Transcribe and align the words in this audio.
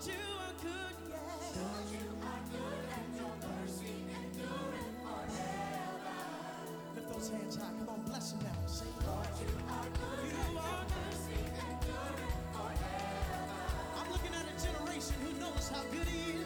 Lord, 0.00 0.12
you 0.16 0.32
are 0.40 0.56
good. 0.62 0.96
Lord, 1.12 1.88
you 1.92 2.08
are 2.24 2.40
good, 2.48 2.80
and 2.96 3.08
your 3.20 3.34
mercy 3.44 3.96
forever. 4.32 5.28
Lift 6.96 7.08
those 7.12 7.28
hands 7.28 7.56
high. 7.56 7.72
Come 7.78 7.88
on, 7.90 8.00
bless 8.06 8.32
now. 8.40 8.48
Lord, 9.06 9.28
you 9.40 9.52
are 9.68 9.88
good, 9.92 10.24
you 10.24 10.40
forever. 12.56 12.80
I'm 13.98 14.08
looking 14.10 14.32
at 14.32 14.46
a 14.48 14.54
generation 14.64 15.16
who 15.22 15.30
knows 15.38 15.68
how 15.68 15.82
good 15.92 16.08
he 16.08 16.32
is. 16.32 16.39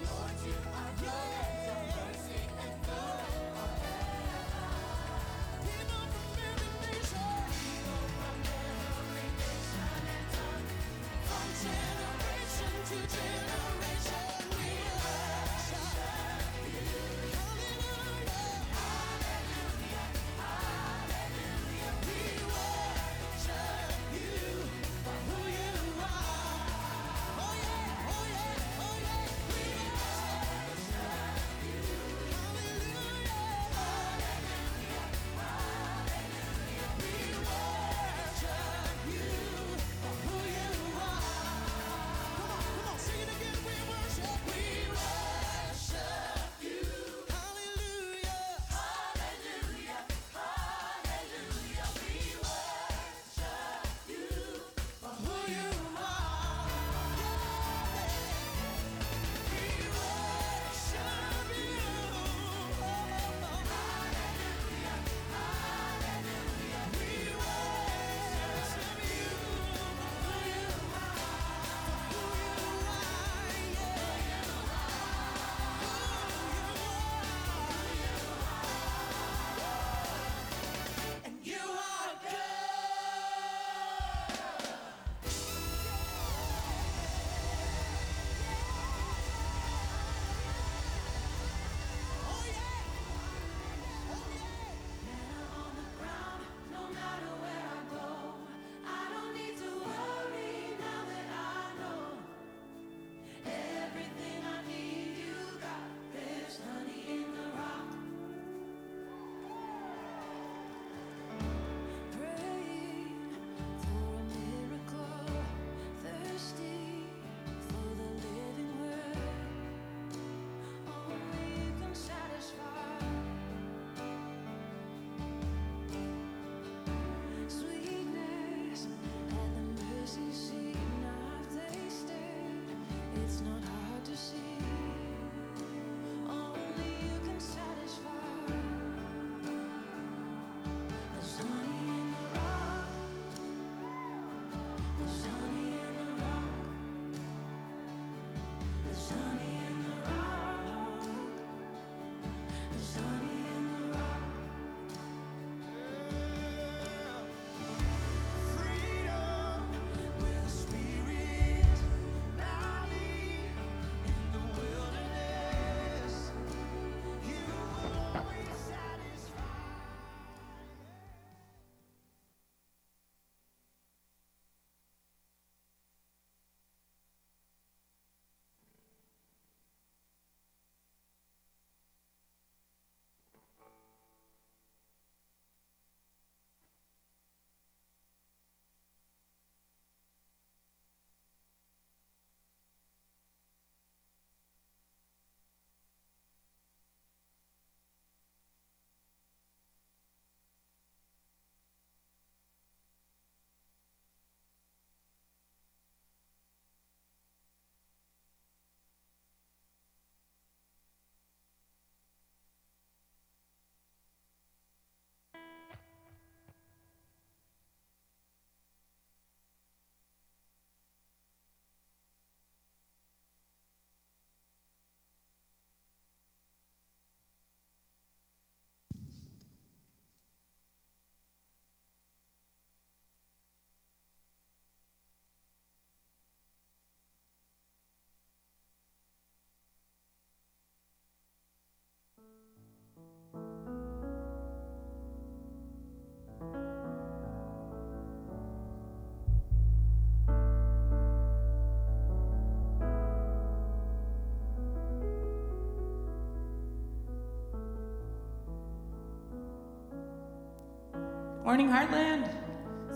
Morning, 261.44 261.68
Heartland. 261.68 262.34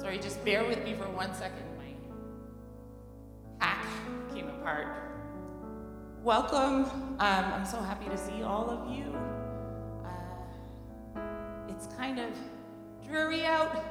Sorry, 0.01 0.19
just 0.19 0.43
bear 0.43 0.65
with 0.65 0.83
me 0.83 0.95
for 0.95 1.07
one 1.11 1.35
second. 1.35 1.65
My 1.77 1.93
hack 3.59 3.87
came 4.33 4.49
apart. 4.49 4.87
Welcome. 6.23 6.85
Um, 6.87 7.19
I'm 7.21 7.67
so 7.67 7.79
happy 7.79 8.09
to 8.09 8.17
see 8.17 8.43
all 8.43 8.71
of 8.71 8.91
you. 8.91 9.15
Uh, 10.03 11.21
it's 11.69 11.89
kind 11.99 12.19
of 12.19 12.31
dreary 13.07 13.45
out, 13.45 13.85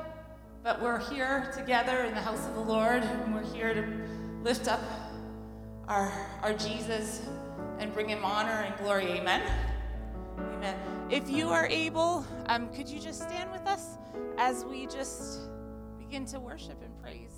but 0.63 0.81
we're 0.81 1.07
here 1.07 1.51
together 1.55 2.05
in 2.05 2.15
the 2.15 2.21
house 2.21 2.47
of 2.47 2.55
the 2.55 2.61
Lord, 2.61 3.03
and 3.03 3.35
we're 3.35 3.53
here 3.53 3.75
to 3.75 4.43
lift 4.43 4.67
up 4.67 4.81
our, 5.87 6.11
our 6.41 6.53
Jesus 6.53 7.21
and 7.77 7.93
bring 7.93 8.09
him 8.09 8.25
honor 8.25 8.65
and 8.65 8.75
glory. 8.77 9.05
Amen. 9.11 9.43
Amen. 10.55 10.96
If 11.09 11.29
you 11.29 11.49
are 11.49 11.67
able, 11.67 12.25
um, 12.47 12.67
could 12.73 12.89
you 12.89 12.99
just 12.99 13.21
stand 13.23 13.51
with 13.51 13.65
us? 13.65 13.97
as 14.37 14.63
we 14.65 14.85
just 14.85 15.49
begin 15.97 16.25
to 16.25 16.39
worship 16.39 16.81
and 16.83 16.95
praise. 17.01 17.36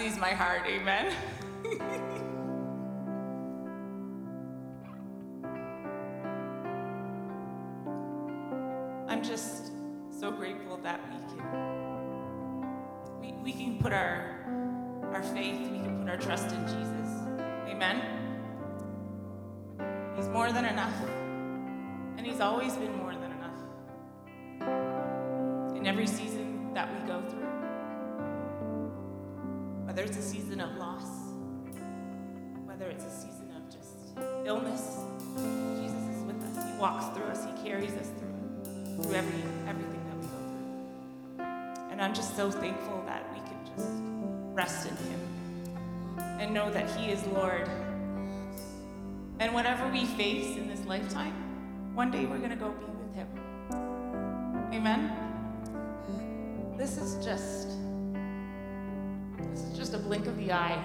Sees 0.00 0.16
my 0.16 0.30
heart, 0.30 0.62
amen. 0.66 1.12
Us, 37.40 37.46
he 37.46 37.68
carries 37.68 37.92
us 37.92 38.08
through 38.18 39.02
through 39.02 39.14
every 39.14 39.42
everything 39.66 40.02
that 40.08 40.16
we 40.16 40.26
go 40.26 40.36
through. 41.36 41.44
And 41.90 42.00
I'm 42.00 42.14
just 42.14 42.36
so 42.36 42.50
thankful 42.50 43.02
that 43.06 43.24
we 43.32 43.40
can 43.40 43.58
just 43.76 43.88
rest 44.54 44.88
in 44.88 44.96
him 44.96 45.20
and 46.40 46.52
know 46.52 46.70
that 46.70 46.90
he 46.96 47.10
is 47.10 47.24
Lord. 47.28 47.68
And 49.38 49.54
whatever 49.54 49.88
we 49.88 50.04
face 50.04 50.56
in 50.56 50.68
this 50.68 50.84
lifetime, 50.84 51.32
one 51.94 52.10
day 52.10 52.26
we're 52.26 52.38
going 52.38 52.50
to 52.50 52.56
go 52.56 52.70
be 52.72 52.84
with 52.84 53.14
him. 53.14 53.28
Amen. 54.74 55.10
This 56.76 56.98
is 56.98 57.24
just 57.24 57.68
this 59.50 59.62
is 59.62 59.76
just 59.76 59.94
a 59.94 59.98
blink 59.98 60.26
of 60.26 60.36
the 60.36 60.52
eye. 60.52 60.78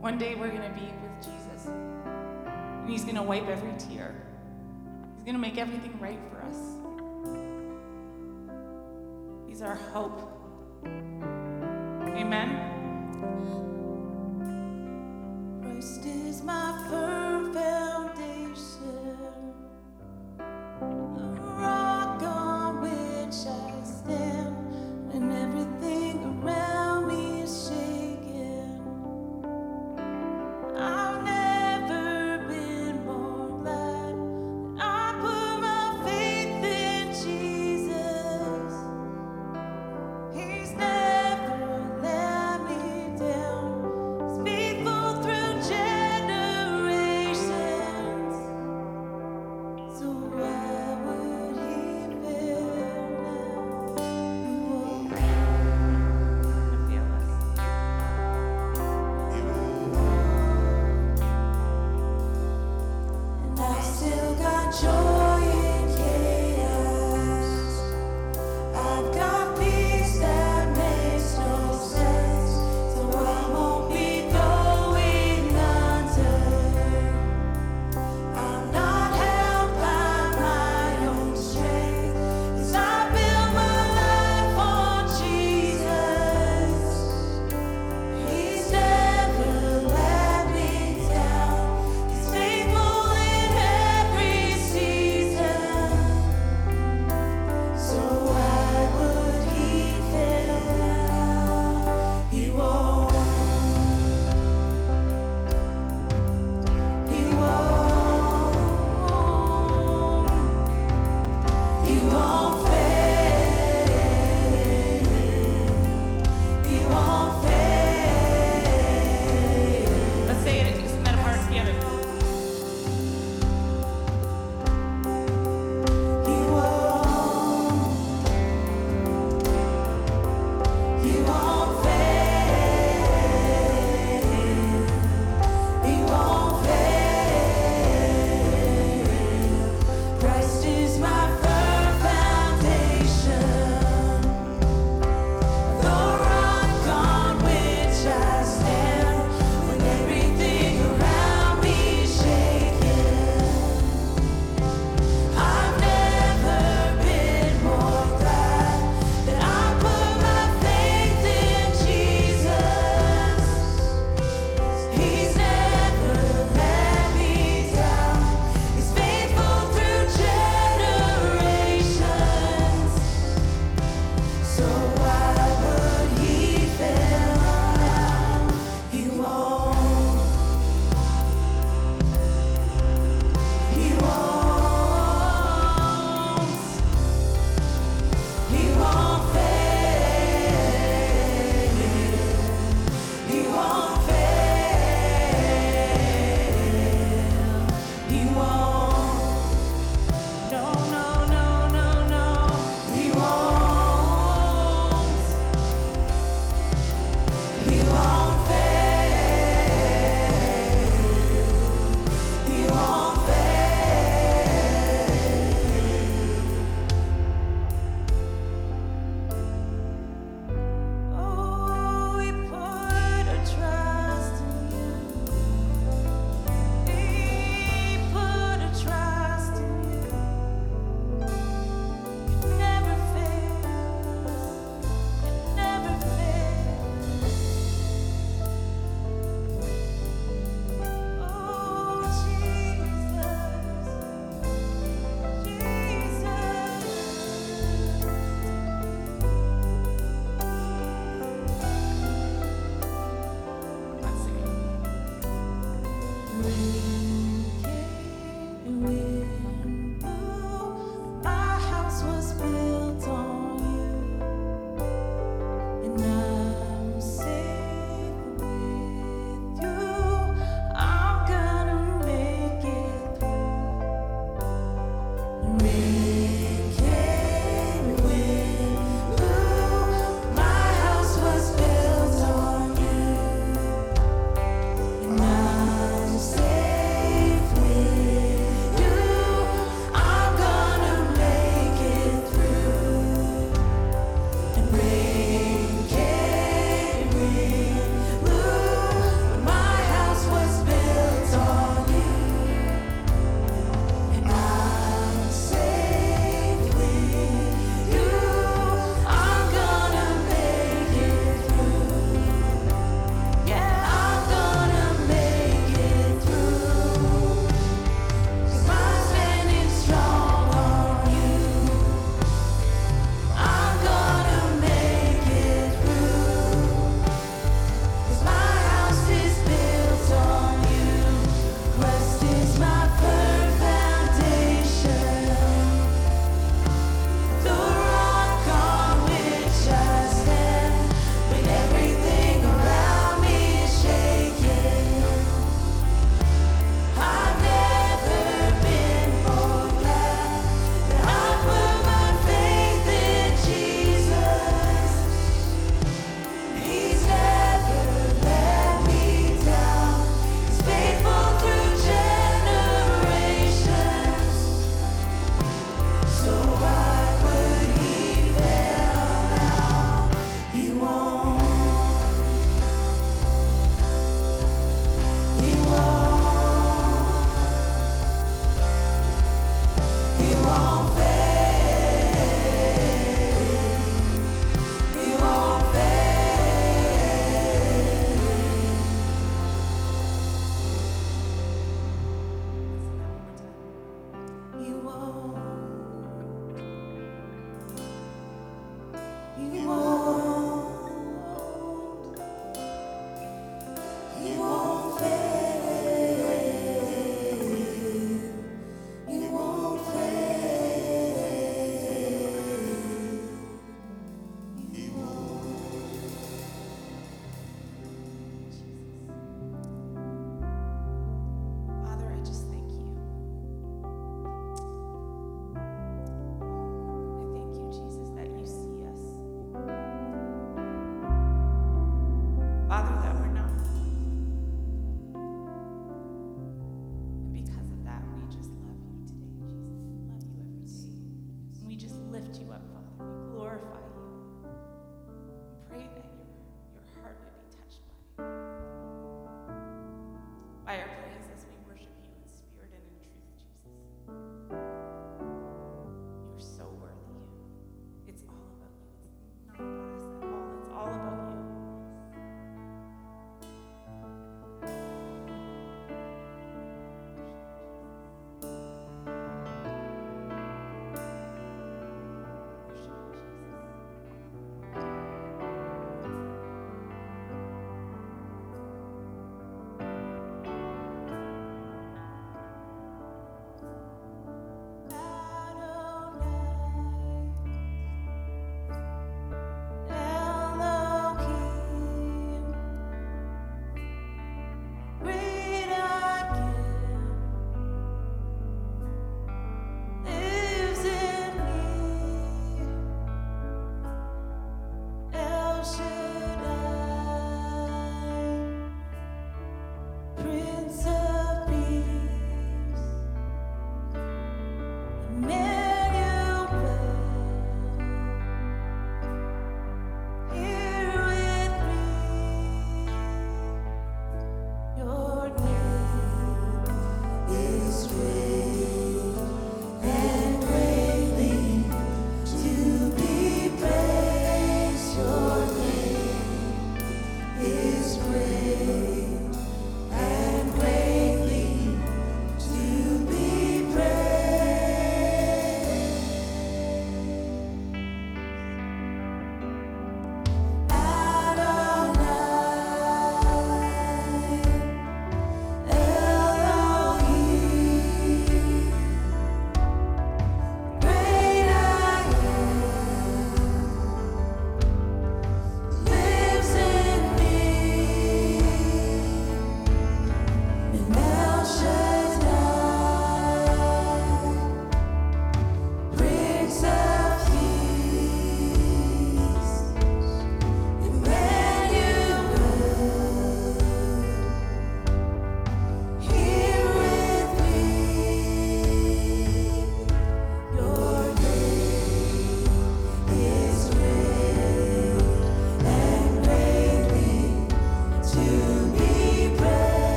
One 0.00 0.18
day 0.18 0.34
we're 0.34 0.50
going 0.50 0.62
to 0.62 0.78
be 0.78 0.84
with 0.84 1.16
Jesus. 1.18 1.66
And 1.66 2.90
he's 2.90 3.04
going 3.04 3.16
to 3.16 3.22
wipe 3.22 3.46
every 3.46 3.72
tear. 3.78 4.21
He's 5.22 5.26
going 5.26 5.40
to 5.40 5.48
make 5.48 5.56
everything 5.56 5.96
right 6.00 6.18
for 6.32 6.42
us. 6.42 6.56
He's 9.46 9.62
our 9.62 9.76
hope. 9.76 10.20
Amen. 12.08 12.58
Christ 15.62 16.04
is 16.06 16.42
my 16.42 16.86
firm 16.90 17.54
foundation, 17.54 18.31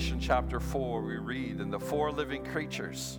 Revelation 0.00 0.26
chapter 0.26 0.60
4, 0.60 1.02
we 1.02 1.18
read, 1.18 1.60
And 1.60 1.70
the 1.70 1.78
four 1.78 2.10
living 2.10 2.42
creatures, 2.42 3.18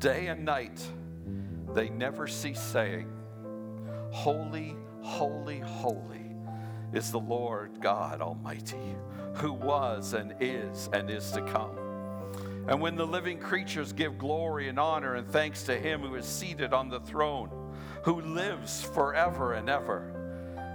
day 0.00 0.26
and 0.26 0.44
night, 0.44 0.84
they 1.72 1.88
never 1.88 2.26
cease 2.26 2.60
saying, 2.60 3.08
Holy, 4.10 4.74
holy, 5.02 5.60
holy 5.60 6.34
is 6.92 7.12
the 7.12 7.20
Lord 7.20 7.80
God 7.80 8.20
Almighty, 8.20 8.96
who 9.36 9.52
was 9.52 10.12
and 10.12 10.34
is 10.40 10.90
and 10.92 11.08
is 11.08 11.30
to 11.30 11.42
come. 11.42 11.78
And 12.66 12.80
when 12.80 12.96
the 12.96 13.06
living 13.06 13.38
creatures 13.38 13.92
give 13.92 14.18
glory 14.18 14.68
and 14.68 14.80
honor 14.80 15.14
and 15.14 15.28
thanks 15.28 15.62
to 15.64 15.78
him 15.78 16.00
who 16.00 16.16
is 16.16 16.26
seated 16.26 16.72
on 16.72 16.88
the 16.88 16.98
throne, 16.98 17.72
who 18.02 18.20
lives 18.20 18.82
forever 18.82 19.52
and 19.52 19.70
ever, 19.70 20.23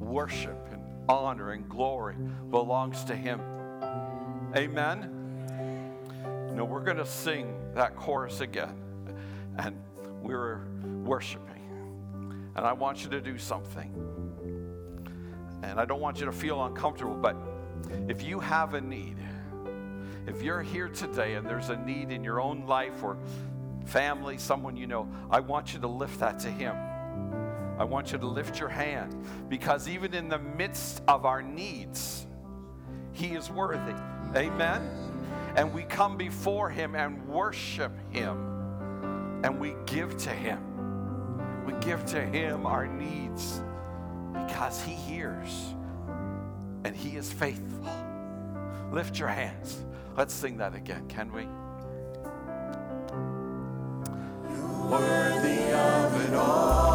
Worship 0.00 0.68
and 0.72 0.82
honor 1.08 1.52
and 1.52 1.68
glory 1.68 2.16
belongs 2.50 3.04
to 3.04 3.16
Him. 3.16 3.40
Amen. 4.56 5.14
No, 6.54 6.64
we're 6.64 6.84
going 6.84 6.96
to 6.96 7.06
sing 7.06 7.54
that 7.74 7.96
chorus 7.96 8.40
again, 8.40 8.74
and 9.58 9.76
we're 10.22 10.66
worshiping. 11.04 11.44
And 12.56 12.66
I 12.66 12.72
want 12.72 13.04
you 13.04 13.10
to 13.10 13.20
do 13.20 13.38
something. 13.38 13.92
And 15.62 15.78
I 15.78 15.84
don't 15.84 16.00
want 16.00 16.18
you 16.18 16.26
to 16.26 16.32
feel 16.32 16.64
uncomfortable, 16.64 17.14
but 17.14 17.36
if 18.08 18.22
you 18.22 18.40
have 18.40 18.74
a 18.74 18.80
need, 18.80 19.16
if 20.26 20.42
you're 20.42 20.62
here 20.62 20.88
today 20.88 21.34
and 21.34 21.46
there's 21.46 21.70
a 21.70 21.76
need 21.76 22.10
in 22.10 22.22
your 22.24 22.40
own 22.40 22.66
life 22.66 23.02
or 23.02 23.16
family, 23.86 24.36
someone 24.38 24.76
you 24.76 24.86
know, 24.86 25.08
I 25.30 25.40
want 25.40 25.72
you 25.72 25.80
to 25.80 25.88
lift 25.88 26.20
that 26.20 26.38
to 26.40 26.50
Him. 26.50 26.76
I 27.78 27.84
want 27.84 28.10
you 28.10 28.18
to 28.18 28.26
lift 28.26 28.58
your 28.58 28.68
hand 28.68 29.14
because 29.48 29.88
even 29.88 30.12
in 30.12 30.28
the 30.28 30.38
midst 30.38 31.00
of 31.06 31.24
our 31.24 31.42
needs, 31.42 32.26
He 33.12 33.28
is 33.28 33.50
worthy. 33.50 33.94
Amen? 34.34 34.90
And 35.54 35.72
we 35.72 35.82
come 35.84 36.16
before 36.16 36.68
Him 36.68 36.96
and 36.96 37.26
worship 37.28 37.92
Him 38.10 38.36
and 39.44 39.60
we 39.60 39.74
give 39.86 40.16
to 40.18 40.30
Him. 40.30 41.64
We 41.64 41.72
give 41.80 42.04
to 42.06 42.20
Him 42.20 42.66
our 42.66 42.86
needs 42.86 43.62
because 44.32 44.82
He 44.82 44.92
hears 44.92 45.74
and 46.84 46.96
He 46.96 47.16
is 47.16 47.32
faithful. 47.32 47.92
Lift 48.92 49.18
your 49.18 49.28
hands. 49.28 49.84
Let's 50.16 50.34
sing 50.34 50.56
that 50.56 50.74
again, 50.74 51.06
can 51.06 51.32
we? 51.32 51.44
Worthy 54.90 55.72
of 55.72 56.28
it 56.28 56.34
all. 56.34 56.87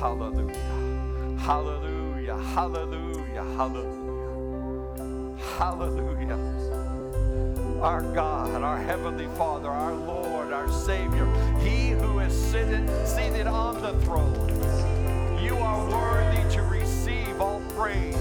Hallelujah. 0.00 0.56
Hallelujah. 1.40 2.36
Hallelujah. 2.38 3.44
Hallelujah. 3.58 5.36
Hallelujah. 5.58 6.38
Our 7.82 8.00
God, 8.14 8.62
our 8.62 8.78
Heavenly 8.78 9.26
Father, 9.36 9.68
our 9.68 9.92
Lord, 9.92 10.54
our 10.54 10.72
Savior, 10.72 11.26
He 11.58 11.90
who 11.90 12.20
is 12.20 12.32
seated, 12.32 12.88
seated 13.06 13.46
on 13.46 13.82
the 13.82 13.92
throne. 14.06 14.48
You 15.38 15.58
are 15.58 15.86
worthy 15.90 16.48
to 16.54 16.62
receive 16.62 17.38
all 17.38 17.60
praise 17.76 18.16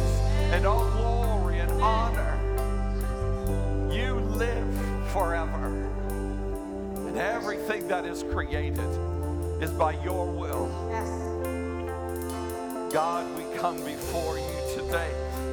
and 0.51 0.65
all 0.65 0.89
glory 0.91 1.59
and 1.59 1.71
honor. 1.82 2.38
You 3.89 4.15
live 4.15 4.67
forever. 5.13 5.67
And 7.07 7.17
everything 7.17 7.88
that 7.88 8.05
is 8.05 8.23
created 8.23 8.89
is 9.61 9.71
by 9.71 9.93
your 10.03 10.25
will. 10.25 10.69
God, 12.92 13.38
we 13.38 13.44
come 13.60 13.78
before 13.86 14.40
you 14.40 14.76
today. 14.76 15.12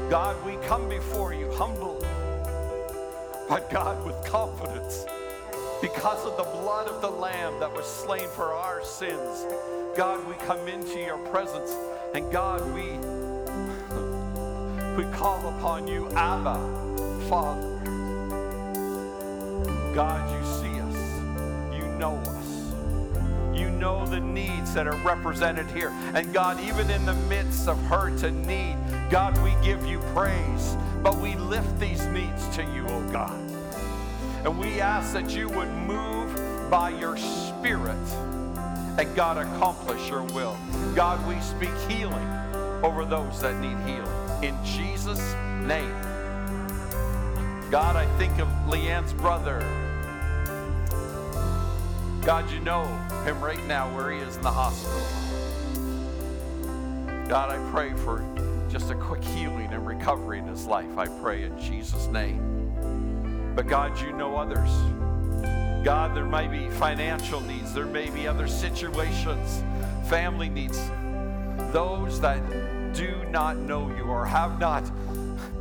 God, 0.08 0.42
we 0.46 0.56
come 0.66 0.88
before 0.88 1.34
you 1.34 1.50
humble, 1.52 1.98
but 3.46 3.68
God, 3.70 4.06
with 4.06 4.14
confidence, 4.24 5.04
because 5.82 6.24
of 6.24 6.38
the 6.38 6.44
blood 6.44 6.88
of 6.88 7.02
the 7.02 7.10
Lamb 7.10 7.60
that 7.60 7.70
was 7.70 7.84
slain 7.84 8.26
for 8.30 8.54
our 8.54 8.82
sins. 8.82 9.44
God, 9.98 10.26
we 10.26 10.34
come 10.46 10.66
into 10.66 10.98
your 10.98 11.18
presence, 11.28 11.76
and 12.14 12.32
God, 12.32 12.64
we 12.72 12.96
we 14.96 15.04
call 15.12 15.46
upon 15.58 15.86
you, 15.86 16.08
Abba, 16.12 16.56
Father. 17.28 17.76
God, 19.94 20.30
you 20.32 20.42
see 20.56 20.80
us, 20.80 21.76
you 21.76 21.86
know 21.98 22.16
us. 22.16 22.35
Know 23.78 24.06
the 24.06 24.20
needs 24.20 24.72
that 24.74 24.86
are 24.86 24.96
represented 25.04 25.66
here. 25.70 25.90
And 26.14 26.32
God, 26.32 26.60
even 26.60 26.90
in 26.90 27.04
the 27.04 27.14
midst 27.28 27.68
of 27.68 27.78
hurt 27.84 28.22
and 28.22 28.46
need, 28.46 28.76
God, 29.10 29.36
we 29.44 29.54
give 29.64 29.84
you 29.84 29.98
praise. 30.14 30.76
But 31.02 31.16
we 31.18 31.36
lift 31.36 31.78
these 31.78 32.04
needs 32.06 32.48
to 32.56 32.62
you, 32.62 32.86
oh 32.88 33.12
God. 33.12 33.38
And 34.44 34.58
we 34.58 34.80
ask 34.80 35.12
that 35.12 35.30
you 35.30 35.48
would 35.48 35.68
move 35.68 36.70
by 36.70 36.90
your 36.90 37.16
Spirit 37.16 37.96
and 38.98 39.14
God 39.14 39.36
accomplish 39.36 40.08
your 40.08 40.22
will. 40.22 40.56
God, 40.94 41.24
we 41.28 41.38
speak 41.40 41.74
healing 41.88 42.28
over 42.82 43.04
those 43.04 43.40
that 43.42 43.60
need 43.60 43.76
healing. 43.86 44.42
In 44.42 44.56
Jesus' 44.64 45.34
name. 45.64 45.94
God, 47.70 47.96
I 47.96 48.06
think 48.16 48.38
of 48.38 48.48
Leanne's 48.68 49.12
brother. 49.12 49.85
God, 52.26 52.50
you 52.50 52.58
know 52.58 52.82
him 53.24 53.40
right 53.40 53.64
now 53.68 53.88
where 53.94 54.10
he 54.10 54.18
is 54.18 54.34
in 54.34 54.42
the 54.42 54.50
hospital. 54.50 55.00
God, 57.28 57.50
I 57.50 57.70
pray 57.70 57.94
for 58.02 58.24
just 58.68 58.90
a 58.90 58.96
quick 58.96 59.22
healing 59.22 59.72
and 59.72 59.86
recovery 59.86 60.40
in 60.40 60.48
his 60.48 60.66
life. 60.66 60.98
I 60.98 61.06
pray 61.06 61.44
in 61.44 61.56
Jesus' 61.60 62.08
name. 62.08 63.52
But 63.54 63.68
God, 63.68 64.00
you 64.00 64.12
know 64.12 64.36
others. 64.36 64.68
God, 65.84 66.16
there 66.16 66.24
may 66.24 66.48
be 66.48 66.68
financial 66.68 67.40
needs, 67.42 67.72
there 67.72 67.86
may 67.86 68.10
be 68.10 68.26
other 68.26 68.48
situations, 68.48 69.62
family 70.10 70.48
needs. 70.48 70.80
Those 71.70 72.20
that 72.22 72.42
do 72.92 73.24
not 73.30 73.56
know 73.56 73.88
you 73.96 74.02
or 74.02 74.26
have 74.26 74.58
not 74.58 74.82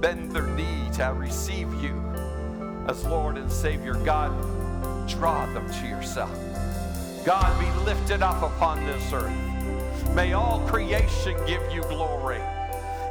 bend 0.01 0.31
their 0.31 0.47
knee 0.47 0.89
to 0.93 1.13
receive 1.15 1.71
you 1.75 1.93
as 2.87 3.05
Lord 3.05 3.37
and 3.37 3.51
Savior, 3.51 3.93
God, 3.93 4.31
draw 5.07 5.45
them 5.53 5.71
to 5.71 5.87
yourself. 5.87 6.44
God, 7.25 7.59
be 7.59 7.85
lifted 7.85 8.21
up 8.21 8.43
upon 8.43 8.85
this 8.85 9.11
earth. 9.11 9.33
May 10.13 10.33
all 10.33 10.59
creation 10.67 11.35
give 11.47 11.61
you 11.73 11.81
glory. 11.83 12.39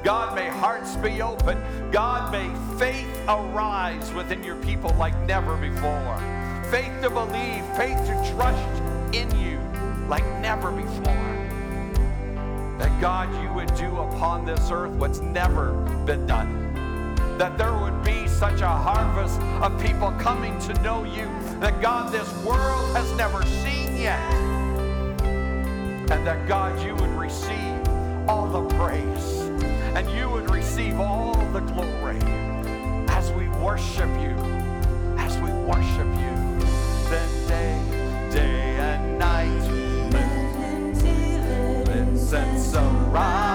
God, 0.04 0.36
may 0.36 0.46
hearts 0.48 0.94
be 0.94 1.20
open. 1.20 1.60
God, 1.90 2.30
may 2.30 2.48
faith 2.78 3.08
arise 3.26 4.12
within 4.12 4.44
your 4.44 4.54
people 4.56 4.94
like 5.00 5.18
never 5.22 5.56
before. 5.56 6.16
Faith 6.70 6.92
to 7.02 7.10
believe, 7.10 7.66
faith 7.76 7.98
to 8.06 8.32
trust 8.36 8.82
in 9.12 9.28
you 9.40 9.58
like 10.06 10.24
never 10.40 10.70
before. 10.70 11.34
That 12.78 12.96
God, 13.00 13.28
you 13.42 13.52
would 13.52 13.74
do 13.74 13.98
upon 13.98 14.44
this 14.44 14.70
earth 14.70 14.92
what's 14.92 15.18
never 15.18 15.72
been 16.06 16.24
done. 16.24 16.72
That 17.36 17.58
there 17.58 17.76
would 17.76 18.04
be 18.04 18.28
such 18.28 18.60
a 18.60 18.68
harvest 18.68 19.40
of 19.60 19.82
people 19.82 20.12
coming 20.20 20.56
to 20.60 20.74
know 20.82 21.02
you 21.02 21.24
that 21.58 21.82
God, 21.82 22.12
this 22.12 22.32
world 22.44 22.94
has 22.96 23.10
never 23.16 23.44
seen 23.44 23.83
yet. 23.96 24.18
And 26.10 26.26
that 26.26 26.46
God, 26.46 26.84
you 26.84 26.94
would 26.94 27.10
receive 27.10 27.88
all 28.28 28.46
the 28.46 28.62
praise 28.76 29.40
and 29.94 30.10
you 30.10 30.28
would 30.28 30.50
receive 30.50 30.98
all 30.98 31.34
the 31.52 31.60
glory 31.60 32.18
as 33.08 33.30
we 33.32 33.48
worship 33.48 34.10
you, 34.20 34.36
as 35.18 35.38
we 35.38 35.50
worship 35.52 36.08
you. 36.20 36.34
Then 37.10 37.48
day, 37.48 38.30
day 38.32 38.76
and 38.76 39.18
night, 39.18 39.64
incense 41.96 42.74
arise. 42.74 43.53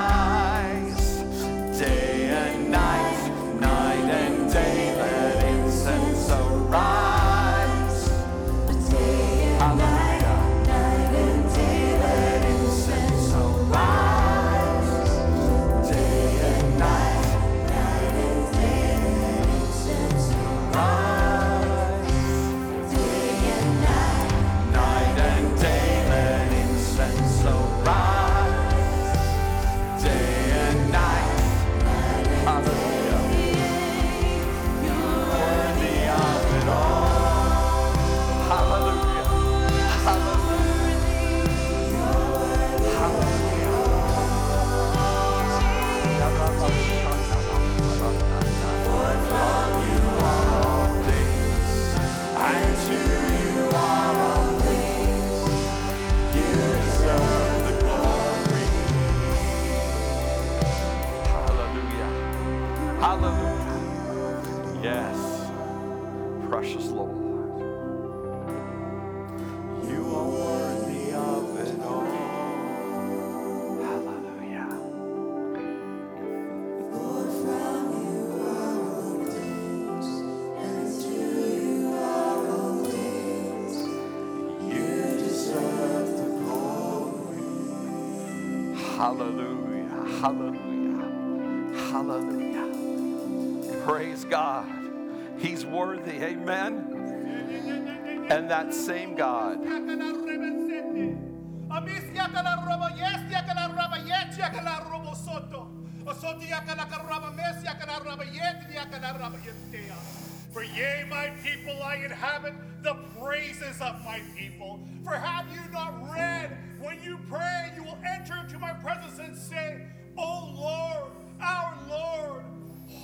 For 110.51 110.63
yea, 110.63 111.05
my 111.07 111.29
people, 111.43 111.81
I 111.83 111.95
inhabit 111.97 112.53
the 112.81 112.95
praises 113.19 113.79
of 113.81 114.03
my 114.03 114.19
people. 114.35 114.79
For 115.03 115.13
have 115.13 115.45
you 115.53 115.61
not 115.71 116.11
read, 116.11 116.57
when 116.81 117.01
you 117.03 117.19
pray, 117.29 117.71
you 117.75 117.83
will 117.83 117.99
enter 118.05 118.35
into 118.37 118.57
my 118.57 118.73
presence 118.73 119.19
and 119.19 119.37
say, 119.37 119.85
O 120.17 120.53
Lord, 120.57 121.11
our 121.39 121.77
Lord, 121.87 122.43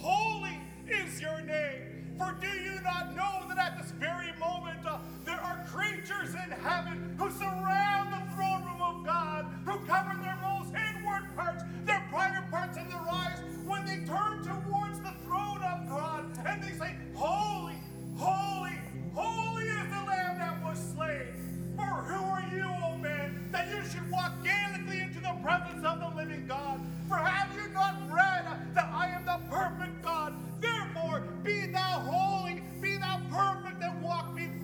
holy 0.02 0.60
is 0.88 1.22
your 1.22 1.40
name. 1.42 2.16
For 2.18 2.36
do 2.42 2.48
you 2.48 2.82
not 2.82 3.16
know 3.16 3.48
that 3.50 3.58
at 3.58 3.78
this 3.82 3.92
very 3.92 4.34
moment 4.40 4.80
uh, 4.86 4.98
there 5.24 5.40
are 5.40 5.66
creatures 5.72 6.34
in 6.34 6.52
heaven 6.52 7.16
who 7.20 7.30
surround 7.30 8.14
the 8.14 8.36
throne 8.36 8.64
room 8.64 8.82
of 8.82 9.06
God, 9.06 9.46
who 9.66 9.78
cover 9.86 10.18
their 10.24 10.38
most 10.42 10.74
inward 11.16 11.36
parts, 11.36 11.64
their 11.86 12.04
private 12.10 12.50
parts 12.52 12.78
of 12.78 12.90
their 12.90 13.02
eyes, 13.12 13.40
when 13.66 13.86
they 13.86 13.98
turn 14.06 14.44
towards 14.44 15.00
the 15.00 15.14
throne 15.26 15.62
of 15.64 15.88
God 15.90 16.26
and 16.46 16.64
they 16.64 16.72
say, 16.72 16.96
Holy, 17.14 17.76
holy, 18.18 18.78
holy 19.14 19.64
is 19.64 19.90
the 19.90 20.04
Lamb 20.08 20.40
that 20.40 20.64
was 20.64 20.80
slain. 20.96 21.28
For 21.76 21.84
who 21.84 22.24
are 22.24 22.46
you, 22.56 22.66
O 22.84 22.98
man, 22.98 23.50
that 23.52 23.68
you 23.70 23.84
should 23.90 24.10
walk 24.12 24.32
gallantly 24.44 25.02
into 25.02 25.20
the 25.20 25.36
presence 25.44 25.86
of 25.86 26.00
the 26.00 26.18
living 26.18 26.46
God? 26.48 26.80
For 27.08 27.18
have 27.18 27.50
you 27.56 27.70
not 27.74 27.96
read 28.10 28.46
that 28.74 28.90
I 28.94 29.08
am 29.10 29.26
the 29.26 29.40
perfect 29.50 30.02
God? 30.04 30.34
Therefore, 30.62 31.24
be 31.44 31.68
thou 31.68 32.00
holy, 32.00 32.62
be 32.82 32.98
thou 32.98 33.22
perfect, 33.30 33.84
and 33.84 34.02
walk 34.02 34.36
before 34.36 34.55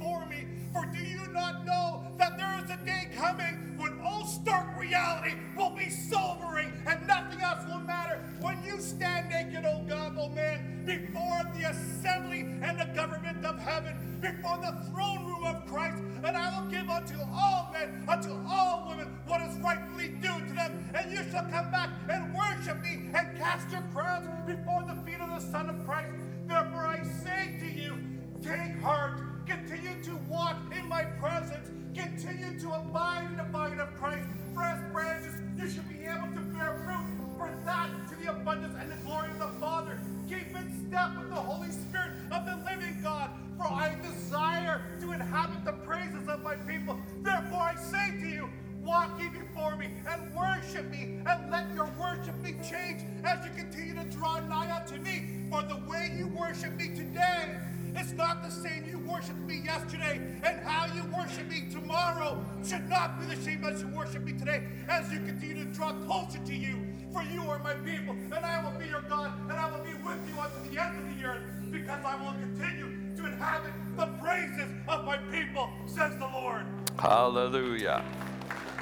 not 1.42 1.66
know 1.66 2.04
that 2.20 2.38
there 2.38 2.56
is 2.64 2.70
a 2.70 2.78
day 2.86 3.10
coming 3.18 3.74
when 3.78 4.00
all 4.02 4.28
stark 4.28 4.80
reality 4.80 5.36
will 5.58 5.72
be 5.72 5.90
sobering 5.90 6.72
and 6.86 7.08
nothing 7.08 7.42
else 7.42 7.66
will 7.68 7.80
matter? 7.80 8.24
When 8.42 8.64
you 8.64 8.80
stand 8.80 9.30
naked, 9.30 9.66
O 9.66 9.84
God, 9.90 10.16
O 10.20 10.30
man, 10.30 10.86
before 10.86 11.42
the 11.56 11.72
assembly 11.72 12.42
and 12.62 12.80
the 12.80 12.86
government 12.94 13.44
of 13.44 13.58
heaven, 13.58 14.20
before 14.22 14.58
the 14.58 14.86
throne 14.92 15.26
room 15.26 15.44
of 15.46 15.66
Christ, 15.66 15.98
and 16.24 16.38
I 16.38 16.60
will 16.60 16.70
give 16.70 16.88
unto 16.88 17.16
all 17.34 17.72
men, 17.74 18.06
unto 18.08 18.38
all 18.48 18.90
women, 18.90 19.08
what 19.26 19.42
is 19.42 19.58
rightfully 19.58 20.10
due 20.22 20.40
to 20.48 20.54
them, 20.54 20.92
and 20.94 21.12
you 21.12 21.24
shall 21.32 21.50
come 21.50 21.72
back 21.72 21.90
and 22.08 22.36
worship 22.36 22.80
me 22.84 23.10
and 23.16 23.36
cast 23.36 23.72
your 23.72 23.82
crowns 23.92 24.28
before 24.46 24.84
the 24.84 24.94
feet 25.02 25.20
of 25.20 25.30
the 25.30 25.52
Son 25.52 25.70
of 25.72 25.86
Christ. 25.88 26.14
Therefore 26.48 26.86
I 26.86 27.02
say 27.04 27.58
to 27.60 27.66
you, 27.66 27.98
take 28.44 28.80
heart, 28.82 29.31
continue 29.52 30.02
to 30.04 30.16
walk 30.30 30.56
in 30.78 30.88
my 30.88 31.04
presence, 31.04 31.70
continue 31.94 32.58
to 32.58 32.72
abide 32.72 33.28
in 33.30 33.38
the 33.38 33.44
vine 33.44 33.80
of 33.80 33.94
Christ. 33.96 34.26
As 34.58 34.80
branches, 34.94 35.34
you 35.58 35.70
should 35.70 35.90
be 35.90 36.06
able 36.06 36.28
to 36.28 36.42
bear 36.54 36.82
fruit, 36.86 37.06
for 37.38 37.52
that 37.66 37.90
to 38.10 38.16
the 38.24 38.32
abundance 38.32 38.76
and 38.80 38.90
the 38.90 38.96
glory 39.04 39.30
of 39.32 39.40
the 39.40 39.60
Father. 39.60 40.00
Keep 40.30 40.56
in 40.56 40.88
step 40.88 41.18
with 41.18 41.30
the 41.30 41.36
Holy 41.36 41.70
Spirit 41.70 42.12
of 42.32 42.46
the 42.46 42.56
living 42.70 42.98
God, 43.04 43.30
for 43.58 43.66
I 43.66 43.96
desire 44.02 44.82
to 45.02 45.12
inhabit 45.12 45.66
the 45.66 45.74
praises 45.86 46.30
of 46.30 46.42
my 46.44 46.56
people. 46.56 46.98
Therefore 47.22 47.62
I 47.62 47.76
say 47.76 48.22
to 48.22 48.28
you, 48.28 48.50
Walk 48.84 49.22
ye 49.22 49.30
before 49.30 49.76
me 49.76 49.90
and 50.10 50.34
worship 50.34 50.90
me, 50.90 51.20
and 51.28 51.52
let 51.52 51.72
your 51.76 51.88
worship 52.00 52.34
be 52.42 52.54
changed 52.68 53.06
as 53.24 53.46
you 53.46 53.52
continue 53.56 53.94
to 53.94 54.04
draw 54.06 54.40
nigh 54.40 54.76
unto 54.76 54.96
me. 55.04 55.46
For 55.52 55.62
the 55.62 55.78
way 55.88 56.12
you 56.18 56.28
worship 56.28 56.74
me 56.74 56.88
today 56.96 57.60
is 58.00 58.14
not 58.14 58.44
the 58.44 58.50
same 58.50 58.86
you 58.90 59.00
worshiped 59.00 59.40
me 59.40 59.62
yesterday, 59.64 60.22
and 60.44 60.62
how 60.62 60.94
you 60.94 61.04
worship 61.16 61.48
me 61.48 61.68
tomorrow 61.72 62.44
should 62.64 62.88
not 62.90 63.20
be 63.20 63.26
the 63.28 63.42
same 63.42 63.64
as 63.64 63.82
you 63.82 63.88
worship 63.90 64.24
me 64.24 64.34
today, 64.34 64.64
as 64.88 65.12
you 65.12 65.20
continue 65.20 65.66
to 65.66 65.72
draw 65.72 65.94
closer 66.06 66.40
to 66.40 66.56
you. 66.56 66.88
For 67.12 67.24
you 67.24 67.44
are 67.50 67.60
my 67.60 67.74
people, 67.74 68.14
and 68.14 68.46
I 68.46 68.64
will 68.64 68.80
be 68.80 68.88
your 68.88 69.02
God, 69.02 69.32
and 69.50 69.54
I 69.54 69.70
will 69.70 69.84
be 69.84 69.94
with 69.94 70.20
you 70.30 70.40
unto 70.40 70.70
the 70.70 70.82
end 70.82 70.98
of 70.98 71.18
the 71.18 71.26
earth, 71.26 71.44
because 71.72 72.06
I 72.06 72.16
will 72.16 72.34
continue 72.34 73.16
to 73.18 73.26
inhabit 73.26 73.74
the 73.98 74.08
praises 74.22 74.70
of 74.88 75.06
my 75.06 75.18
people, 75.18 75.70
says 75.88 76.18
the 76.18 76.28
Lord. 76.28 76.66
Hallelujah. 76.98 78.04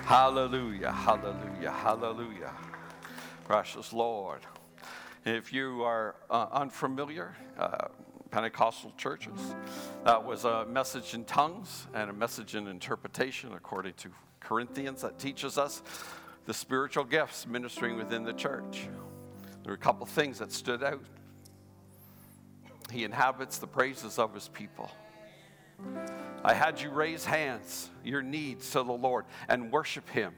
Hallelujah. 0.06 0.92
Hallelujah. 0.92 1.72
Hallelujah. 1.72 2.54
Precious 3.46 3.94
Lord. 3.94 4.42
If 5.26 5.52
you 5.52 5.84
are 5.84 6.16
uh, 6.30 6.48
unfamiliar, 6.52 7.36
uh, 7.58 7.88
Pentecostal 8.32 8.94
churches, 8.98 9.56
that 10.04 10.24
was 10.24 10.46
a 10.46 10.66
message 10.66 11.14
in 11.14 11.26
tongues 11.26 11.88
and 11.94 12.10
a 12.10 12.14
message 12.14 12.56
in 12.56 12.68
interpretation, 12.68 13.52
according 13.54 13.94
to 13.94 14.10
Corinthians, 14.40 15.02
that 15.02 15.20
teaches 15.20 15.58
us 15.58 15.82
the 16.46 16.54
spiritual 16.54 17.04
gifts 17.04 17.48
ministering 17.48 17.98
within 17.98 18.24
the 18.24 18.34
church. 18.34 18.88
There 19.64 19.72
are 19.72 19.76
a 19.76 19.78
couple 19.78 20.06
things 20.06 20.40
that 20.40 20.52
stood 20.52 20.84
out. 20.84 21.04
He 22.92 23.04
inhabits 23.04 23.58
the 23.58 23.68
praises 23.68 24.18
of 24.18 24.34
his 24.34 24.48
people. 24.48 24.90
I 26.44 26.54
had 26.54 26.82
you 26.82 26.90
raise 26.90 27.26
hands, 27.26 27.90
your 28.04 28.22
needs 28.22 28.70
to 28.72 28.84
the 28.84 28.92
Lord, 28.92 29.26
and 29.48 29.72
worship 29.72 30.10
Him. 30.10 30.34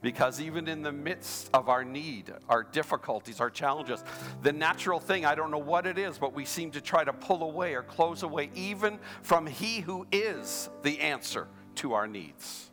Because 0.00 0.40
even 0.40 0.68
in 0.68 0.82
the 0.82 0.92
midst 0.92 1.50
of 1.52 1.68
our 1.68 1.84
need, 1.84 2.32
our 2.48 2.62
difficulties, 2.62 3.40
our 3.40 3.50
challenges, 3.50 4.04
the 4.42 4.52
natural 4.52 5.00
thing, 5.00 5.24
I 5.24 5.34
don't 5.34 5.50
know 5.50 5.58
what 5.58 5.86
it 5.86 5.98
is, 5.98 6.18
but 6.18 6.34
we 6.34 6.44
seem 6.44 6.70
to 6.72 6.80
try 6.80 7.04
to 7.04 7.12
pull 7.12 7.42
away 7.42 7.74
or 7.74 7.82
close 7.82 8.22
away, 8.22 8.50
even 8.54 8.98
from 9.22 9.46
He 9.46 9.80
who 9.80 10.06
is 10.12 10.70
the 10.82 11.00
answer 11.00 11.48
to 11.76 11.94
our 11.94 12.06
needs. 12.06 12.70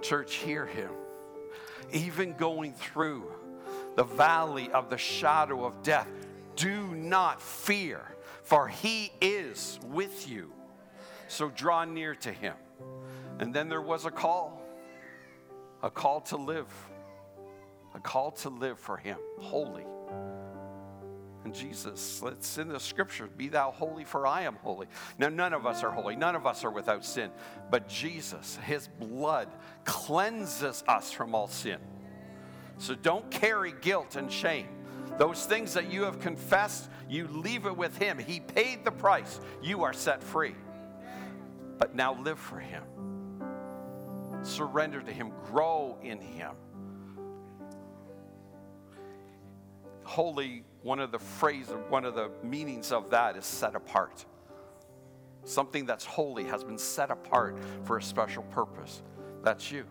Church, 0.00 0.34
hear 0.34 0.66
Him. 0.66 0.90
Even 1.92 2.34
going 2.34 2.72
through 2.72 3.30
the 3.96 4.04
valley 4.04 4.70
of 4.70 4.88
the 4.88 4.98
shadow 4.98 5.64
of 5.64 5.82
death, 5.82 6.08
do 6.56 6.94
not 6.94 7.42
fear, 7.42 8.16
for 8.42 8.68
He 8.68 9.12
is 9.20 9.78
with 9.88 10.28
you. 10.28 10.52
So 11.28 11.50
draw 11.50 11.84
near 11.84 12.14
to 12.16 12.32
Him. 12.32 12.54
And 13.38 13.52
then 13.52 13.68
there 13.68 13.82
was 13.82 14.04
a 14.04 14.10
call 14.10 14.61
a 15.82 15.90
call 15.90 16.20
to 16.20 16.36
live, 16.36 16.68
a 17.94 18.00
call 18.00 18.30
to 18.30 18.48
live 18.48 18.78
for 18.78 18.96
Him, 18.96 19.18
holy. 19.40 19.84
And 21.44 21.52
Jesus, 21.52 22.22
it's 22.24 22.56
in 22.58 22.68
the 22.68 22.78
scripture, 22.78 23.26
be 23.26 23.48
thou 23.48 23.72
holy, 23.72 24.04
for 24.04 24.26
I 24.26 24.42
am 24.42 24.54
holy. 24.56 24.86
Now, 25.18 25.28
none 25.28 25.52
of 25.52 25.66
us 25.66 25.82
are 25.82 25.90
holy, 25.90 26.14
none 26.14 26.36
of 26.36 26.46
us 26.46 26.64
are 26.64 26.70
without 26.70 27.04
sin, 27.04 27.30
but 27.70 27.88
Jesus, 27.88 28.58
His 28.64 28.86
blood 28.86 29.48
cleanses 29.84 30.84
us 30.86 31.10
from 31.10 31.34
all 31.34 31.48
sin. 31.48 31.78
So 32.78 32.94
don't 32.94 33.28
carry 33.30 33.74
guilt 33.80 34.14
and 34.16 34.30
shame. 34.30 34.68
Those 35.18 35.44
things 35.44 35.74
that 35.74 35.92
you 35.92 36.04
have 36.04 36.20
confessed, 36.20 36.88
you 37.08 37.26
leave 37.26 37.66
it 37.66 37.76
with 37.76 37.98
Him. 37.98 38.18
He 38.18 38.38
paid 38.38 38.84
the 38.84 38.92
price, 38.92 39.40
you 39.62 39.82
are 39.82 39.92
set 39.92 40.22
free. 40.22 40.54
But 41.78 41.96
now 41.96 42.14
live 42.14 42.38
for 42.38 42.60
Him 42.60 42.84
surrender 44.42 45.00
to 45.00 45.12
Him, 45.12 45.32
grow 45.46 45.96
in 46.02 46.20
Him. 46.20 46.52
Holy, 50.04 50.64
one 50.82 50.98
of 51.00 51.12
the 51.12 51.18
phrases, 51.18 51.74
one 51.88 52.04
of 52.04 52.14
the 52.14 52.30
meanings 52.42 52.92
of 52.92 53.10
that 53.10 53.36
is 53.36 53.46
set 53.46 53.74
apart. 53.74 54.24
Something 55.44 55.86
that's 55.86 56.04
holy 56.04 56.44
has 56.44 56.62
been 56.62 56.78
set 56.78 57.10
apart 57.10 57.56
for 57.84 57.98
a 57.98 58.02
special 58.02 58.42
purpose. 58.44 59.02
That's 59.42 59.70
you. 59.72 59.84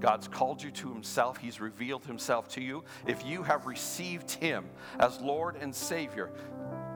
God's 0.00 0.28
called 0.28 0.62
you 0.62 0.70
to 0.72 0.92
Himself. 0.92 1.38
He's 1.38 1.60
revealed 1.60 2.04
Himself 2.04 2.48
to 2.48 2.62
you. 2.62 2.84
If 3.06 3.24
you 3.24 3.42
have 3.42 3.66
received 3.66 4.30
Him 4.32 4.66
as 4.98 5.20
Lord 5.20 5.56
and 5.56 5.74
Savior, 5.74 6.30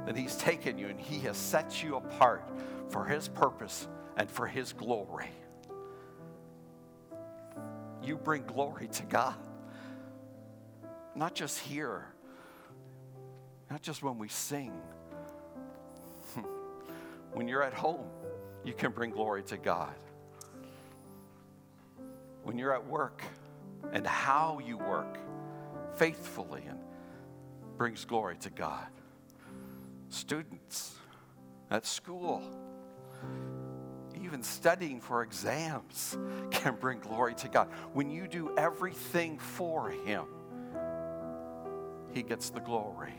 then 0.05 0.14
He's 0.14 0.36
taken 0.36 0.78
you 0.78 0.89
and 0.89 1.01
He 1.01 1.18
has 1.20 1.36
set 1.36 1.82
you 1.82 1.97
apart 1.97 2.49
for 2.89 3.05
His 3.05 3.28
purpose 3.28 3.89
and 4.16 4.30
for 4.30 4.47
His 4.47 4.72
glory 4.72 5.30
you 8.03 8.16
bring 8.16 8.44
glory 8.44 8.88
to 8.88 9.03
God. 9.05 9.34
Not 11.14 11.34
just 11.34 11.59
here, 11.59 12.07
not 13.70 13.82
just 13.82 14.03
when 14.03 14.18
we 14.18 14.28
sing. 14.28 14.72
when 17.32 17.49
you're 17.49 17.62
at 17.62 17.74
home, 17.74 18.07
you 18.64 18.72
can 18.72 18.92
bring 18.92 19.11
glory 19.11 19.42
to 19.44 19.57
God. 19.57 19.94
When 22.42 22.57
you're 22.57 22.74
at 22.74 22.86
work 22.86 23.22
and 23.92 24.07
how 24.07 24.61
you 24.64 24.78
work 24.78 25.18
faithfully 25.96 26.62
and 26.68 26.78
brings 27.76 28.05
glory 28.05 28.36
to 28.38 28.51
God. 28.51 28.86
Students 30.09 30.94
at 31.70 31.84
school, 31.84 32.42
even 34.28 34.42
studying 34.42 35.00
for 35.00 35.22
exams 35.22 36.18
can 36.50 36.76
bring 36.76 36.98
glory 37.00 37.34
to 37.34 37.48
God. 37.48 37.68
When 37.94 38.10
you 38.10 38.28
do 38.28 38.54
everything 38.58 39.38
for 39.38 39.88
Him, 39.88 40.26
He 42.12 42.22
gets 42.22 42.50
the 42.50 42.60
glory. 42.60 43.14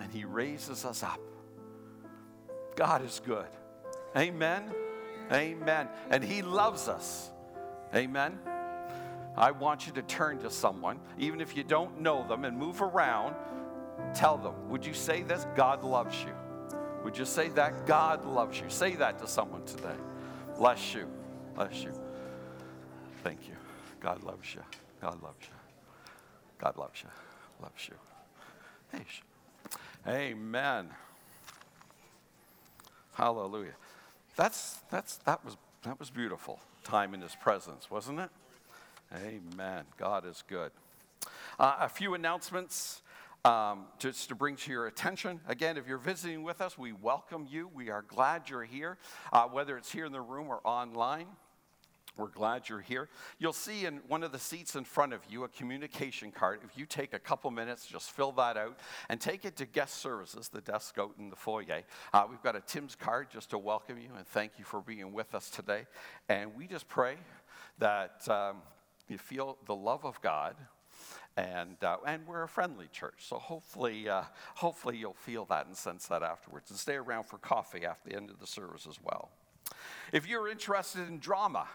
And 0.00 0.12
He 0.12 0.24
raises 0.24 0.84
us 0.84 1.04
up. 1.04 1.20
God 2.74 3.04
is 3.04 3.20
good. 3.24 3.46
Amen. 4.16 4.64
Amen. 5.30 5.88
And 6.10 6.24
He 6.24 6.42
loves 6.42 6.88
us. 6.88 7.30
Amen. 7.94 8.40
I 9.36 9.52
want 9.52 9.86
you 9.86 9.92
to 9.92 10.02
turn 10.02 10.40
to 10.40 10.50
someone, 10.50 10.98
even 11.16 11.40
if 11.40 11.56
you 11.56 11.62
don't 11.62 12.00
know 12.00 12.26
them, 12.26 12.44
and 12.44 12.58
move 12.58 12.82
around. 12.82 13.36
Tell 14.14 14.36
them, 14.36 14.68
would 14.68 14.84
you 14.84 14.94
say 14.94 15.22
this? 15.22 15.46
God 15.54 15.84
loves 15.84 16.20
you. 16.24 16.34
Would 17.04 17.18
you 17.18 17.24
say 17.24 17.48
that? 17.50 17.86
God 17.86 18.24
loves 18.24 18.60
you. 18.60 18.68
Say 18.68 18.94
that 18.96 19.18
to 19.20 19.26
someone 19.26 19.64
today. 19.64 19.96
Bless 20.56 20.94
you. 20.94 21.08
Bless 21.54 21.82
you. 21.82 21.92
Thank 23.22 23.48
you. 23.48 23.54
God 24.00 24.22
loves 24.22 24.54
you. 24.54 24.62
God 25.00 25.22
loves 25.22 25.38
you. 25.42 25.54
God 26.58 26.76
loves 26.76 27.02
you. 27.02 27.08
Loves 27.60 27.88
you. 27.88 27.94
Amen. 30.06 30.88
Hallelujah. 33.14 33.74
That's 34.36 34.80
that's 34.90 35.16
that 35.18 35.44
was 35.44 35.56
that 35.84 35.98
was 35.98 36.10
beautiful 36.10 36.60
time 36.84 37.14
in 37.14 37.20
his 37.20 37.34
presence, 37.34 37.90
wasn't 37.90 38.20
it? 38.20 38.30
Amen. 39.14 39.84
God 39.98 40.26
is 40.26 40.42
good. 40.48 40.72
Uh, 41.58 41.76
a 41.80 41.88
few 41.88 42.14
announcements 42.14 43.01
um, 43.44 43.86
just 43.98 44.28
to 44.28 44.34
bring 44.34 44.56
to 44.56 44.70
your 44.70 44.86
attention. 44.86 45.40
Again, 45.48 45.76
if 45.76 45.88
you're 45.88 45.98
visiting 45.98 46.42
with 46.42 46.60
us, 46.60 46.78
we 46.78 46.92
welcome 46.92 47.46
you. 47.50 47.68
We 47.74 47.90
are 47.90 48.02
glad 48.02 48.48
you're 48.48 48.64
here, 48.64 48.98
uh, 49.32 49.44
whether 49.44 49.76
it's 49.76 49.90
here 49.90 50.04
in 50.04 50.12
the 50.12 50.20
room 50.20 50.48
or 50.48 50.60
online. 50.64 51.26
We're 52.16 52.28
glad 52.28 52.68
you're 52.68 52.80
here. 52.80 53.08
You'll 53.38 53.54
see 53.54 53.86
in 53.86 53.96
one 54.06 54.22
of 54.22 54.32
the 54.32 54.38
seats 54.38 54.76
in 54.76 54.84
front 54.84 55.14
of 55.14 55.20
you 55.30 55.44
a 55.44 55.48
communication 55.48 56.30
card. 56.30 56.60
If 56.62 56.76
you 56.76 56.84
take 56.84 57.14
a 57.14 57.18
couple 57.18 57.50
minutes, 57.50 57.86
just 57.86 58.10
fill 58.10 58.32
that 58.32 58.58
out 58.58 58.78
and 59.08 59.18
take 59.18 59.46
it 59.46 59.56
to 59.56 59.66
guest 59.66 59.94
services, 59.94 60.48
the 60.48 60.60
desk 60.60 60.98
out 60.98 61.14
in 61.18 61.30
the 61.30 61.36
foyer. 61.36 61.82
Uh, 62.12 62.24
we've 62.28 62.42
got 62.42 62.54
a 62.54 62.60
Tim's 62.60 62.94
card 62.94 63.28
just 63.30 63.50
to 63.50 63.58
welcome 63.58 63.98
you 63.98 64.10
and 64.16 64.26
thank 64.26 64.52
you 64.58 64.64
for 64.64 64.82
being 64.82 65.12
with 65.12 65.34
us 65.34 65.48
today. 65.48 65.86
And 66.28 66.54
we 66.54 66.66
just 66.66 66.86
pray 66.86 67.16
that 67.78 68.28
um, 68.28 68.58
you 69.08 69.16
feel 69.16 69.56
the 69.64 69.74
love 69.74 70.04
of 70.04 70.20
God 70.20 70.54
and, 71.36 71.82
uh, 71.82 71.96
and 72.06 72.26
we're 72.26 72.42
a 72.42 72.48
friendly 72.48 72.88
church. 72.92 73.18
So 73.18 73.36
hopefully, 73.36 74.08
uh, 74.08 74.22
hopefully 74.54 74.96
you'll 74.96 75.14
feel 75.14 75.44
that 75.46 75.66
and 75.66 75.76
sense 75.76 76.06
that 76.08 76.22
afterwards. 76.22 76.70
And 76.70 76.78
stay 76.78 76.94
around 76.94 77.24
for 77.24 77.38
coffee 77.38 77.84
after 77.86 78.10
the 78.10 78.16
end 78.16 78.30
of 78.30 78.38
the 78.38 78.46
service 78.46 78.86
as 78.88 78.98
well. 79.02 79.30
If 80.12 80.28
you're 80.28 80.48
interested 80.48 81.08
in 81.08 81.18
drama, 81.18 81.66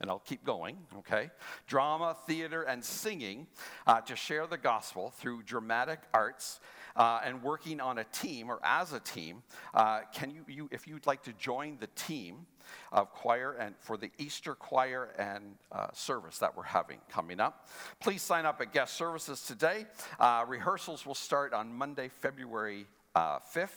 and 0.00 0.10
I'll 0.10 0.20
keep 0.20 0.44
going, 0.44 0.76
okay? 0.98 1.30
Drama, 1.66 2.16
theater, 2.26 2.62
and 2.62 2.84
singing 2.84 3.46
uh, 3.86 4.00
to 4.02 4.16
share 4.16 4.46
the 4.46 4.56
gospel 4.56 5.10
through 5.10 5.42
dramatic 5.42 6.00
arts 6.12 6.60
uh, 6.96 7.20
and 7.24 7.42
working 7.42 7.80
on 7.80 7.98
a 7.98 8.04
team 8.04 8.50
or 8.50 8.60
as 8.64 8.92
a 8.92 9.00
team. 9.00 9.42
Uh, 9.72 10.00
can 10.14 10.30
you, 10.30 10.44
you, 10.48 10.68
if 10.72 10.86
you'd 10.86 11.06
like 11.06 11.22
to 11.24 11.32
join 11.34 11.76
the 11.80 11.88
team 11.96 12.46
of 12.92 13.12
choir 13.12 13.52
and 13.52 13.74
for 13.78 13.96
the 13.96 14.10
Easter 14.18 14.54
choir 14.54 15.10
and 15.18 15.56
uh, 15.72 15.88
service 15.92 16.38
that 16.38 16.56
we're 16.56 16.62
having 16.62 16.98
coming 17.08 17.40
up, 17.40 17.68
please 18.00 18.22
sign 18.22 18.46
up 18.46 18.60
at 18.60 18.72
guest 18.72 18.94
services 18.94 19.42
today. 19.42 19.86
Uh, 20.18 20.44
rehearsals 20.46 21.06
will 21.06 21.14
start 21.14 21.52
on 21.52 21.72
Monday, 21.72 22.08
February 22.08 22.86
5th 23.16 23.62
uh, 23.64 23.68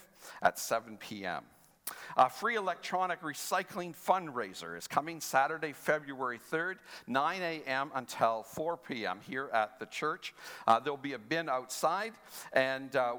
at 0.41 0.59
7 0.59 0.97
p.m. 0.97 1.43
A 2.17 2.29
free 2.29 2.55
electronic 2.55 3.21
recycling 3.21 3.95
fundraiser 3.95 4.77
is 4.77 4.87
coming 4.87 5.21
Saturday, 5.21 5.73
February 5.73 6.39
3rd, 6.51 6.75
9 7.07 7.41
a.m. 7.41 7.91
until 7.95 8.43
4 8.43 8.77
p.m. 8.77 9.19
here 9.27 9.49
at 9.53 9.79
the 9.79 9.85
church. 9.85 10.33
Uh, 10.65 10.79
there'll 10.79 10.97
be 10.97 11.13
a 11.13 11.19
bin 11.19 11.47
outside, 11.47 12.13
and 12.53 12.95
uh, 12.95 13.15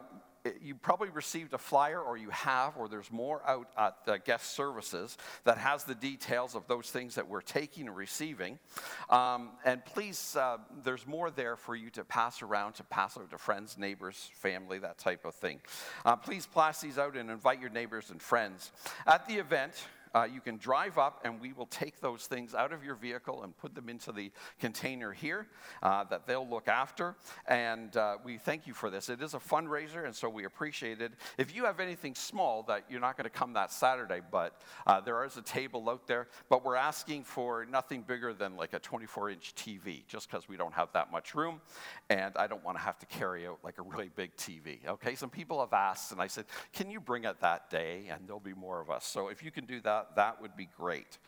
you 0.63 0.75
probably 0.75 1.09
received 1.11 1.55
a 1.55 1.59
flyer, 1.59 2.01
or 2.01 2.17
you 2.17 2.31
have, 2.31 2.77
or 2.77 2.89
there's 2.89 3.11
more 3.11 3.43
out 3.47 3.69
at 3.77 4.05
the 4.05 4.19
guest 4.19 4.55
services 4.55 5.17
that 5.45 5.59
has 5.59 5.85
the 5.85 5.95
details 5.95 6.55
of 6.55 6.67
those 6.67 6.91
things 6.91 7.15
that 7.15 7.29
we're 7.29 7.41
taking 7.41 7.87
and 7.87 7.97
receiving. 7.97 8.59
Um, 9.11 9.51
and 9.65 9.85
please, 9.85 10.37
uh, 10.37 10.59
there's 10.85 11.07
more 11.07 11.31
there 11.31 11.57
for 11.57 11.75
you 11.75 11.91
to 11.91 12.05
pass 12.05 12.43
around, 12.43 12.75
to 12.75 12.85
pass 12.85 13.17
out 13.17 13.31
to 13.31 13.39
friends, 13.39 13.79
neighbors, 13.79 14.31
family, 14.35 14.79
that 14.79 14.99
type 14.99 15.25
of 15.25 15.35
thing. 15.35 15.61
Uh, 16.05 16.17
please 16.17 16.47
pass 16.47 16.81
these 16.81 16.99
out 16.99 17.17
and 17.17 17.31
invite 17.31 17.61
your 17.61 17.71
neighbors 17.71 18.11
and 18.11 18.21
friends. 18.21 18.73
At 19.07 19.27
the 19.29 19.35
event, 19.35 19.75
uh, 20.15 20.27
you 20.33 20.41
can 20.41 20.57
drive 20.57 20.99
up 20.99 21.21
and 21.25 21.41
we 21.41 21.53
will 21.53 21.67
take 21.67 22.01
those 22.01 22.27
things 22.27 22.55
out 22.55 22.73
of 22.73 22.85
your 22.85 22.95
vehicle 22.95 23.43
and 23.43 23.57
put 23.57 23.75
them 23.75 23.89
into 23.89 24.13
the 24.13 24.31
container 24.61 25.13
here 25.13 25.47
uh, 25.83 26.05
that 26.05 26.27
they'll 26.27 26.49
look 26.49 26.69
after. 26.69 27.17
And 27.47 27.97
uh, 27.97 28.17
we 28.25 28.39
thank 28.39 28.67
you 28.67 28.75
for 28.75 28.91
this. 28.91 29.09
It 29.09 29.23
is 29.23 29.35
a 29.35 29.39
fundraiser, 29.39 30.05
and 30.05 30.15
so 30.15 30.29
we 30.29 30.45
appreciate 30.45 31.01
it. 31.01 31.13
If 31.37 31.55
you 31.55 31.65
have 31.65 31.81
anything 31.81 32.15
small 32.15 32.63
that 32.65 32.85
you're 32.91 33.01
not 33.01 33.17
going 33.17 33.25
to 33.25 33.31
come 33.31 33.53
that 33.55 33.73
Saturday, 33.73 34.21
but 34.31 34.61
uh, 34.87 35.01
there 35.01 35.25
is 35.25 35.37
a 35.37 35.43
table 35.43 35.89
out 35.89 36.07
there, 36.07 36.29
but 36.49 36.65
we're 36.65 36.77
asking 36.77 37.25
for 37.25 37.67
nothing 37.67 38.03
bigger 38.03 38.33
than 38.33 38.57
like 38.57 38.73
a 38.73 38.79
24 38.79 39.31
inch 39.31 39.55
TV, 39.55 40.07
just 40.07 40.31
because 40.31 40.49
we 40.49 40.57
don't 40.57 40.75
have 40.75 40.93
that 40.93 41.11
much 41.11 41.35
room, 41.35 41.61
and 42.11 42.37
I 42.37 42.47
don't 42.47 42.65
want 42.65 42.77
to 42.79 42.83
have 42.83 42.99
to 42.99 43.07
carry 43.07 43.47
out 43.47 43.59
like 43.63 43.79
a 43.79 43.83
really 43.83 44.11
big 44.15 44.35
TV. 44.37 44.87
Okay, 44.87 45.15
some 45.15 45.31
people 45.31 45.61
have 45.61 45.73
asked, 45.73 46.13
and 46.13 46.21
I 46.21 46.27
said, 46.27 46.45
Can 46.73 46.91
you 46.91 47.01
bring 47.01 47.25
it 47.25 47.41
that 47.41 47.71
day? 47.71 48.07
And 48.11 48.27
there'll 48.27 48.41
be 48.41 48.55
more 48.55 48.81
of 48.81 48.91
us. 48.91 49.05
So 49.05 49.29
if 49.29 49.43
you 49.43 49.51
can 49.51 49.65
do 49.65 49.81
that, 49.81 50.08
that 50.17 50.41
would 50.41 50.57
be 50.57 50.69
great. 50.77 51.19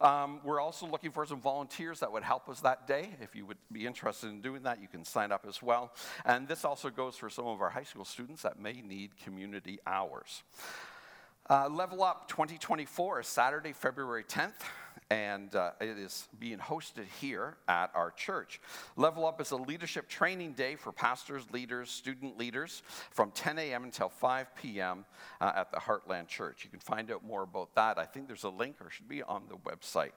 Um, 0.00 0.40
we're 0.44 0.60
also 0.60 0.86
looking 0.86 1.10
for 1.10 1.26
some 1.26 1.40
volunteers 1.40 2.00
that 2.00 2.12
would 2.12 2.22
help 2.22 2.48
us 2.48 2.60
that 2.60 2.86
day. 2.86 3.10
If 3.20 3.34
you 3.34 3.44
would 3.46 3.58
be 3.72 3.84
interested 3.84 4.28
in 4.28 4.40
doing 4.40 4.62
that, 4.62 4.80
you 4.80 4.86
can 4.86 5.04
sign 5.04 5.32
up 5.32 5.44
as 5.48 5.60
well. 5.60 5.92
And 6.24 6.46
this 6.46 6.64
also 6.64 6.88
goes 6.88 7.16
for 7.16 7.28
some 7.28 7.46
of 7.46 7.60
our 7.60 7.70
high 7.70 7.82
school 7.82 8.04
students 8.04 8.42
that 8.42 8.60
may 8.60 8.80
need 8.80 9.16
community 9.16 9.80
hours. 9.86 10.44
Uh, 11.50 11.68
Level 11.68 12.04
Up 12.04 12.28
2024 12.28 13.20
is 13.20 13.26
Saturday, 13.26 13.72
February 13.72 14.22
10th 14.22 14.52
and 15.10 15.54
uh, 15.54 15.70
it 15.80 15.98
is 15.98 16.28
being 16.38 16.58
hosted 16.58 17.06
here 17.20 17.56
at 17.66 17.90
our 17.94 18.10
church. 18.10 18.60
Level 18.96 19.26
Up 19.26 19.40
is 19.40 19.50
a 19.52 19.56
leadership 19.56 20.08
training 20.08 20.52
day 20.52 20.76
for 20.76 20.92
pastors, 20.92 21.44
leaders, 21.50 21.90
student 21.90 22.36
leaders 22.36 22.82
from 23.10 23.30
10 23.30 23.58
a.m. 23.58 23.84
until 23.84 24.10
5 24.10 24.54
p.m. 24.56 25.06
Uh, 25.40 25.52
at 25.56 25.72
the 25.72 25.78
Heartland 25.78 26.28
Church. 26.28 26.64
You 26.64 26.70
can 26.70 26.80
find 26.80 27.10
out 27.10 27.24
more 27.24 27.42
about 27.42 27.74
that. 27.74 27.98
I 27.98 28.04
think 28.04 28.26
there's 28.26 28.44
a 28.44 28.50
link 28.50 28.76
or 28.82 28.90
should 28.90 29.08
be 29.08 29.22
on 29.22 29.44
the 29.48 29.56
website. 29.56 30.12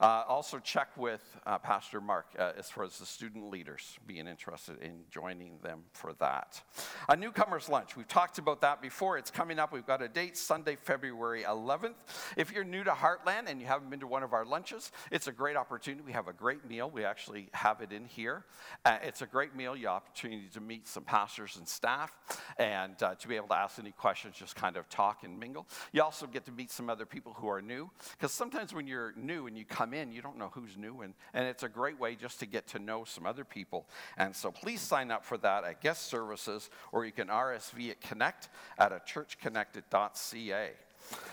Uh, 0.00 0.24
also, 0.28 0.58
check 0.58 0.88
with 0.96 1.22
uh, 1.46 1.58
Pastor 1.58 2.00
Mark 2.00 2.26
uh, 2.38 2.52
as 2.58 2.70
far 2.70 2.84
as 2.84 2.98
the 2.98 3.06
student 3.06 3.50
leaders 3.50 3.98
being 4.06 4.26
interested 4.26 4.80
in 4.82 5.04
joining 5.10 5.58
them 5.62 5.80
for 5.92 6.12
that. 6.14 6.60
A 7.08 7.16
newcomer's 7.16 7.68
lunch. 7.68 7.96
We've 7.96 8.08
talked 8.08 8.38
about 8.38 8.60
that 8.60 8.82
before. 8.82 9.18
It's 9.18 9.30
coming 9.30 9.58
up. 9.58 9.72
We've 9.72 9.86
got 9.86 10.02
a 10.02 10.08
date 10.08 10.36
Sunday, 10.36 10.76
February 10.76 11.42
11th. 11.42 11.94
If 12.36 12.52
you're 12.52 12.64
new 12.64 12.84
to 12.84 12.90
Heartland 12.90 13.48
and 13.48 13.60
you 13.60 13.66
haven't 13.66 13.90
been 13.90 14.00
to 14.00 14.06
one 14.06 14.22
of 14.22 14.32
our 14.32 14.44
lunches, 14.44 14.92
it's 15.10 15.28
a 15.28 15.32
great 15.32 15.56
opportunity. 15.56 16.02
We 16.04 16.12
have 16.12 16.28
a 16.28 16.32
great 16.32 16.68
meal. 16.68 16.90
We 16.90 17.04
actually 17.04 17.48
have 17.52 17.80
it 17.80 17.92
in 17.92 18.04
here. 18.04 18.44
Uh, 18.84 18.98
it's 19.02 19.22
a 19.22 19.26
great 19.26 19.54
meal. 19.54 19.76
You 19.76 19.88
opportunity 19.88 20.48
to 20.52 20.60
meet 20.60 20.88
some 20.88 21.04
pastors 21.04 21.56
and 21.56 21.66
staff 21.68 22.12
and 22.58 23.00
uh, 23.02 23.14
to 23.14 23.28
be 23.28 23.36
able 23.36 23.48
to 23.48 23.56
ask 23.56 23.78
any 23.78 23.92
questions, 23.92 24.34
just 24.36 24.56
kind 24.56 24.76
of 24.76 24.88
talk 24.88 25.22
and 25.22 25.38
mingle. 25.38 25.66
You 25.92 26.02
also 26.02 26.26
get 26.26 26.44
to 26.46 26.52
meet 26.52 26.70
some 26.70 26.90
other 26.90 27.06
people 27.06 27.32
who 27.34 27.48
are 27.48 27.62
new 27.62 27.90
because 28.12 28.32
sometimes 28.32 28.74
when 28.74 28.86
you're 28.86 29.12
new 29.16 29.46
and 29.46 29.56
you 29.56 29.64
come 29.64 29.93
in, 29.94 30.12
you 30.12 30.22
don't 30.22 30.38
know 30.38 30.50
who's 30.52 30.76
new, 30.76 31.02
and, 31.02 31.14
and 31.32 31.46
it's 31.46 31.62
a 31.62 31.68
great 31.68 31.98
way 31.98 32.14
just 32.14 32.40
to 32.40 32.46
get 32.46 32.66
to 32.68 32.78
know 32.78 33.04
some 33.04 33.26
other 33.26 33.44
people. 33.44 33.86
And 34.16 34.34
so 34.34 34.50
please 34.50 34.80
sign 34.80 35.10
up 35.10 35.24
for 35.24 35.38
that 35.38 35.64
at 35.64 35.80
guest 35.80 36.06
services, 36.06 36.70
or 36.92 37.04
you 37.04 37.12
can 37.12 37.28
RSV 37.28 37.90
at 37.90 38.00
connect 38.00 38.48
at 38.78 38.92
a 38.92 39.00
churchconnected.ca. 39.06 40.70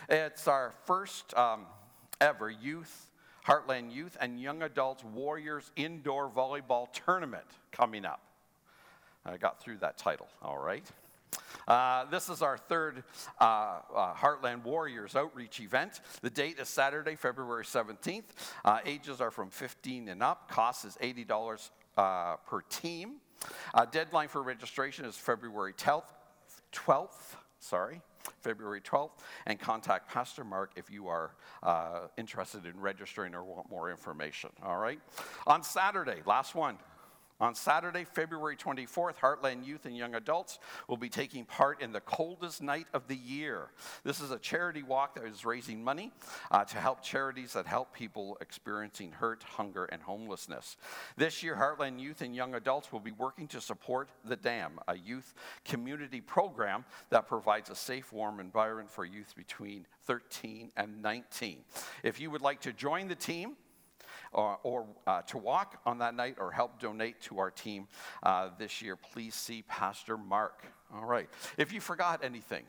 It's 0.09 0.47
our 0.47 0.73
first 0.85 1.33
um, 1.35 1.65
ever 2.19 2.49
youth, 2.49 3.09
Heartland 3.45 3.93
Youth 3.93 4.17
and 4.21 4.39
Young 4.39 4.61
Adults 4.61 5.03
Warriors 5.03 5.71
Indoor 5.75 6.29
Volleyball 6.29 6.87
Tournament 6.93 7.45
coming 7.71 8.05
up. 8.05 8.21
I 9.25 9.37
got 9.37 9.61
through 9.61 9.77
that 9.77 9.97
title, 9.97 10.27
all 10.41 10.57
right. 10.57 10.85
Uh, 11.67 12.05
this 12.05 12.29
is 12.29 12.41
our 12.41 12.57
third 12.57 13.03
uh, 13.39 13.79
uh, 13.95 14.13
Heartland 14.13 14.63
Warriors 14.63 15.15
outreach 15.15 15.59
event. 15.59 16.01
The 16.21 16.29
date 16.29 16.59
is 16.59 16.69
Saturday, 16.69 17.15
February 17.15 17.63
17th. 17.63 18.23
Uh, 18.65 18.79
ages 18.85 19.21
are 19.21 19.31
from 19.31 19.49
15 19.49 20.09
and 20.09 20.23
up. 20.23 20.49
Cost 20.49 20.85
is 20.85 20.97
$80 21.01 21.69
uh, 21.97 22.35
per 22.47 22.61
team. 22.61 23.15
Uh, 23.73 23.85
deadline 23.85 24.27
for 24.27 24.41
registration 24.41 25.05
is 25.05 25.15
February 25.15 25.73
12th. 25.73 26.03
12th, 26.73 27.35
sorry. 27.59 28.01
February 28.41 28.81
12th, 28.81 29.09
and 29.47 29.59
contact 29.59 30.11
Pastor 30.11 30.43
Mark 30.43 30.73
if 30.75 30.91
you 30.91 31.07
are 31.07 31.31
interested 32.17 32.67
in 32.67 32.79
registering 32.79 33.33
or 33.33 33.43
want 33.43 33.67
more 33.69 33.89
information. 33.89 34.51
All 34.63 34.77
right? 34.77 34.99
On 35.47 35.63
Saturday, 35.63 36.21
last 36.27 36.53
one, 36.53 36.77
on 37.41 37.55
Saturday, 37.55 38.03
February 38.03 38.55
24th, 38.55 39.17
Heartland 39.17 39.65
Youth 39.65 39.85
and 39.85 39.97
Young 39.97 40.13
Adults 40.13 40.59
will 40.87 40.97
be 40.97 41.09
taking 41.09 41.43
part 41.43 41.81
in 41.81 41.91
the 41.91 41.99
coldest 41.99 42.61
night 42.61 42.85
of 42.93 43.07
the 43.07 43.15
year. 43.15 43.71
This 44.03 44.21
is 44.21 44.29
a 44.29 44.37
charity 44.37 44.83
walk 44.83 45.15
that 45.15 45.25
is 45.25 45.43
raising 45.43 45.83
money 45.83 46.11
uh, 46.51 46.63
to 46.65 46.77
help 46.77 47.01
charities 47.01 47.53
that 47.53 47.65
help 47.65 47.93
people 47.93 48.37
experiencing 48.41 49.11
hurt, 49.11 49.41
hunger, 49.41 49.85
and 49.85 50.03
homelessness. 50.03 50.77
This 51.17 51.41
year, 51.41 51.55
Heartland 51.55 51.99
Youth 51.99 52.21
and 52.21 52.35
Young 52.35 52.53
Adults 52.53 52.93
will 52.93 52.99
be 52.99 53.11
working 53.11 53.47
to 53.47 53.59
support 53.59 54.09
The 54.23 54.35
Dam, 54.35 54.79
a 54.87 54.95
youth 54.95 55.33
community 55.65 56.21
program 56.21 56.85
that 57.09 57.27
provides 57.27 57.71
a 57.71 57.75
safe, 57.75 58.13
warm 58.13 58.39
environment 58.39 58.91
for 58.91 59.03
youth 59.03 59.33
between 59.35 59.87
13 60.05 60.71
and 60.77 61.01
19. 61.01 61.57
If 62.03 62.19
you 62.19 62.29
would 62.29 62.41
like 62.41 62.61
to 62.61 62.73
join 62.73 63.07
the 63.07 63.15
team, 63.15 63.55
or, 64.31 64.59
or 64.63 64.85
uh, 65.07 65.21
to 65.23 65.37
walk 65.37 65.79
on 65.85 65.99
that 65.99 66.15
night 66.15 66.35
or 66.39 66.51
help 66.51 66.79
donate 66.79 67.21
to 67.21 67.39
our 67.39 67.51
team 67.51 67.87
uh, 68.23 68.49
this 68.57 68.81
year, 68.81 68.95
please 68.95 69.35
see 69.35 69.63
Pastor 69.63 70.17
Mark. 70.17 70.65
All 70.93 71.05
right. 71.05 71.29
If 71.57 71.73
you 71.73 71.81
forgot 71.81 72.23
anything 72.23 72.63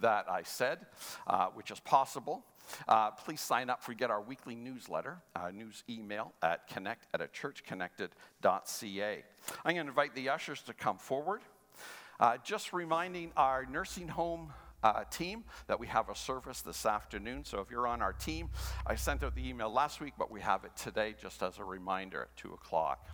that 0.00 0.26
I 0.28 0.42
said, 0.42 0.80
uh, 1.26 1.46
which 1.48 1.70
is 1.70 1.80
possible, 1.80 2.44
uh, 2.88 3.10
please 3.12 3.40
sign 3.40 3.70
up 3.70 3.82
for 3.82 3.94
get 3.94 4.10
our 4.10 4.20
weekly 4.20 4.54
newsletter, 4.54 5.18
uh, 5.36 5.50
news 5.50 5.84
email 5.88 6.32
at 6.42 6.66
connect 6.66 7.06
at 7.14 7.20
a 7.20 7.26
churchconnected.ca. 7.26 9.24
I'm 9.64 9.74
going 9.74 9.86
to 9.86 9.90
invite 9.90 10.14
the 10.14 10.28
ushers 10.30 10.62
to 10.62 10.72
come 10.72 10.98
forward. 10.98 11.42
Uh, 12.18 12.36
just 12.44 12.72
reminding 12.72 13.32
our 13.36 13.66
nursing 13.66 14.08
home 14.08 14.52
uh, 14.84 15.02
team 15.10 15.44
that 15.66 15.80
we 15.80 15.86
have 15.86 16.10
a 16.10 16.14
service 16.14 16.60
this 16.60 16.84
afternoon. 16.84 17.44
So 17.44 17.60
if 17.60 17.70
you're 17.70 17.86
on 17.86 18.02
our 18.02 18.12
team, 18.12 18.50
I 18.86 18.94
sent 18.94 19.24
out 19.24 19.34
the 19.34 19.48
email 19.48 19.72
last 19.72 20.00
week, 20.00 20.12
but 20.18 20.30
we 20.30 20.42
have 20.42 20.64
it 20.64 20.76
today 20.76 21.14
just 21.20 21.42
as 21.42 21.58
a 21.58 21.64
reminder 21.64 22.20
at 22.20 22.36
2 22.36 22.52
o'clock. 22.52 23.08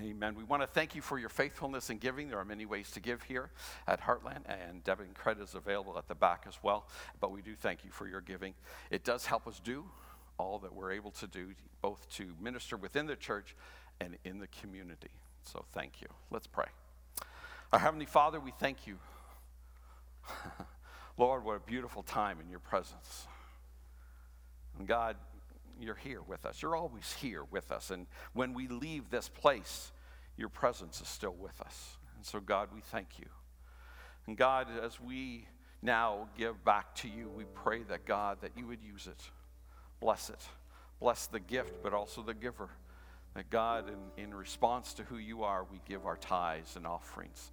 Amen. 0.00 0.34
We 0.34 0.42
want 0.42 0.62
to 0.62 0.66
thank 0.66 0.94
you 0.94 1.02
for 1.02 1.18
your 1.18 1.28
faithfulness 1.28 1.90
in 1.90 1.98
giving. 1.98 2.28
There 2.28 2.38
are 2.38 2.44
many 2.44 2.64
ways 2.64 2.90
to 2.92 3.00
give 3.00 3.22
here 3.22 3.50
at 3.86 4.00
Heartland, 4.00 4.42
and 4.46 4.82
debit 4.82 5.06
and 5.06 5.14
credit 5.14 5.42
is 5.42 5.54
available 5.54 5.96
at 5.98 6.08
the 6.08 6.16
back 6.16 6.46
as 6.48 6.58
well. 6.62 6.88
But 7.20 7.30
we 7.30 7.42
do 7.42 7.54
thank 7.54 7.84
you 7.84 7.90
for 7.90 8.08
your 8.08 8.20
giving. 8.20 8.54
It 8.90 9.04
does 9.04 9.26
help 9.26 9.46
us 9.46 9.60
do 9.62 9.84
all 10.36 10.58
that 10.60 10.74
we're 10.74 10.92
able 10.92 11.12
to 11.12 11.28
do, 11.28 11.54
both 11.80 12.08
to 12.14 12.34
minister 12.40 12.76
within 12.76 13.06
the 13.06 13.14
church 13.14 13.54
and 14.00 14.16
in 14.24 14.38
the 14.38 14.48
community. 14.48 15.10
So 15.44 15.64
thank 15.72 16.00
you. 16.00 16.08
Let's 16.30 16.48
pray. 16.48 16.66
Our 17.72 17.78
Heavenly 17.78 18.06
Father, 18.06 18.40
we 18.40 18.52
thank 18.58 18.86
you 18.86 18.98
Lord, 21.18 21.44
what 21.44 21.56
a 21.56 21.60
beautiful 21.60 22.02
time 22.02 22.38
in 22.40 22.50
your 22.50 22.60
presence. 22.60 23.26
And 24.78 24.86
God, 24.88 25.16
you're 25.80 25.94
here 25.94 26.22
with 26.22 26.44
us. 26.44 26.62
You're 26.62 26.76
always 26.76 27.12
here 27.12 27.44
with 27.50 27.70
us. 27.70 27.90
And 27.90 28.06
when 28.32 28.54
we 28.54 28.68
leave 28.68 29.10
this 29.10 29.28
place, 29.28 29.92
your 30.36 30.48
presence 30.48 31.00
is 31.00 31.08
still 31.08 31.34
with 31.34 31.60
us. 31.60 31.96
And 32.16 32.24
so, 32.24 32.40
God, 32.40 32.68
we 32.74 32.80
thank 32.80 33.18
you. 33.18 33.26
And 34.26 34.36
God, 34.36 34.68
as 34.82 35.00
we 35.00 35.46
now 35.82 36.28
give 36.36 36.64
back 36.64 36.94
to 36.96 37.08
you, 37.08 37.28
we 37.28 37.44
pray 37.54 37.82
that, 37.84 38.06
God, 38.06 38.38
that 38.40 38.52
you 38.56 38.66
would 38.66 38.82
use 38.82 39.06
it. 39.06 39.22
Bless 40.00 40.30
it. 40.30 40.40
Bless 41.00 41.26
the 41.26 41.40
gift, 41.40 41.82
but 41.82 41.92
also 41.92 42.22
the 42.22 42.34
giver. 42.34 42.70
That, 43.34 43.50
God, 43.50 43.84
in, 44.16 44.24
in 44.24 44.34
response 44.34 44.94
to 44.94 45.02
who 45.04 45.18
you 45.18 45.42
are, 45.42 45.64
we 45.70 45.80
give 45.86 46.06
our 46.06 46.16
tithes 46.16 46.76
and 46.76 46.86
offerings 46.86 47.50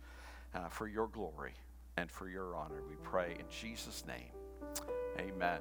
uh, 0.53 0.69
for 0.69 0.87
your 0.87 1.07
glory 1.07 1.53
and 2.01 2.11
for 2.11 2.27
your 2.27 2.55
honor. 2.55 2.81
We 2.89 2.95
pray 3.03 3.35
in 3.39 3.45
Jesus' 3.49 4.03
name. 4.07 4.31
Amen. 5.19 5.59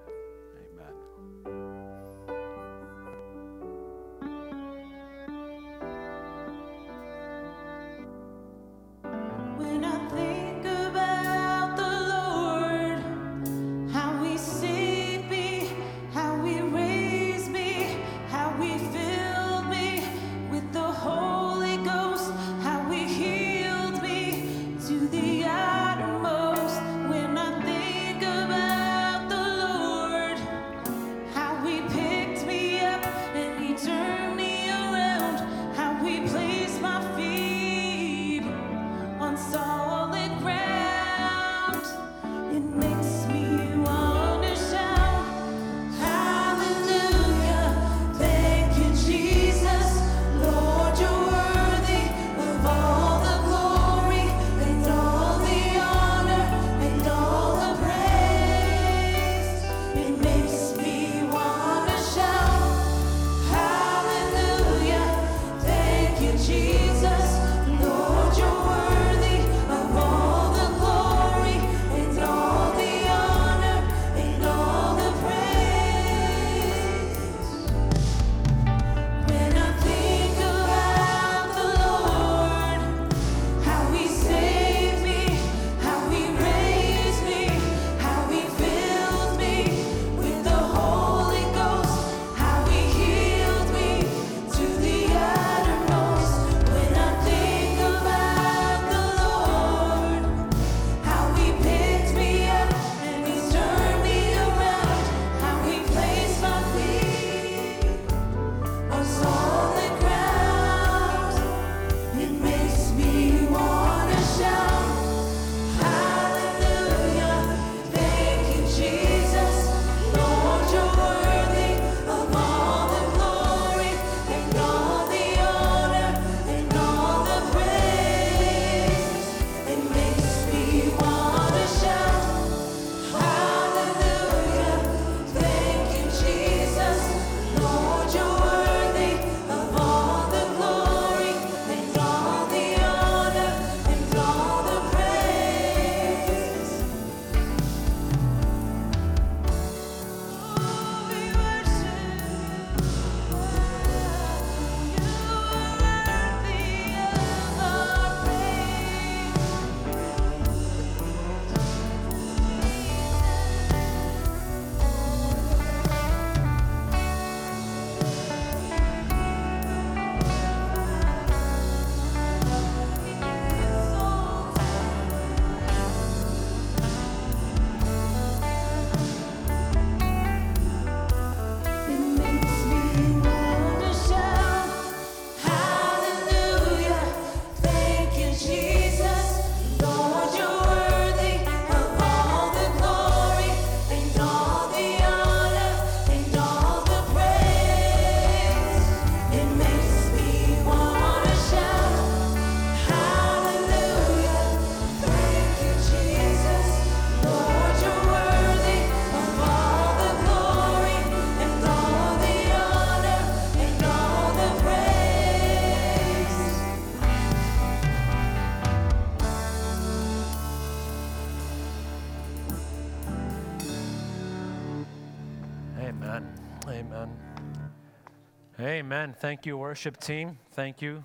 Thank 229.20 229.44
you, 229.44 229.58
worship 229.58 230.00
team. 230.00 230.38
Thank 230.52 230.80
you. 230.80 231.04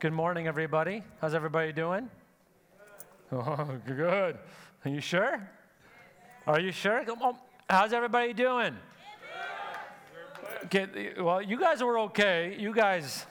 Good 0.00 0.12
morning, 0.12 0.48
everybody. 0.48 1.04
How's 1.20 1.32
everybody 1.32 1.72
doing? 1.72 2.10
Oh, 3.30 3.78
good. 3.86 4.36
Are 4.84 4.90
you 4.90 5.00
sure? 5.00 5.48
Are 6.48 6.58
you 6.58 6.72
sure? 6.72 7.04
How's 7.70 7.92
everybody 7.92 8.32
doing? 8.32 8.74
Okay, 10.64 11.12
well, 11.20 11.40
you 11.40 11.56
guys 11.56 11.80
were 11.84 12.00
okay. 12.00 12.56
You 12.58 12.74
guys, 12.74 13.26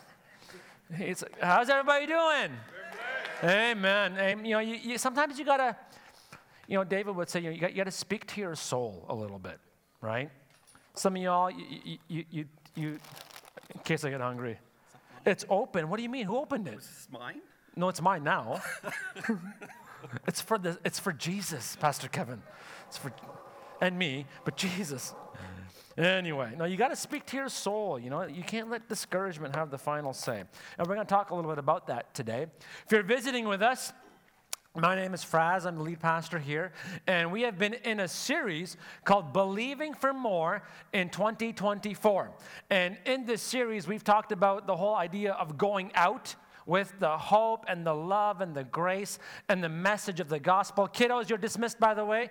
it's, 0.91 1.25
how's 1.41 1.69
everybody 1.69 2.05
doing? 2.05 2.51
Amen. 3.43 4.17
Amen. 4.17 4.45
You 4.45 4.51
know, 4.53 4.59
you, 4.59 4.75
you, 4.75 4.97
sometimes 4.97 5.37
you 5.37 5.43
gotta, 5.43 5.75
you 6.69 6.77
know, 6.77 6.85
David 6.85 7.17
would 7.17 7.29
say, 7.29 7.41
you, 7.41 7.49
know, 7.49 7.53
you, 7.53 7.59
got, 7.59 7.71
you 7.71 7.77
gotta 7.77 7.91
speak 7.91 8.27
to 8.27 8.39
your 8.39 8.55
soul 8.55 9.05
a 9.09 9.13
little 9.13 9.39
bit, 9.39 9.59
right? 9.99 10.29
Some 10.93 11.17
of 11.17 11.21
y'all, 11.21 11.51
you, 11.51 11.97
you, 12.07 12.25
you, 12.31 12.45
you 12.75 12.99
in 13.75 13.81
case 13.81 14.03
I 14.03 14.09
get 14.09 14.21
hungry, 14.21 14.57
it's 15.25 15.45
open. 15.49 15.89
What 15.89 15.97
do 15.97 16.03
you 16.03 16.09
mean? 16.09 16.25
Who 16.25 16.37
opened 16.37 16.67
it? 16.67 16.75
It's 16.75 17.07
mine? 17.11 17.41
No, 17.75 17.89
it's 17.89 18.01
mine 18.01 18.23
now. 18.23 18.61
it's 20.27 20.41
for 20.41 20.57
the, 20.57 20.79
it's 20.83 20.99
for 20.99 21.11
Jesus, 21.11 21.75
Pastor 21.79 22.07
Kevin. 22.07 22.41
It's 22.87 22.97
for, 22.97 23.11
and 23.81 23.97
me, 23.97 24.25
but 24.45 24.55
Jesus. 24.55 25.13
Anyway, 25.97 26.51
now 26.57 26.65
you 26.65 26.75
got 26.75 26.89
to 26.89 26.95
speak 26.95 27.25
to 27.27 27.37
your 27.37 27.47
soul. 27.47 27.97
You 27.97 28.09
know, 28.09 28.23
you 28.23 28.43
can't 28.43 28.69
let 28.69 28.89
discouragement 28.89 29.55
have 29.55 29.71
the 29.71 29.77
final 29.77 30.11
say. 30.11 30.43
And 30.77 30.87
we're 30.87 30.95
going 30.95 31.07
to 31.07 31.09
talk 31.09 31.29
a 31.29 31.35
little 31.35 31.49
bit 31.49 31.57
about 31.57 31.87
that 31.87 32.13
today. 32.13 32.47
If 32.85 32.91
you're 32.91 33.03
visiting 33.03 33.47
with 33.47 33.61
us, 33.61 33.93
my 34.75 34.93
name 34.93 35.13
is 35.13 35.23
Fraz. 35.23 35.65
I'm 35.65 35.77
the 35.77 35.83
lead 35.83 36.01
pastor 36.01 36.37
here. 36.37 36.73
And 37.07 37.31
we 37.31 37.43
have 37.43 37.57
been 37.57 37.73
in 37.73 38.01
a 38.01 38.07
series 38.07 38.75
called 39.05 39.31
Believing 39.31 39.93
for 39.93 40.13
More 40.13 40.63
in 40.91 41.09
2024. 41.09 42.31
And 42.69 42.97
in 43.05 43.25
this 43.25 43.41
series, 43.41 43.87
we've 43.87 44.03
talked 44.03 44.33
about 44.33 44.67
the 44.67 44.75
whole 44.75 44.95
idea 44.95 45.31
of 45.33 45.57
going 45.57 45.91
out 45.95 46.35
with 46.65 46.93
the 46.99 47.17
hope 47.17 47.65
and 47.69 47.85
the 47.85 47.93
love 47.93 48.41
and 48.41 48.53
the 48.53 48.65
grace 48.65 49.17
and 49.47 49.63
the 49.63 49.69
message 49.69 50.19
of 50.19 50.27
the 50.27 50.39
gospel. 50.39 50.89
Kiddos, 50.89 51.29
you're 51.29 51.37
dismissed, 51.37 51.79
by 51.79 51.93
the 51.93 52.03
way. 52.03 52.29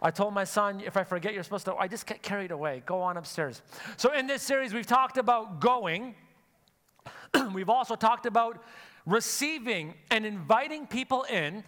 I 0.00 0.10
told 0.10 0.32
my 0.32 0.44
son, 0.44 0.82
if 0.84 0.96
I 0.96 1.04
forget, 1.04 1.34
you're 1.34 1.42
supposed 1.42 1.66
to, 1.66 1.74
I 1.74 1.88
just 1.88 2.06
get 2.06 2.22
carried 2.22 2.50
away. 2.52 2.82
Go 2.86 3.00
on 3.00 3.16
upstairs. 3.16 3.62
So, 3.96 4.12
in 4.12 4.26
this 4.26 4.42
series, 4.42 4.74
we've 4.74 4.86
talked 4.86 5.16
about 5.16 5.60
going. 5.60 6.14
we've 7.54 7.70
also 7.70 7.96
talked 7.96 8.26
about 8.26 8.62
receiving 9.06 9.94
and 10.10 10.24
inviting 10.24 10.86
people 10.86 11.22
in. 11.24 11.64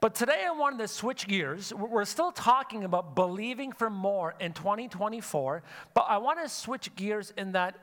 But 0.00 0.14
today 0.14 0.44
I 0.46 0.50
wanted 0.52 0.78
to 0.78 0.88
switch 0.88 1.26
gears. 1.26 1.72
We're 1.72 2.04
still 2.04 2.32
talking 2.32 2.84
about 2.84 3.14
believing 3.14 3.72
for 3.72 3.88
more 3.88 4.34
in 4.40 4.52
2024, 4.52 5.62
but 5.94 6.06
I 6.08 6.18
want 6.18 6.42
to 6.42 6.48
switch 6.48 6.94
gears 6.94 7.32
in 7.36 7.52
that 7.52 7.78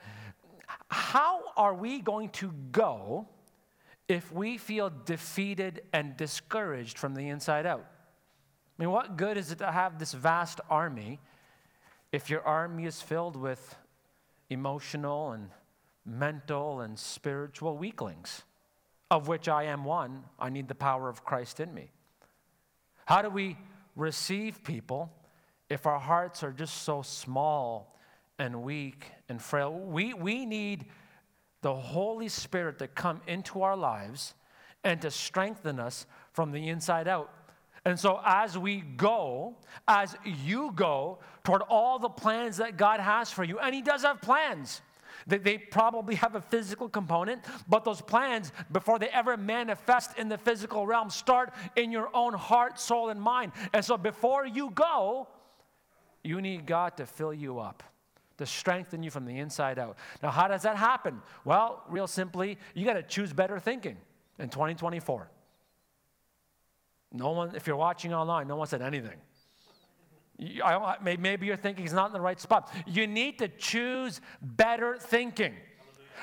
how 0.89 1.41
are 1.58 1.74
we 1.74 1.99
going 1.99 2.30
to 2.30 2.54
go 2.72 3.28
if 4.08 4.32
we 4.32 4.58
feel 4.58 4.91
defeated 5.06 5.82
and 5.91 6.16
discouraged 6.16 6.97
from 6.97 7.16
the 7.16 7.30
inside 7.30 7.66
out? 7.66 7.86
I 8.78 8.84
mean, 8.84 8.91
what 8.91 9.18
good 9.18 9.38
is 9.38 9.51
it 9.51 9.60
to 9.60 9.72
have 9.72 9.99
this 9.99 10.14
vast 10.14 10.62
army 10.70 11.20
if 12.12 12.30
your 12.30 12.43
army 12.43 12.86
is 12.86 13.01
filled 13.01 13.36
with 13.36 13.76
emotional 14.49 15.32
and 15.32 15.49
mental 16.06 16.82
and 16.82 16.97
spiritual 16.97 17.76
weaklings, 17.76 18.43
of 19.14 19.28
which 19.28 19.47
I 19.47 19.66
am 19.66 19.84
one? 19.84 20.24
I 20.39 20.49
need 20.49 20.68
the 20.68 20.76
power 20.76 21.07
of 21.07 21.24
Christ 21.24 21.59
in 21.59 21.72
me. 21.72 21.91
How 23.05 23.22
do 23.22 23.30
we 23.30 23.57
receive 23.95 24.64
people 24.64 25.14
if 25.70 25.86
our 25.86 25.99
hearts 25.99 26.43
are 26.43 26.51
just 26.51 26.82
so 26.82 27.03
small 27.03 27.95
and 28.39 28.64
weak 28.64 29.11
and 29.30 29.39
frail? 29.39 29.72
We, 29.72 30.16
we 30.16 30.47
need 30.47 30.86
the 31.61 31.76
Holy 31.76 32.28
Spirit 32.28 32.80
to 32.80 32.88
come 32.88 33.22
into 33.28 33.61
our 33.61 33.78
lives 33.78 34.34
and 34.84 34.99
to 35.03 35.11
strengthen 35.11 35.80
us 35.80 36.07
from 36.32 36.51
the 36.51 36.70
inside 36.70 37.07
out. 37.07 37.32
And 37.86 37.99
so, 37.99 38.20
as 38.26 38.57
we 38.57 38.82
go, 38.82 39.57
as 39.88 40.16
you 40.43 40.72
go 40.74 41.20
toward 41.43 41.61
all 41.70 41.99
the 41.99 42.09
plans 42.09 42.57
that 42.57 42.78
God 42.78 42.99
has 42.99 43.30
for 43.30 43.43
you, 43.43 43.59
and 43.59 43.76
He 43.76 43.84
does 43.84 44.01
have 44.01 44.22
plans. 44.22 44.82
They, 45.28 45.38
they 45.38 45.57
probably 45.57 46.15
have 46.15 46.36
a 46.36 46.41
physical 46.41 46.89
component, 46.89 47.43
but 47.67 47.84
those 47.84 48.01
plans, 48.01 48.51
before 48.71 48.99
they 48.99 49.09
ever 49.09 49.38
manifest 49.38 50.17
in 50.17 50.30
the 50.30 50.38
physical 50.38 50.86
realm, 50.86 51.09
start 51.09 51.53
in 51.76 51.91
your 51.91 52.09
own 52.13 52.34
heart, 52.34 52.80
soul, 52.80 53.09
and 53.09 53.21
mind. 53.21 53.51
And 53.74 53.84
so, 53.84 53.97
before 53.97 54.45
you 54.45 54.69
go, 54.71 55.28
you 56.24 56.41
need 56.41 56.65
God 56.65 56.97
to 56.97 57.05
fill 57.05 57.34
you 57.34 57.59
up, 57.59 57.84
to 58.38 58.45
strengthen 58.45 59.03
you 59.03 59.11
from 59.11 59.26
the 59.26 59.38
inside 59.38 59.78
out. 59.78 59.97
Now, 60.21 60.32
how 60.32 60.47
does 60.47 60.63
that 60.63 60.78
happen? 60.78 61.21
Well, 61.45 61.84
real 61.89 62.07
simply, 62.07 62.57
you 62.74 62.86
got 62.86 62.93
to 62.93 63.03
choose 63.03 63.34
better 63.34 63.59
thinking 63.59 63.97
in 64.39 64.49
2024. 64.49 65.30
No 67.11 67.32
one, 67.32 67.55
if 67.55 67.67
you're 67.67 67.76
watching 67.76 68.13
online, 68.13 68.47
no 68.47 68.55
one 68.55 68.67
said 68.67 68.82
anything. 68.82 69.17
Maybe 70.39 71.45
your 71.45 71.55
thinking 71.55 71.86
is 71.86 71.93
not 71.93 72.07
in 72.07 72.13
the 72.13 72.21
right 72.21 72.39
spot. 72.39 72.71
You 72.86 73.07
need 73.07 73.39
to 73.39 73.47
choose 73.47 74.21
better 74.41 74.97
thinking. 74.97 75.55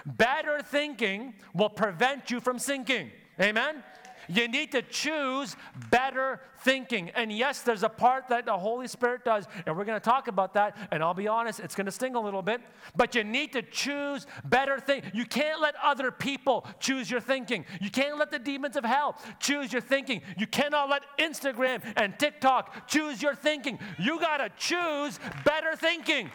Better 0.05 0.61
thinking 0.63 1.35
will 1.55 1.69
prevent 1.69 2.31
you 2.31 2.41
from 2.41 2.59
sinking. 2.59 3.11
Amen? 3.41 3.83
You 4.29 4.49
need 4.49 4.73
to 4.73 4.83
choose 4.83 5.57
better 5.91 6.41
thinking. 6.63 7.11
And 7.11 7.33
yes, 7.33 7.63
there's 7.63 7.83
a 7.83 7.89
part 7.89 8.29
that 8.29 8.47
the 8.47 8.57
Holy 8.57 8.87
Spirit 8.87 9.25
does, 9.25 9.47
and 9.67 9.77
we're 9.77 9.85
going 9.85 9.99
to 9.99 10.05
talk 10.05 10.29
about 10.29 10.55
that. 10.55 10.77
And 10.91 11.03
I'll 11.03 11.15
be 11.15 11.29
honest, 11.29 11.61
it's 11.61 11.75
going 11.75 11.87
to 11.87 11.93
sting 11.93 12.15
a 12.15 12.21
little 12.21 12.43
bit, 12.43 12.61
but 12.97 13.15
you 13.15 13.25
need 13.25 13.53
to 13.53 13.63
choose 13.63 14.27
better 14.45 14.79
thinking. 14.79 15.11
You 15.15 15.25
can't 15.25 15.61
let 15.61 15.75
other 15.83 16.11
people 16.11 16.67
choose 16.79 17.11
your 17.11 17.21
thinking. 17.21 17.65
You 17.81 17.91
can't 17.91 18.19
let 18.19 18.31
the 18.31 18.39
demons 18.39 18.77
of 18.77 18.85
hell 18.85 19.17
choose 19.39 19.73
your 19.73 19.83
thinking. 19.83 20.23
You 20.39 20.47
cannot 20.47 20.91
let 20.91 21.03
Instagram 21.19 21.83
and 21.97 22.19
TikTok 22.19 22.89
choose 22.89 23.23
your 23.23 23.35
thinking. 23.35 23.79
You 23.99 24.21
got 24.21 24.39
to 24.39 24.51
choose 24.57 25.19
better 25.45 25.77
thinking. 25.77 26.31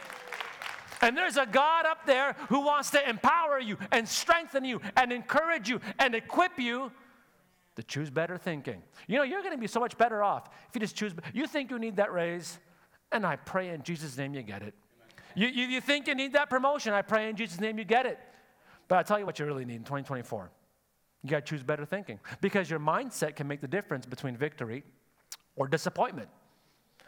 And 1.02 1.16
there's 1.16 1.38
a 1.38 1.46
God 1.46 1.86
up 1.86 2.06
there 2.06 2.36
who 2.50 2.62
wants 2.62 2.90
to 2.92 3.10
empower 3.10 3.60
you 3.60 3.78
and 3.92 4.08
strengthen 4.08 4.64
you 4.64 4.82
and 4.96 5.12
encourage 5.12 5.70
you 5.70 5.80
and 6.00 6.16
equip 6.16 6.58
you 6.58 6.92
to 7.76 7.84
choose 7.84 8.10
better 8.10 8.38
thinking. 8.38 8.82
You 9.08 9.18
know, 9.18 9.24
you're 9.24 9.42
going 9.42 9.54
to 9.54 9.60
be 9.60 9.68
so 9.68 9.80
much 9.80 9.98
better 9.98 10.24
off 10.24 10.50
if 10.70 10.76
you 10.76 10.80
just 10.82 10.96
choose. 10.96 11.14
You 11.34 11.48
think 11.48 11.72
you 11.72 11.80
need 11.80 11.98
that 11.98 12.14
raise, 12.14 12.58
and 13.12 13.26
I 13.26 13.36
pray 13.36 13.70
in 13.70 13.84
Jesus' 13.84 14.18
name 14.18 14.34
you 14.34 14.42
get 14.42 14.62
it. 14.62 14.74
You, 15.36 15.48
you, 15.48 15.66
you 15.66 15.82
think 15.82 16.08
you 16.08 16.16
need 16.16 16.34
that 16.34 16.50
promotion, 16.50 16.94
I 16.94 17.02
pray 17.02 17.30
in 17.30 17.36
Jesus' 17.36 17.60
name 17.60 17.78
you 17.78 17.86
get 17.86 18.06
it. 18.06 18.20
But 18.88 18.98
I'll 18.98 19.04
tell 19.04 19.20
you 19.20 19.26
what 19.26 19.40
you 19.40 19.46
really 19.46 19.66
need 19.66 19.76
in 19.76 19.84
2024. 19.84 20.50
You 21.24 21.30
got 21.30 21.46
to 21.46 21.50
choose 21.50 21.64
better 21.64 21.86
thinking 21.86 22.20
because 22.40 22.70
your 22.70 22.80
mindset 22.80 23.36
can 23.36 23.48
make 23.48 23.60
the 23.60 23.68
difference 23.68 24.06
between 24.06 24.38
victory 24.38 24.84
or 25.56 25.68
disappointment. 25.68 26.30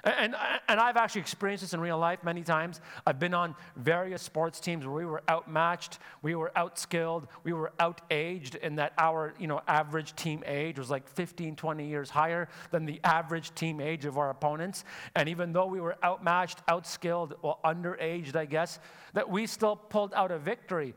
And, 0.07 0.35
and 0.69 0.79
I've 0.79 0.95
actually 0.95 1.21
experienced 1.21 1.63
this 1.63 1.73
in 1.73 1.81
real 1.81 1.97
life 1.97 2.23
many 2.23 2.41
times. 2.41 2.79
I've 3.05 3.19
been 3.19 3.33
on 3.33 3.55
various 3.75 4.21
sports 4.21 4.61
teams 4.61 4.85
where 4.85 4.95
we 4.95 5.05
were 5.05 5.21
outmatched, 5.29 5.99
we 6.21 6.33
were 6.33 6.51
outskilled, 6.55 7.27
we 7.43 7.51
were 7.51 7.73
outaged, 7.79 8.55
in 8.55 8.75
that 8.75 8.93
our 8.97 9.33
you 9.37 9.47
know, 9.47 9.61
average 9.67 10.15
team 10.15 10.43
age 10.45 10.79
was 10.79 10.89
like 10.89 11.09
15, 11.09 11.57
20 11.57 11.85
years 11.85 12.09
higher 12.09 12.47
than 12.71 12.85
the 12.85 13.01
average 13.03 13.53
team 13.53 13.81
age 13.81 14.05
of 14.05 14.17
our 14.17 14.29
opponents. 14.29 14.85
And 15.13 15.27
even 15.27 15.51
though 15.51 15.67
we 15.67 15.81
were 15.81 15.97
outmatched, 16.01 16.65
outskilled, 16.67 17.33
well, 17.41 17.59
underaged, 17.65 18.37
I 18.37 18.45
guess, 18.45 18.79
that 19.13 19.29
we 19.29 19.45
still 19.45 19.75
pulled 19.75 20.13
out 20.13 20.31
a 20.31 20.39
victory 20.39 20.93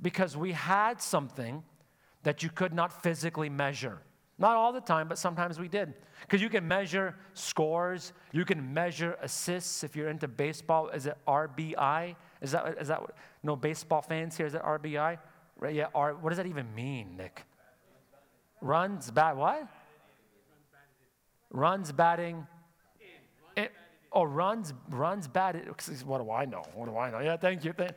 because 0.00 0.38
we 0.38 0.52
had 0.52 1.02
something 1.02 1.62
that 2.22 2.42
you 2.42 2.48
could 2.48 2.72
not 2.72 3.02
physically 3.02 3.50
measure. 3.50 4.00
Not 4.38 4.56
all 4.56 4.72
the 4.72 4.80
time, 4.80 5.08
but 5.08 5.18
sometimes 5.18 5.60
we 5.60 5.68
did. 5.68 5.94
Because 6.22 6.42
you 6.42 6.48
can 6.48 6.66
measure 6.66 7.14
scores, 7.34 8.12
you 8.32 8.44
can 8.44 8.74
measure 8.74 9.16
assists. 9.22 9.84
If 9.84 9.94
you're 9.94 10.08
into 10.08 10.26
baseball, 10.26 10.88
is 10.88 11.06
it 11.06 11.16
RBI? 11.28 12.16
Is 12.40 12.50
that, 12.50 12.76
is 12.80 12.88
that 12.88 13.00
no 13.42 13.54
baseball 13.54 14.02
fans 14.02 14.36
here? 14.36 14.46
Is 14.46 14.54
it 14.54 14.62
RBI? 14.62 15.18
Right, 15.56 15.74
yeah, 15.74 15.86
R, 15.94 16.14
what 16.14 16.30
does 16.30 16.38
that 16.38 16.46
even 16.46 16.74
mean, 16.74 17.16
Nick? 17.16 17.44
Runs, 18.60 19.10
bat, 19.10 19.36
what? 19.36 19.68
Runs, 21.50 21.92
batting. 21.92 22.44
in. 23.56 23.68
oh, 24.10 24.24
runs, 24.24 24.74
runs, 24.90 25.28
batted. 25.28 25.68
What 26.04 26.18
do 26.18 26.30
I 26.32 26.44
know? 26.44 26.62
What 26.74 26.86
do 26.86 26.96
I 26.96 27.10
know? 27.10 27.20
Yeah, 27.20 27.36
thank 27.36 27.64
you. 27.64 27.72
Thank, 27.72 27.92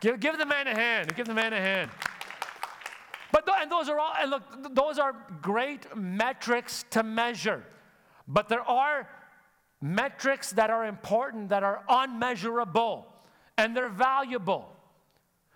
give, 0.00 0.18
give 0.18 0.36
the 0.36 0.46
man 0.46 0.66
a 0.66 0.74
hand. 0.74 1.14
Give 1.14 1.26
the 1.26 1.34
man 1.34 1.52
a 1.52 1.60
hand. 1.60 1.90
But 3.34 3.46
th- 3.46 3.58
and 3.62 3.72
those 3.72 3.88
are 3.88 3.98
all 3.98 4.12
and 4.16 4.30
look, 4.30 4.62
th- 4.62 4.74
those 4.74 4.96
are 4.96 5.12
great 5.42 5.96
metrics 5.96 6.84
to 6.90 7.02
measure. 7.02 7.64
But 8.28 8.48
there 8.48 8.62
are 8.62 9.08
metrics 9.82 10.52
that 10.52 10.70
are 10.70 10.86
important 10.86 11.48
that 11.48 11.64
are 11.64 11.82
unmeasurable 11.88 13.08
and 13.58 13.76
they're 13.76 13.88
valuable. 13.88 14.70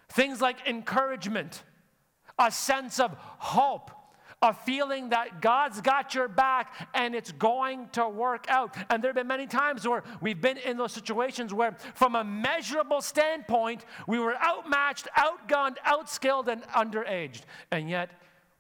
Things 0.08 0.40
like 0.40 0.66
encouragement, 0.66 1.62
a 2.36 2.50
sense 2.50 2.98
of 2.98 3.16
hope, 3.38 3.92
a 4.40 4.52
feeling 4.52 5.08
that 5.08 5.40
God's 5.40 5.80
got 5.80 6.14
your 6.14 6.28
back 6.28 6.88
and 6.94 7.14
it's 7.14 7.32
going 7.32 7.88
to 7.90 8.08
work 8.08 8.46
out. 8.48 8.76
And 8.88 9.02
there 9.02 9.08
have 9.08 9.16
been 9.16 9.26
many 9.26 9.46
times 9.46 9.86
where 9.86 10.04
we've 10.20 10.40
been 10.40 10.58
in 10.58 10.76
those 10.76 10.92
situations 10.92 11.52
where, 11.52 11.76
from 11.94 12.14
a 12.14 12.22
measurable 12.22 13.00
standpoint, 13.00 13.84
we 14.06 14.18
were 14.18 14.36
outmatched, 14.36 15.08
outgunned, 15.16 15.76
outskilled, 15.86 16.48
and 16.48 16.62
underaged. 16.68 17.42
And 17.72 17.90
yet, 17.90 18.10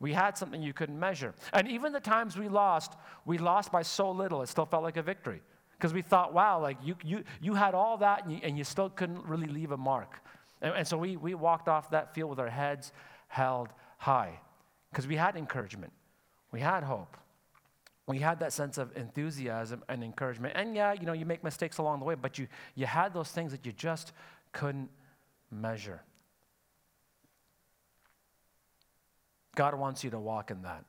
we 0.00 0.12
had 0.12 0.36
something 0.36 0.62
you 0.62 0.72
couldn't 0.72 0.98
measure. 0.98 1.34
And 1.52 1.68
even 1.68 1.92
the 1.92 2.00
times 2.00 2.36
we 2.36 2.48
lost, 2.48 2.94
we 3.24 3.38
lost 3.38 3.70
by 3.70 3.82
so 3.82 4.10
little, 4.10 4.42
it 4.42 4.48
still 4.48 4.66
felt 4.66 4.82
like 4.82 4.96
a 4.96 5.02
victory. 5.02 5.42
Because 5.76 5.94
we 5.94 6.02
thought, 6.02 6.34
wow, 6.34 6.60
like 6.60 6.76
you, 6.82 6.96
you, 7.04 7.22
you 7.40 7.54
had 7.54 7.74
all 7.74 7.98
that 7.98 8.24
and 8.24 8.32
you, 8.32 8.40
and 8.42 8.58
you 8.58 8.64
still 8.64 8.90
couldn't 8.90 9.24
really 9.24 9.46
leave 9.46 9.70
a 9.70 9.76
mark. 9.76 10.20
And, 10.60 10.74
and 10.74 10.88
so 10.88 10.98
we, 10.98 11.16
we 11.16 11.34
walked 11.34 11.68
off 11.68 11.90
that 11.90 12.14
field 12.14 12.30
with 12.30 12.40
our 12.40 12.48
heads 12.48 12.92
held 13.28 13.68
high 13.98 14.40
because 14.90 15.06
we 15.06 15.16
had 15.16 15.36
encouragement, 15.36 15.92
we 16.52 16.60
had 16.60 16.82
hope, 16.82 17.16
we 18.06 18.18
had 18.18 18.40
that 18.40 18.52
sense 18.52 18.78
of 18.78 18.96
enthusiasm 18.96 19.84
and 19.88 20.02
encouragement. 20.02 20.54
And 20.56 20.74
yeah, 20.74 20.94
you 20.94 21.04
know, 21.04 21.12
you 21.12 21.26
make 21.26 21.44
mistakes 21.44 21.76
along 21.78 21.98
the 21.98 22.06
way, 22.06 22.14
but 22.14 22.38
you, 22.38 22.48
you 22.74 22.86
had 22.86 23.12
those 23.12 23.30
things 23.30 23.52
that 23.52 23.66
you 23.66 23.72
just 23.72 24.12
couldn't 24.52 24.88
measure. 25.50 26.00
God 29.54 29.74
wants 29.74 30.04
you 30.04 30.10
to 30.10 30.18
walk 30.18 30.50
in 30.50 30.62
that. 30.62 30.84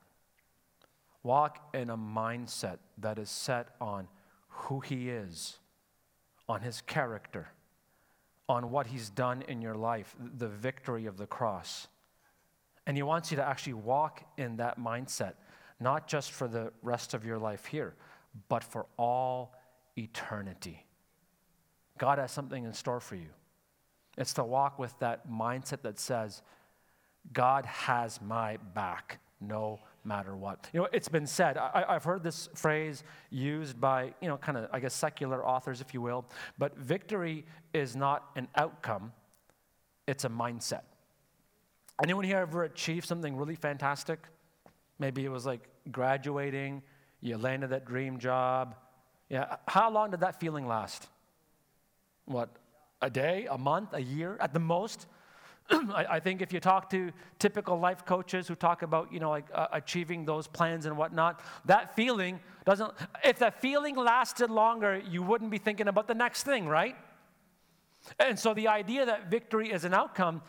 Walk 1.22 1.74
in 1.74 1.90
a 1.90 1.96
mindset 1.96 2.78
that 2.98 3.18
is 3.18 3.28
set 3.28 3.68
on 3.80 4.08
who 4.48 4.80
He 4.80 5.10
is, 5.10 5.58
on 6.48 6.62
His 6.62 6.80
character, 6.80 7.48
on 8.48 8.70
what 8.70 8.86
He's 8.86 9.10
done 9.10 9.42
in 9.42 9.60
your 9.60 9.74
life, 9.74 10.16
the 10.38 10.48
victory 10.48 11.06
of 11.06 11.18
the 11.18 11.26
cross. 11.26 11.88
And 12.90 12.96
He 12.96 13.04
wants 13.04 13.30
you 13.30 13.36
to 13.36 13.46
actually 13.46 13.74
walk 13.74 14.24
in 14.36 14.56
that 14.56 14.76
mindset, 14.76 15.34
not 15.78 16.08
just 16.08 16.32
for 16.32 16.48
the 16.48 16.72
rest 16.82 17.14
of 17.14 17.24
your 17.24 17.38
life 17.38 17.66
here, 17.66 17.94
but 18.48 18.64
for 18.64 18.86
all 18.96 19.54
eternity. 19.96 20.84
God 21.98 22.18
has 22.18 22.32
something 22.32 22.64
in 22.64 22.72
store 22.72 22.98
for 22.98 23.14
you. 23.14 23.28
It's 24.18 24.32
to 24.32 24.42
walk 24.42 24.80
with 24.80 24.98
that 24.98 25.30
mindset 25.30 25.82
that 25.82 26.00
says, 26.00 26.42
God 27.32 27.64
has 27.64 28.20
my 28.20 28.56
back 28.74 29.20
no 29.40 29.78
matter 30.02 30.36
what. 30.36 30.68
You 30.72 30.80
know, 30.80 30.88
it's 30.92 31.08
been 31.08 31.28
said, 31.28 31.58
I, 31.58 31.84
I've 31.88 32.02
heard 32.02 32.24
this 32.24 32.48
phrase 32.56 33.04
used 33.30 33.80
by, 33.80 34.14
you 34.20 34.26
know, 34.26 34.36
kind 34.36 34.58
of, 34.58 34.68
I 34.72 34.80
guess, 34.80 34.94
secular 34.94 35.46
authors, 35.46 35.80
if 35.80 35.94
you 35.94 36.00
will, 36.00 36.24
but 36.58 36.76
victory 36.76 37.46
is 37.72 37.94
not 37.94 38.30
an 38.34 38.48
outcome, 38.56 39.12
it's 40.08 40.24
a 40.24 40.28
mindset. 40.28 40.82
Anyone 42.02 42.24
here 42.24 42.38
ever 42.38 42.64
achieved 42.64 43.06
something 43.06 43.36
really 43.36 43.54
fantastic? 43.54 44.20
Maybe 44.98 45.24
it 45.24 45.28
was 45.28 45.44
like 45.44 45.68
graduating, 45.90 46.82
you 47.20 47.36
landed 47.36 47.70
that 47.70 47.84
dream 47.84 48.18
job. 48.18 48.74
Yeah, 49.28 49.56
how 49.68 49.90
long 49.90 50.10
did 50.10 50.20
that 50.20 50.40
feeling 50.40 50.66
last? 50.66 51.08
What, 52.24 52.48
a 53.02 53.10
day, 53.10 53.46
a 53.50 53.58
month, 53.58 53.90
a 53.92 54.00
year 54.00 54.38
at 54.40 54.54
the 54.54 54.60
most? 54.60 55.06
I, 55.70 56.20
think 56.20 56.42
if 56.42 56.52
you 56.52 56.58
talk 56.58 56.90
to 56.90 57.12
typical 57.38 57.78
life 57.78 58.04
coaches 58.04 58.48
who 58.48 58.54
talk 58.54 58.82
about, 58.82 59.12
you 59.12 59.20
know, 59.20 59.30
like 59.30 59.46
uh, 59.54 59.68
achieving 59.72 60.24
those 60.24 60.46
plans 60.46 60.86
and 60.86 60.96
whatnot, 60.96 61.40
that 61.66 61.94
feeling 61.94 62.40
doesn't, 62.64 62.92
if 63.22 63.38
that 63.38 63.60
feeling 63.60 63.94
lasted 63.94 64.50
longer, 64.50 65.00
you 65.08 65.22
wouldn't 65.22 65.50
be 65.50 65.58
thinking 65.58 65.86
about 65.86 66.08
the 66.08 66.14
next 66.14 66.42
thing, 66.42 66.66
right? 66.66 66.96
And 68.18 68.38
so 68.38 68.54
the 68.54 68.68
idea 68.68 69.06
that 69.06 69.30
victory 69.30 69.70
is 69.70 69.84
an 69.84 69.94
outcome, 69.94 70.42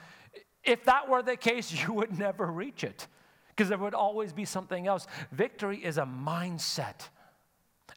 if 0.63 0.85
that 0.85 1.09
were 1.09 1.21
the 1.21 1.37
case, 1.37 1.71
you 1.87 1.93
would 1.93 2.17
never 2.17 2.45
reach 2.45 2.83
it 2.83 3.07
because 3.49 3.69
there 3.69 3.77
would 3.77 3.93
always 3.93 4.33
be 4.33 4.45
something 4.45 4.87
else. 4.87 5.07
Victory 5.31 5.77
is 5.77 5.97
a 5.97 6.05
mindset. 6.05 7.09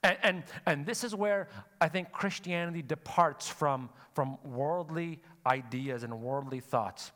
And, 0.02 0.18
and, 0.22 0.42
and 0.66 0.86
this 0.86 1.04
is 1.04 1.14
where 1.14 1.48
I 1.80 1.88
think 1.88 2.12
Christianity 2.12 2.82
departs 2.82 3.48
from, 3.48 3.88
from 4.14 4.36
worldly 4.44 5.22
ideas 5.46 6.02
and 6.02 6.20
worldly 6.20 6.60
thoughts. 6.60 7.12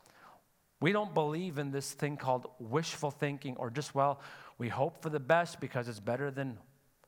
We 0.81 0.91
don't 0.91 1.13
believe 1.13 1.57
in 1.57 1.71
this 1.71 1.91
thing 1.91 2.17
called 2.17 2.47
wishful 2.57 3.11
thinking 3.11 3.55
or 3.57 3.69
just, 3.69 3.93
well, 3.93 4.21
we 4.57 4.69
hope 4.69 5.01
for 5.01 5.09
the 5.09 5.19
best 5.19 5.59
because 5.59 5.87
it's 5.87 5.99
better 5.99 6.31
than 6.31 6.57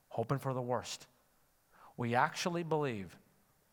hoping 0.08 0.38
for 0.38 0.52
the 0.52 0.62
worst. 0.62 1.06
We 1.96 2.14
actually 2.14 2.62
believe 2.62 3.16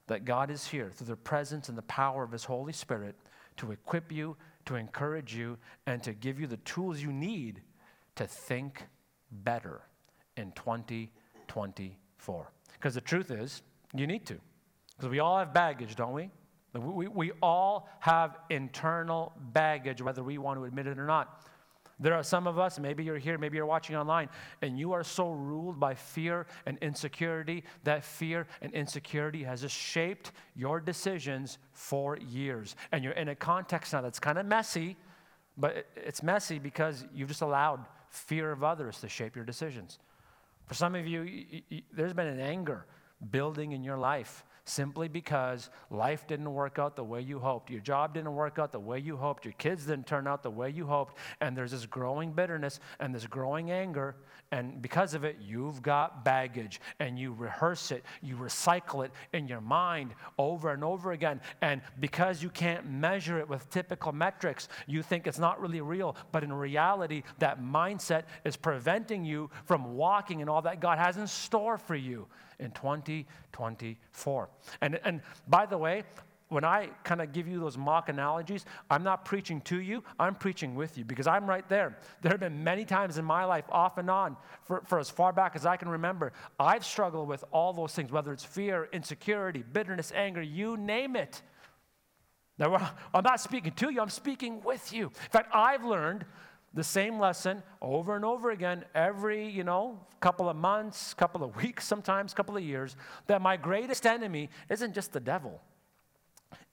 that 0.07 0.25
God 0.25 0.49
is 0.49 0.67
here 0.67 0.89
through 0.89 1.07
the 1.07 1.15
presence 1.15 1.69
and 1.69 1.77
the 1.77 1.83
power 1.83 2.23
of 2.23 2.31
His 2.31 2.45
Holy 2.45 2.73
Spirit 2.73 3.15
to 3.57 3.71
equip 3.71 4.11
you, 4.11 4.37
to 4.65 4.75
encourage 4.75 5.33
you, 5.35 5.57
and 5.85 6.01
to 6.03 6.13
give 6.13 6.39
you 6.39 6.47
the 6.47 6.57
tools 6.57 7.01
you 7.01 7.11
need 7.11 7.61
to 8.15 8.25
think 8.25 8.83
better 9.31 9.81
in 10.37 10.51
2024. 10.53 12.51
Because 12.73 12.93
the 12.93 13.01
truth 13.01 13.31
is, 13.31 13.61
you 13.93 14.07
need 14.07 14.25
to. 14.27 14.39
Because 14.95 15.09
we 15.09 15.19
all 15.19 15.37
have 15.37 15.53
baggage, 15.53 15.95
don't 15.95 16.13
we? 16.13 16.29
We, 16.73 16.79
we? 16.79 17.07
we 17.07 17.31
all 17.41 17.89
have 17.99 18.37
internal 18.49 19.33
baggage, 19.53 20.01
whether 20.01 20.23
we 20.23 20.37
want 20.37 20.59
to 20.59 20.65
admit 20.65 20.87
it 20.87 20.99
or 20.99 21.05
not. 21.05 21.43
There 21.99 22.13
are 22.13 22.23
some 22.23 22.47
of 22.47 22.57
us, 22.57 22.79
maybe 22.79 23.03
you're 23.03 23.17
here, 23.17 23.37
maybe 23.37 23.57
you're 23.57 23.65
watching 23.65 23.95
online, 23.95 24.29
and 24.61 24.79
you 24.79 24.93
are 24.93 25.03
so 25.03 25.31
ruled 25.31 25.79
by 25.79 25.95
fear 25.95 26.47
and 26.65 26.77
insecurity 26.81 27.63
that 27.83 28.05
fear 28.05 28.47
and 28.61 28.73
insecurity 28.73 29.43
has 29.43 29.61
just 29.61 29.75
shaped 29.75 30.31
your 30.55 30.79
decisions 30.79 31.57
for 31.73 32.17
years. 32.17 32.75
And 32.91 33.03
you're 33.03 33.13
in 33.13 33.29
a 33.29 33.35
context 33.35 33.93
now 33.93 34.01
that's 34.01 34.19
kind 34.19 34.37
of 34.37 34.45
messy, 34.45 34.95
but 35.57 35.87
it's 35.95 36.23
messy 36.23 36.57
because 36.57 37.05
you've 37.13 37.29
just 37.29 37.41
allowed 37.41 37.85
fear 38.09 38.51
of 38.51 38.63
others 38.63 39.01
to 39.01 39.09
shape 39.09 39.35
your 39.35 39.45
decisions. 39.45 39.99
For 40.67 40.75
some 40.75 40.95
of 40.95 41.05
you, 41.05 41.61
there's 41.91 42.13
been 42.13 42.27
an 42.27 42.39
anger 42.39 42.85
building 43.31 43.73
in 43.73 43.83
your 43.83 43.97
life 43.97 44.45
simply 44.65 45.07
because 45.07 45.69
life 45.89 46.27
didn't 46.27 46.53
work 46.53 46.79
out 46.79 46.95
the 46.95 47.03
way 47.03 47.21
you 47.21 47.39
hoped. 47.39 47.69
Your 47.69 47.81
job 47.81 48.13
didn't 48.13 48.33
work 48.33 48.59
out 48.59 48.71
the 48.71 48.79
way 48.79 48.99
you 48.99 49.17
hoped. 49.17 49.45
Your 49.45 49.53
kids 49.53 49.85
didn't 49.85 50.07
turn 50.07 50.27
out 50.27 50.43
the 50.43 50.51
way 50.51 50.69
you 50.69 50.85
hoped. 50.85 51.17
And 51.41 51.55
there's 51.55 51.71
this 51.71 51.85
growing 51.85 52.31
bitterness 52.31 52.79
and 52.99 53.13
this 53.13 53.25
growing 53.25 53.71
anger. 53.71 54.15
And 54.51 54.81
because 54.81 55.13
of 55.13 55.23
it, 55.23 55.37
you've 55.41 55.81
got 55.81 56.25
baggage 56.25 56.81
and 56.99 57.19
you 57.19 57.33
rehearse 57.33 57.91
it, 57.91 58.03
you 58.21 58.35
recycle 58.35 59.05
it 59.05 59.11
in 59.33 59.47
your 59.47 59.61
mind 59.61 60.15
over 60.37 60.71
and 60.71 60.83
over 60.83 61.11
again. 61.11 61.39
And 61.61 61.81
because 61.99 62.41
you 62.41 62.49
can't 62.49 62.89
measure 62.89 63.39
it 63.39 63.47
with 63.47 63.69
typical 63.69 64.11
metrics, 64.11 64.67
you 64.87 65.03
think 65.03 65.27
it's 65.27 65.39
not 65.39 65.61
really 65.61 65.81
real. 65.81 66.15
But 66.31 66.43
in 66.43 66.51
reality, 66.51 67.23
that 67.37 67.61
mindset 67.61 68.23
is 68.43 68.55
preventing 68.55 69.23
you 69.23 69.49
from 69.65 69.95
walking 69.95 70.39
in 70.39 70.49
all 70.49 70.63
that 70.63 70.79
God 70.79 70.97
has 70.97 71.17
in 71.17 71.27
store 71.27 71.77
for 71.77 71.95
you 71.95 72.27
in 72.59 72.71
2024. 72.71 74.49
And, 74.81 74.99
and 75.03 75.21
by 75.47 75.65
the 75.65 75.77
way, 75.77 76.03
when 76.49 76.63
I 76.63 76.89
kind 77.03 77.21
of 77.21 77.31
give 77.31 77.47
you 77.47 77.59
those 77.59 77.77
mock 77.77 78.09
analogies, 78.09 78.65
I'm 78.89 79.03
not 79.03 79.23
preaching 79.23 79.61
to 79.61 79.79
you, 79.79 80.03
I'm 80.19 80.35
preaching 80.35 80.75
with 80.75 80.97
you 80.97 81.05
because 81.05 81.27
I'm 81.27 81.47
right 81.47 81.67
there. 81.69 81.97
There 82.21 82.31
have 82.31 82.39
been 82.39 82.63
many 82.63 82.85
times 82.85 83.17
in 83.17 83.25
my 83.25 83.45
life, 83.45 83.65
off 83.69 83.99
and 83.99 84.09
on, 84.09 84.35
for, 84.63 84.81
for 84.87 84.99
as 84.99 85.09
far 85.09 85.31
back 85.31 85.55
as 85.55 85.65
I 85.65 85.77
can 85.77 85.89
remember, 85.89 86.33
I've 86.59 86.83
struggled 86.83 87.27
with 87.27 87.43
all 87.51 87.71
those 87.71 87.93
things, 87.93 88.11
whether 88.11 88.33
it's 88.33 88.43
fear, 88.43 88.89
insecurity, 88.91 89.63
bitterness, 89.71 90.11
anger, 90.13 90.41
you 90.41 90.75
name 90.75 91.15
it. 91.15 91.41
Now, 92.57 92.75
I'm 93.13 93.23
not 93.23 93.39
speaking 93.39 93.71
to 93.73 93.91
you, 93.91 94.01
I'm 94.01 94.09
speaking 94.09 94.61
with 94.61 94.91
you. 94.91 95.05
In 95.05 95.29
fact, 95.29 95.49
I've 95.53 95.83
learned 95.83 96.25
the 96.73 96.83
same 96.83 97.19
lesson 97.19 97.63
over 97.81 98.15
and 98.15 98.23
over 98.23 98.51
again 98.51 98.85
every, 98.93 99.49
you 99.49 99.63
know, 99.63 99.99
couple 100.19 100.49
of 100.49 100.55
months, 100.55 101.13
couple 101.13 101.43
of 101.43 101.55
weeks, 101.63 101.85
sometimes 101.85 102.33
couple 102.33 102.55
of 102.55 102.63
years, 102.63 102.95
that 103.27 103.41
my 103.41 103.57
greatest 103.57 104.05
enemy 104.05 104.49
isn't 104.69 104.93
just 104.93 105.11
the 105.11 105.19
devil. 105.19 105.61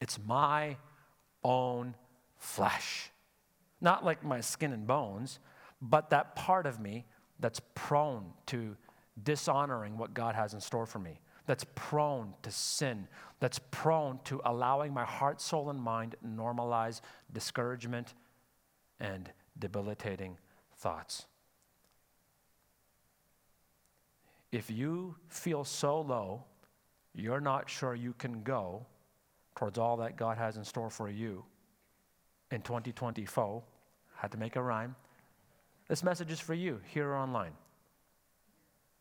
It's 0.01 0.18
my 0.26 0.76
own 1.42 1.94
flesh. 2.38 3.11
Not 3.80 4.05
like 4.05 4.24
my 4.24 4.40
skin 4.40 4.72
and 4.72 4.86
bones, 4.86 5.38
but 5.80 6.11
that 6.11 6.34
part 6.34 6.66
of 6.66 6.80
me 6.80 7.05
that's 7.38 7.61
prone 7.74 8.24
to 8.47 8.76
dishonoring 9.22 9.97
what 9.97 10.14
God 10.14 10.34
has 10.34 10.55
in 10.55 10.61
store 10.61 10.86
for 10.86 10.99
me, 10.99 11.20
that's 11.47 11.64
prone 11.74 12.34
to 12.42 12.51
sin, 12.51 13.07
that's 13.40 13.61
prone 13.70 14.18
to 14.24 14.40
allowing 14.44 14.92
my 14.92 15.05
heart, 15.05 15.40
soul, 15.40 15.70
and 15.70 15.80
mind 15.80 16.16
normalize 16.26 17.01
discouragement 17.32 18.14
and 19.01 19.30
debilitating 19.59 20.38
thoughts. 20.76 21.26
If 24.52 24.70
you 24.70 25.16
feel 25.28 25.64
so 25.64 26.00
low, 26.00 26.44
you're 27.14 27.40
not 27.40 27.68
sure 27.68 27.94
you 27.94 28.14
can 28.14 28.42
go 28.42 28.86
towards 29.54 29.78
all 29.78 29.96
that 29.98 30.16
God 30.16 30.38
has 30.38 30.57
in 30.57 30.64
store 30.64 30.90
for 30.90 31.09
you 31.09 31.44
in 32.50 32.62
2024. 32.62 33.62
Had 34.16 34.32
to 34.32 34.38
make 34.38 34.57
a 34.57 34.62
rhyme. 34.62 34.94
This 35.88 36.02
message 36.02 36.30
is 36.30 36.40
for 36.40 36.54
you 36.54 36.80
here 36.92 37.09
or 37.09 37.16
online. 37.16 37.52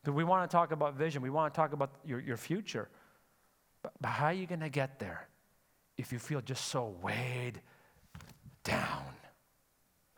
We 0.04 0.24
want 0.24 0.48
to 0.48 0.54
talk 0.54 0.70
about 0.72 0.94
vision, 0.94 1.20
we 1.20 1.30
want 1.30 1.52
to 1.52 1.56
talk 1.56 1.72
about 1.72 1.90
your, 2.04 2.20
your 2.20 2.36
future. 2.36 2.88
But, 3.82 3.92
but 4.00 4.08
how 4.08 4.26
are 4.26 4.32
you 4.32 4.46
going 4.46 4.60
to 4.60 4.68
get 4.68 4.98
there 4.98 5.28
if 5.98 6.12
you 6.12 6.18
feel 6.18 6.40
just 6.40 6.66
so 6.66 6.94
weighed 7.02 7.60
down? 8.62 9.04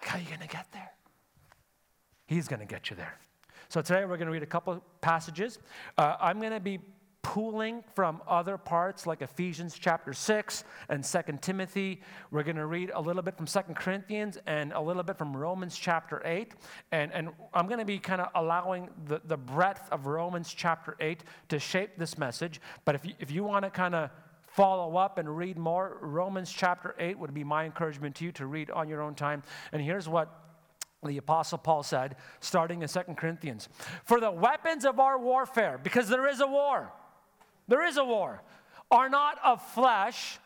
Like, 0.00 0.08
how 0.08 0.18
are 0.18 0.20
you 0.20 0.26
going 0.28 0.40
to 0.40 0.48
get 0.48 0.66
there? 0.72 0.90
He's 2.26 2.48
going 2.48 2.60
to 2.60 2.66
get 2.66 2.90
you 2.90 2.96
there. 2.96 3.18
So 3.68 3.82
today 3.82 4.04
we're 4.04 4.16
going 4.16 4.26
to 4.26 4.32
read 4.32 4.42
a 4.42 4.46
couple 4.46 4.82
passages. 5.00 5.58
Uh, 5.96 6.16
I'm 6.20 6.40
going 6.40 6.52
to 6.52 6.60
be 6.60 6.78
pooling 7.22 7.84
from 7.94 8.22
other 8.26 8.56
parts 8.56 9.06
like 9.06 9.20
Ephesians 9.20 9.76
chapter 9.78 10.14
6 10.14 10.64
and 10.88 11.04
2 11.04 11.20
Timothy. 11.40 12.00
We're 12.30 12.44
going 12.44 12.56
to 12.56 12.66
read 12.66 12.90
a 12.94 13.00
little 13.00 13.22
bit 13.22 13.36
from 13.36 13.46
2 13.46 13.60
Corinthians 13.74 14.38
and 14.46 14.72
a 14.72 14.80
little 14.80 15.02
bit 15.02 15.18
from 15.18 15.36
Romans 15.36 15.76
chapter 15.76 16.22
8. 16.24 16.54
And, 16.92 17.12
and 17.12 17.28
I'm 17.52 17.66
going 17.66 17.80
to 17.80 17.84
be 17.84 17.98
kind 17.98 18.22
of 18.22 18.28
allowing 18.34 18.88
the, 19.06 19.20
the 19.26 19.36
breadth 19.36 19.88
of 19.90 20.06
Romans 20.06 20.54
chapter 20.54 20.96
8 21.00 21.22
to 21.50 21.58
shape 21.58 21.98
this 21.98 22.16
message. 22.16 22.60
But 22.84 22.94
if 22.94 23.04
you, 23.04 23.12
if 23.18 23.30
you 23.30 23.44
want 23.44 23.64
to 23.64 23.70
kind 23.70 23.94
of 23.94 24.10
follow 24.58 24.96
up 24.96 25.18
and 25.18 25.36
read 25.36 25.56
more, 25.56 25.98
Romans 26.00 26.52
chapter 26.52 26.92
8 26.98 27.16
would 27.16 27.32
be 27.32 27.44
my 27.44 27.64
encouragement 27.64 28.16
to 28.16 28.24
you 28.24 28.32
to 28.32 28.46
read 28.46 28.72
on 28.72 28.88
your 28.88 29.02
own 29.02 29.14
time. 29.14 29.44
And 29.70 29.80
here's 29.80 30.08
what 30.08 30.28
the 31.04 31.16
apostle 31.16 31.58
paul 31.58 31.84
said 31.84 32.16
starting 32.40 32.82
in 32.82 32.88
2 32.88 33.00
corinthians 33.16 33.68
for 34.04 34.18
the 34.18 34.32
weapons 34.32 34.84
of 34.84 34.98
our 34.98 35.16
warfare 35.16 35.78
because 35.80 36.08
there 36.08 36.26
is 36.26 36.40
a 36.40 36.46
war 36.46 36.92
there 37.68 37.86
is 37.86 37.98
a 37.98 38.04
war, 38.04 38.42
are 38.90 39.08
not 39.08 39.38
of 39.44 39.62
flesh, 39.62 40.38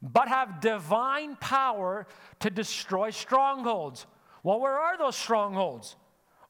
but 0.00 0.28
have 0.28 0.60
divine 0.60 1.36
power 1.36 2.06
to 2.40 2.48
destroy 2.48 3.10
strongholds. 3.10 4.06
Well, 4.44 4.60
where 4.60 4.78
are 4.78 4.96
those 4.96 5.16
strongholds? 5.16 5.96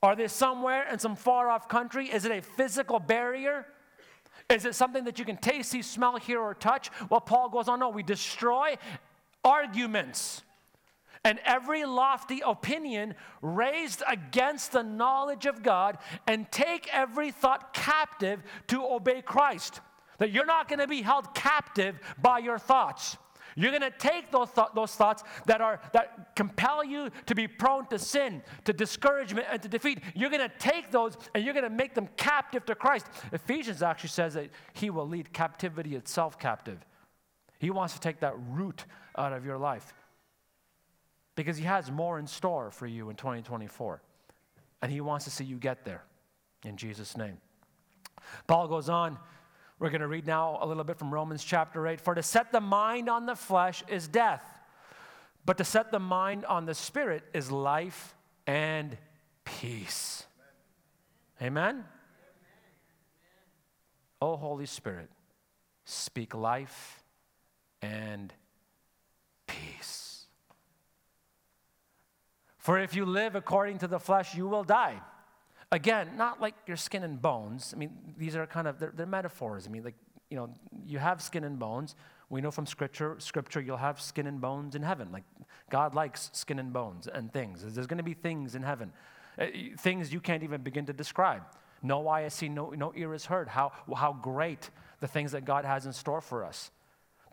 Are 0.02 0.14
they 0.14 0.28
somewhere 0.28 0.86
in 0.92 0.98
some 0.98 1.16
far 1.16 1.48
off 1.48 1.68
country? 1.68 2.06
Is 2.06 2.26
it 2.26 2.30
a 2.30 2.42
physical 2.42 3.00
barrier? 3.00 3.66
Is 4.51 4.64
it 4.64 4.74
something 4.74 5.05
that 5.05 5.18
you 5.18 5.24
can 5.24 5.36
taste, 5.36 5.70
see, 5.70 5.82
smell, 5.82 6.16
hear, 6.16 6.40
or 6.40 6.55
touch? 6.55 6.90
Well, 7.11 7.20
Paul 7.20 7.51
goes 7.51 7.68
on, 7.68 7.80
no, 7.80 7.90
we 7.90 8.03
destroy 8.03 8.76
arguments 9.44 10.42
and 11.24 11.38
every 11.44 11.84
lofty 11.84 12.40
opinion 12.44 13.14
raised 13.42 14.03
against 14.09 14.72
the 14.72 14.82
knowledge 14.82 15.46
of 15.46 15.62
God 15.62 15.99
and 16.26 16.51
take 16.51 16.88
every 16.92 17.30
thought 17.30 17.74
captive 17.74 18.42
to 18.68 18.82
obey 18.84 19.22
Christ. 19.22 19.80
That 20.18 20.30
you're 20.30 20.46
not 20.46 20.68
going 20.68 20.78
to 20.78 20.86
be 20.86 21.03
held 21.03 21.34
captive 21.34 21.99
by 22.20 22.38
your 22.38 22.58
thoughts. 22.58 23.16
You're 23.57 23.70
going 23.70 23.83
to 23.83 23.96
take 23.99 24.30
those, 24.30 24.50
th- 24.50 24.68
those 24.75 24.95
thoughts 24.95 25.22
that, 25.46 25.61
are, 25.61 25.80
that 25.92 26.34
compel 26.37 26.84
you 26.84 27.11
to 27.26 27.34
be 27.34 27.49
prone 27.49 27.87
to 27.88 27.99
sin, 27.99 28.42
to 28.64 28.72
discouragement, 28.72 29.46
and 29.50 29.62
to 29.62 29.68
defeat. 29.68 30.00
You're 30.14 30.30
going 30.30 30.49
to 30.49 30.57
take 30.58 30.91
those 30.91 31.16
and 31.34 31.45
you're 31.45 31.54
going 31.54 31.64
to 31.64 31.70
make 31.70 31.95
them 31.95 32.08
captive 32.16 32.64
to 32.66 32.75
Christ. 32.75 33.07
Ephesians 33.33 33.83
actually 33.83 34.11
says 34.11 34.34
that 34.34 34.50
He 34.72 34.91
will 34.91 35.08
lead 35.08 35.33
captivity 35.33 35.96
itself 35.96 36.38
captive. 36.38 36.79
He 37.58 37.70
wants 37.70 37.95
to 37.95 38.00
take 38.00 38.20
that 38.20 38.34
root 38.50 38.84
out 39.16 39.33
of 39.33 39.45
your 39.45 39.58
life 39.58 39.95
because 41.34 41.57
He 41.57 41.64
has 41.64 41.91
more 41.91 42.18
in 42.18 42.26
store 42.26 42.70
for 42.70 42.87
you 42.87 43.11
in 43.11 43.16
2024. 43.16 44.03
And 44.83 44.92
He 44.92 45.00
wants 45.00 45.25
to 45.25 45.30
see 45.30 45.45
you 45.45 45.57
get 45.57 45.84
there 45.84 46.04
in 46.64 46.76
Jesus' 46.76 47.16
name. 47.16 47.38
Paul 48.46 48.68
goes 48.68 48.88
on 48.88 49.18
we're 49.79 49.91
going 49.91 50.00
to 50.00 50.09
read 50.09 50.26
now 50.26 50.59
a 50.61 50.67
little 50.67 50.84
bit 50.84 50.99
from 50.99 51.13
Romans 51.13 51.45
chapter 51.45 51.87
8. 51.87 52.00
For 52.00 52.14
to 52.14 52.22
set 52.22 52.50
the 52.50 52.61
mind 52.61 53.09
on 53.09 53.26
the 53.26 53.37
flesh 53.37 53.84
is 53.88 54.09
death, 54.09 54.45
but 55.45 55.59
to 55.59 55.64
set 55.64 55.92
the 55.92 56.00
mind 56.00 56.45
on 56.45 56.67
the 56.67 56.75
spirit 56.75 57.22
is 57.33 57.50
life 57.50 58.14
and 58.46 58.96
peace. 59.45 60.25
Amen? 61.41 61.63
Amen? 61.63 61.84
Oh, 64.21 64.37
Holy 64.37 64.67
Spirit, 64.67 65.11
speak 65.84 66.34
life 66.34 67.05
and 67.80 68.33
peace. 69.46 70.26
For 72.57 72.80
if 72.80 72.96
you 72.96 73.07
live 73.07 73.37
according 73.37 73.79
to 73.79 73.87
the 73.87 74.00
flesh, 74.00 74.34
you 74.34 74.49
will 74.49 74.64
die. 74.64 75.00
Again, 75.70 76.16
not 76.16 76.40
like 76.40 76.54
your 76.66 76.76
skin 76.76 77.03
and 77.03 77.20
bones. 77.20 77.72
I 77.74 77.78
mean, 77.78 77.90
these 78.16 78.34
are 78.36 78.46
kind 78.46 78.66
of, 78.66 78.78
they're, 78.78 78.92
they're 78.96 79.07
metaphors. 79.07 79.66
I 79.66 79.70
mean, 79.70 79.84
like, 79.84 79.96
you 80.30 80.36
know, 80.36 80.50
you 80.86 80.99
have 80.99 81.20
skin 81.20 81.45
and 81.45 81.58
bones. 81.58 81.95
We 82.30 82.40
know 82.40 82.50
from 82.50 82.66
scripture, 82.66 83.16
scripture, 83.18 83.61
you'll 83.61 83.76
have 83.76 84.00
skin 84.00 84.26
and 84.26 84.40
bones 84.40 84.74
in 84.74 84.82
heaven. 84.82 85.11
Like, 85.12 85.24
God 85.70 85.95
likes 85.95 86.30
skin 86.32 86.58
and 86.58 86.72
bones 86.72 87.07
and 87.07 87.32
things. 87.32 87.62
There's 87.74 87.86
going 87.86 87.99
to 87.99 88.04
be 88.04 88.14
things 88.14 88.54
in 88.54 88.62
heaven, 88.62 88.92
uh, 89.38 89.46
things 89.78 90.12
you 90.12 90.20
can't 90.20 90.42
even 90.42 90.62
begin 90.62 90.86
to 90.86 90.92
describe. 90.92 91.42
No 91.82 92.08
eye 92.08 92.22
has 92.22 92.34
seen, 92.34 92.54
no, 92.54 92.70
no 92.70 92.92
ear 92.96 93.12
has 93.12 93.26
heard 93.26 93.49
how, 93.49 93.72
how 93.95 94.12
great 94.12 94.70
the 95.00 95.07
things 95.07 95.32
that 95.32 95.45
God 95.45 95.64
has 95.64 95.86
in 95.86 95.92
store 95.92 96.20
for 96.20 96.45
us. 96.45 96.70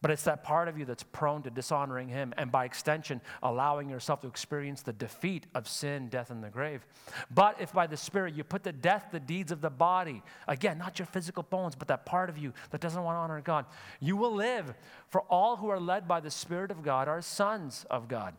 But 0.05 0.11
it's 0.11 0.25
that 0.25 0.43
part 0.43 0.67
of 0.67 0.77
you 0.77 0.85
that's 0.85 1.01
prone 1.01 1.41
to 1.41 1.49
dishonoring 1.49 2.09
Him, 2.09 2.31
and 2.37 2.51
by 2.51 2.65
extension, 2.65 3.21
allowing 3.41 3.89
yourself 3.89 4.21
to 4.21 4.27
experience 4.27 4.83
the 4.83 4.93
defeat 4.93 5.47
of 5.55 5.67
sin, 5.67 6.09
death, 6.09 6.29
and 6.29 6.43
the 6.43 6.49
grave. 6.51 6.85
But 7.33 7.59
if 7.59 7.73
by 7.73 7.87
the 7.87 7.97
Spirit 7.97 8.35
you 8.35 8.43
put 8.43 8.61
to 8.65 8.71
death 8.71 9.07
the 9.11 9.19
deeds 9.19 9.51
of 9.51 9.61
the 9.61 9.71
body, 9.71 10.21
again, 10.47 10.77
not 10.77 10.99
your 10.99 11.07
physical 11.07 11.41
bones, 11.41 11.73
but 11.73 11.87
that 11.87 12.05
part 12.05 12.29
of 12.29 12.37
you 12.37 12.53
that 12.69 12.81
doesn't 12.81 13.01
want 13.01 13.15
to 13.15 13.19
honor 13.19 13.41
God, 13.41 13.65
you 13.99 14.15
will 14.15 14.35
live. 14.35 14.75
For 15.07 15.21
all 15.21 15.55
who 15.55 15.69
are 15.69 15.79
led 15.79 16.07
by 16.07 16.19
the 16.19 16.29
Spirit 16.29 16.69
of 16.69 16.83
God 16.83 17.07
are 17.07 17.23
sons 17.23 17.83
of 17.89 18.07
God. 18.07 18.35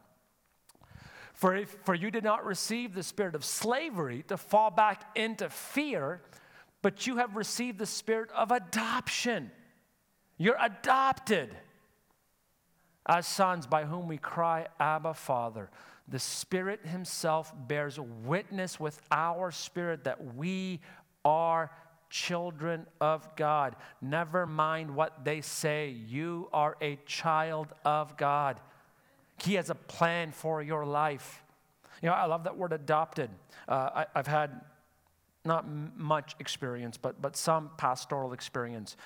For, 1.34 1.56
if, 1.56 1.70
for 1.82 1.96
you 1.96 2.12
did 2.12 2.22
not 2.22 2.46
receive 2.46 2.94
the 2.94 3.02
spirit 3.02 3.34
of 3.34 3.44
slavery 3.44 4.22
to 4.28 4.36
fall 4.36 4.70
back 4.70 5.02
into 5.16 5.50
fear, 5.50 6.22
but 6.80 7.08
you 7.08 7.16
have 7.16 7.34
received 7.34 7.80
the 7.80 7.86
spirit 7.86 8.30
of 8.30 8.52
adoption. 8.52 9.50
You're 10.38 10.58
adopted 10.60 11.54
as 13.06 13.26
sons 13.26 13.66
by 13.66 13.84
whom 13.84 14.08
we 14.08 14.18
cry, 14.18 14.66
Abba, 14.78 15.14
Father. 15.14 15.70
The 16.08 16.18
Spirit 16.18 16.80
Himself 16.84 17.52
bears 17.68 17.98
witness 17.98 18.78
with 18.78 19.00
our 19.10 19.50
spirit 19.50 20.04
that 20.04 20.34
we 20.34 20.80
are 21.24 21.70
children 22.10 22.86
of 23.00 23.34
God. 23.36 23.76
Never 24.00 24.46
mind 24.46 24.94
what 24.94 25.24
they 25.24 25.40
say, 25.40 25.88
you 25.88 26.48
are 26.52 26.76
a 26.80 26.98
child 27.06 27.68
of 27.84 28.16
God. 28.16 28.60
He 29.42 29.54
has 29.54 29.70
a 29.70 29.74
plan 29.74 30.32
for 30.32 30.62
your 30.62 30.84
life. 30.84 31.42
You 32.02 32.08
know, 32.08 32.14
I 32.14 32.26
love 32.26 32.44
that 32.44 32.56
word 32.56 32.72
adopted. 32.72 33.30
Uh, 33.68 34.04
I, 34.14 34.18
have 34.18 34.26
had 34.26 34.60
not 35.44 35.66
much 35.68 36.36
experience, 36.38 36.96
but, 36.96 37.20
but 37.20 37.36
some 37.36 37.70
pastoral 37.76 38.32
experience 38.32 38.96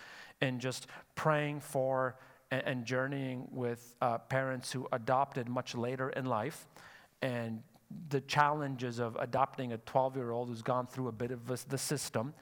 in 0.41 0.61
just 0.61 0.87
praying 1.15 1.61
for 1.61 2.17
and, 2.51 2.63
and 2.65 2.85
journeying 2.85 3.49
with 3.51 3.95
uh, 4.01 4.19
parents 4.19 4.73
who 4.73 4.89
adopted 4.93 5.49
much 5.49 5.75
later 5.75 6.11
in 6.11 6.27
life 6.27 6.67
and 7.23 7.63
the 8.09 8.21
challenges 8.23 8.99
of 8.99 9.17
adopting 9.21 9.73
a 9.73 9.79
12 9.79 10.17
year 10.17 10.31
old 10.31 10.49
who's 10.49 10.63
gone 10.63 10.87
through 10.87 11.09
a 11.09 11.13
bit 11.13 11.31
of 11.31 11.47
the 11.69 11.79
system 11.79 12.33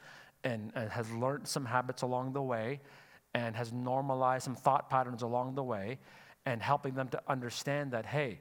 and, 0.44 0.72
and 0.74 0.90
has 0.90 1.10
learned 1.12 1.46
some 1.46 1.64
habits 1.64 2.02
along 2.02 2.32
the 2.32 2.42
way 2.42 2.80
and 3.34 3.56
has 3.56 3.72
normalized 3.72 4.44
some 4.44 4.54
thought 4.54 4.88
patterns 4.90 5.22
along 5.22 5.54
the 5.54 5.62
way 5.62 5.98
and 6.46 6.62
helping 6.62 6.94
them 6.94 7.08
to 7.08 7.20
understand 7.28 7.92
that, 7.92 8.06
hey, 8.06 8.40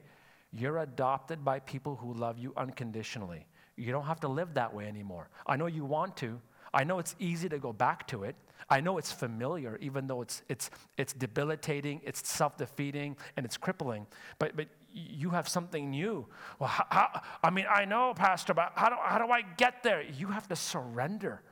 you're 0.52 0.78
adopted 0.78 1.44
by 1.44 1.58
people 1.60 1.96
who 1.96 2.14
love 2.14 2.38
you 2.38 2.52
unconditionally. 2.56 3.46
You 3.76 3.92
don't 3.92 4.04
have 4.04 4.20
to 4.20 4.28
live 4.28 4.54
that 4.54 4.72
way 4.72 4.86
anymore. 4.86 5.28
I 5.46 5.56
know 5.56 5.66
you 5.66 5.84
want 5.84 6.16
to. 6.18 6.40
I 6.72 6.84
know 6.84 6.98
it's 6.98 7.14
easy 7.18 7.48
to 7.48 7.58
go 7.58 7.72
back 7.72 8.06
to 8.08 8.24
it. 8.24 8.34
I 8.70 8.80
know 8.80 8.98
it's 8.98 9.12
familiar, 9.12 9.78
even 9.80 10.06
though 10.06 10.22
it's, 10.22 10.42
it's, 10.48 10.70
it's 10.96 11.12
debilitating, 11.12 12.00
it's 12.04 12.28
self 12.28 12.56
defeating, 12.56 13.16
and 13.36 13.46
it's 13.46 13.56
crippling. 13.56 14.06
But, 14.38 14.56
but 14.56 14.68
you 14.92 15.30
have 15.30 15.48
something 15.48 15.90
new. 15.90 16.26
Well, 16.58 16.68
how, 16.68 16.86
how, 16.90 17.22
I 17.42 17.50
mean, 17.50 17.66
I 17.70 17.84
know, 17.84 18.14
Pastor, 18.14 18.54
but 18.54 18.72
how 18.74 18.88
do, 18.88 18.96
how 19.02 19.18
do 19.18 19.30
I 19.30 19.42
get 19.56 19.82
there? 19.82 20.02
You 20.02 20.28
have 20.28 20.48
to 20.48 20.56
surrender. 20.56 21.42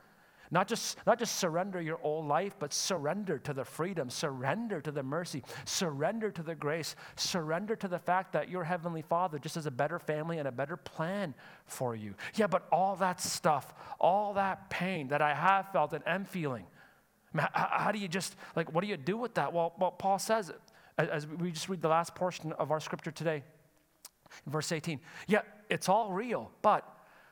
Not 0.49 0.67
just, 0.67 0.97
not 1.05 1.19
just 1.19 1.35
surrender 1.37 1.81
your 1.81 1.99
old 2.03 2.25
life, 2.25 2.55
but 2.57 2.73
surrender 2.73 3.37
to 3.39 3.53
the 3.53 3.65
freedom, 3.65 4.09
surrender 4.09 4.79
to 4.79 4.91
the 4.91 5.03
mercy, 5.03 5.43
surrender 5.65 6.31
to 6.31 6.41
the 6.41 6.55
grace, 6.55 6.95
surrender 7.17 7.75
to 7.75 7.87
the 7.87 7.99
fact 7.99 8.31
that 8.33 8.49
your 8.49 8.63
Heavenly 8.63 9.01
Father 9.01 9.39
just 9.39 9.55
has 9.55 9.65
a 9.65 9.71
better 9.71 9.99
family 9.99 10.37
and 10.37 10.47
a 10.47 10.51
better 10.51 10.77
plan 10.77 11.33
for 11.65 11.95
you. 11.95 12.15
Yeah, 12.35 12.47
but 12.47 12.65
all 12.71 12.95
that 12.97 13.19
stuff, 13.19 13.73
all 13.99 14.33
that 14.35 14.69
pain 14.69 15.09
that 15.09 15.21
I 15.21 15.33
have 15.33 15.71
felt 15.73 15.91
and 15.91 16.07
am 16.07 16.23
feeling, 16.23 16.65
how, 17.35 17.49
how 17.53 17.91
do 17.91 17.99
you 17.99 18.07
just, 18.07 18.35
like, 18.55 18.73
what 18.73 18.81
do 18.81 18.87
you 18.87 18.97
do 18.97 19.17
with 19.17 19.35
that? 19.35 19.53
Well, 19.53 19.73
well 19.79 19.91
Paul 19.91 20.19
says, 20.19 20.51
as 20.97 21.27
we 21.27 21.51
just 21.51 21.69
read 21.69 21.81
the 21.81 21.89
last 21.89 22.15
portion 22.15 22.53
of 22.53 22.71
our 22.71 22.79
scripture 22.79 23.11
today, 23.11 23.43
verse 24.45 24.71
18, 24.71 24.99
yeah, 25.27 25.41
it's 25.69 25.89
all 25.89 26.11
real, 26.11 26.51
but 26.61 26.87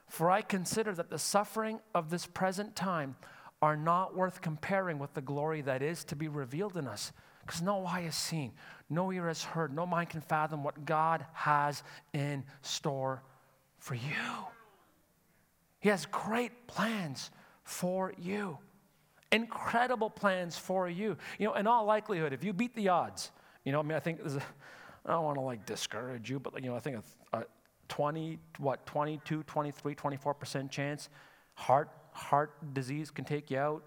for 0.08 0.30
I 0.30 0.42
consider 0.42 0.94
that 0.94 1.10
the 1.10 1.18
suffering 1.18 1.80
of 1.94 2.10
this 2.10 2.26
present 2.26 2.76
time 2.76 3.16
are 3.62 3.76
not 3.76 4.16
worth 4.16 4.42
comparing 4.42 5.00
with 5.00 5.14
the 5.14 5.22
glory 5.22 5.62
that 5.62 5.82
is 5.82 6.04
to 6.06 6.16
be 6.16 6.28
revealed 6.28 6.78
in 6.78 6.88
us. 6.88 7.12
Because 7.46 7.62
no 7.62 7.86
eye 7.86 8.02
has 8.02 8.16
seen, 8.16 8.54
no 8.90 9.12
ear 9.12 9.28
has 9.28 9.44
heard, 9.44 9.74
no 9.74 9.86
mind 9.86 10.10
can 10.10 10.22
fathom 10.22 10.64
what 10.64 10.86
God 10.86 11.26
has 11.34 11.84
in 12.14 12.44
store 12.62 13.22
for 13.78 13.94
you. 13.94 14.02
He 15.80 15.90
has 15.90 16.08
great 16.08 16.66
plans 16.66 17.30
for 17.64 18.14
you, 18.18 18.58
incredible 19.32 20.10
plans 20.10 20.58
for 20.58 20.90
you. 20.90 21.18
You 21.40 21.48
know, 21.48 21.54
in 21.56 21.68
all 21.68 21.86
likelihood, 21.86 22.34
if 22.34 22.44
you 22.44 22.54
beat 22.54 22.76
the 22.76 22.90
odds, 22.90 23.32
you 23.64 23.72
know, 23.72 23.80
I 23.80 23.84
mean, 23.84 23.98
I 23.98 24.00
think 24.00 24.22
I 25.06 25.12
don't 25.12 25.24
want 25.24 25.38
to 25.38 25.42
like 25.42 25.66
discourage 25.66 26.30
you, 26.30 26.40
but 26.40 26.62
you 26.64 26.70
know, 26.70 26.76
I 26.76 26.80
think 26.80 26.98
a, 27.34 27.38
a 27.38 27.46
20, 27.88 28.40
what, 28.58 28.86
22, 28.86 29.44
23, 29.44 29.96
24% 29.96 30.70
chance. 30.70 31.10
Heart, 31.54 31.90
heart 32.12 32.74
disease 32.74 33.12
can 33.12 33.26
take 33.26 33.52
you 33.52 33.58
out. 33.58 33.84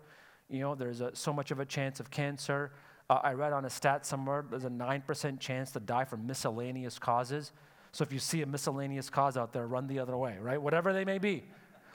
You 0.49 0.61
know, 0.61 0.75
there's 0.75 1.01
a, 1.01 1.15
so 1.15 1.33
much 1.33 1.51
of 1.51 1.61
a 1.61 1.65
chance 1.65 2.01
of 2.01 2.11
cancer. 2.11 2.73
Uh, 3.11 3.21
I 3.23 3.33
read 3.33 3.53
on 3.53 3.65
a 3.65 3.71
stat 3.71 4.07
somewhere 4.07 4.45
there's 4.49 4.65
a 4.65 4.71
9% 4.71 5.41
chance 5.41 5.73
to 5.73 5.81
die 5.81 6.05
from 6.05 6.27
miscellaneous 6.27 6.99
causes. 6.99 7.53
So 7.93 8.03
if 8.03 8.13
you 8.13 8.19
see 8.19 8.43
a 8.43 8.47
miscellaneous 8.47 9.11
cause 9.11 9.37
out 9.37 9.53
there, 9.53 9.67
run 9.67 9.87
the 9.87 9.99
other 9.99 10.17
way, 10.17 10.37
right? 10.41 10.61
Whatever 10.61 10.93
they 10.93 11.05
may 11.05 11.19
be. 11.19 11.45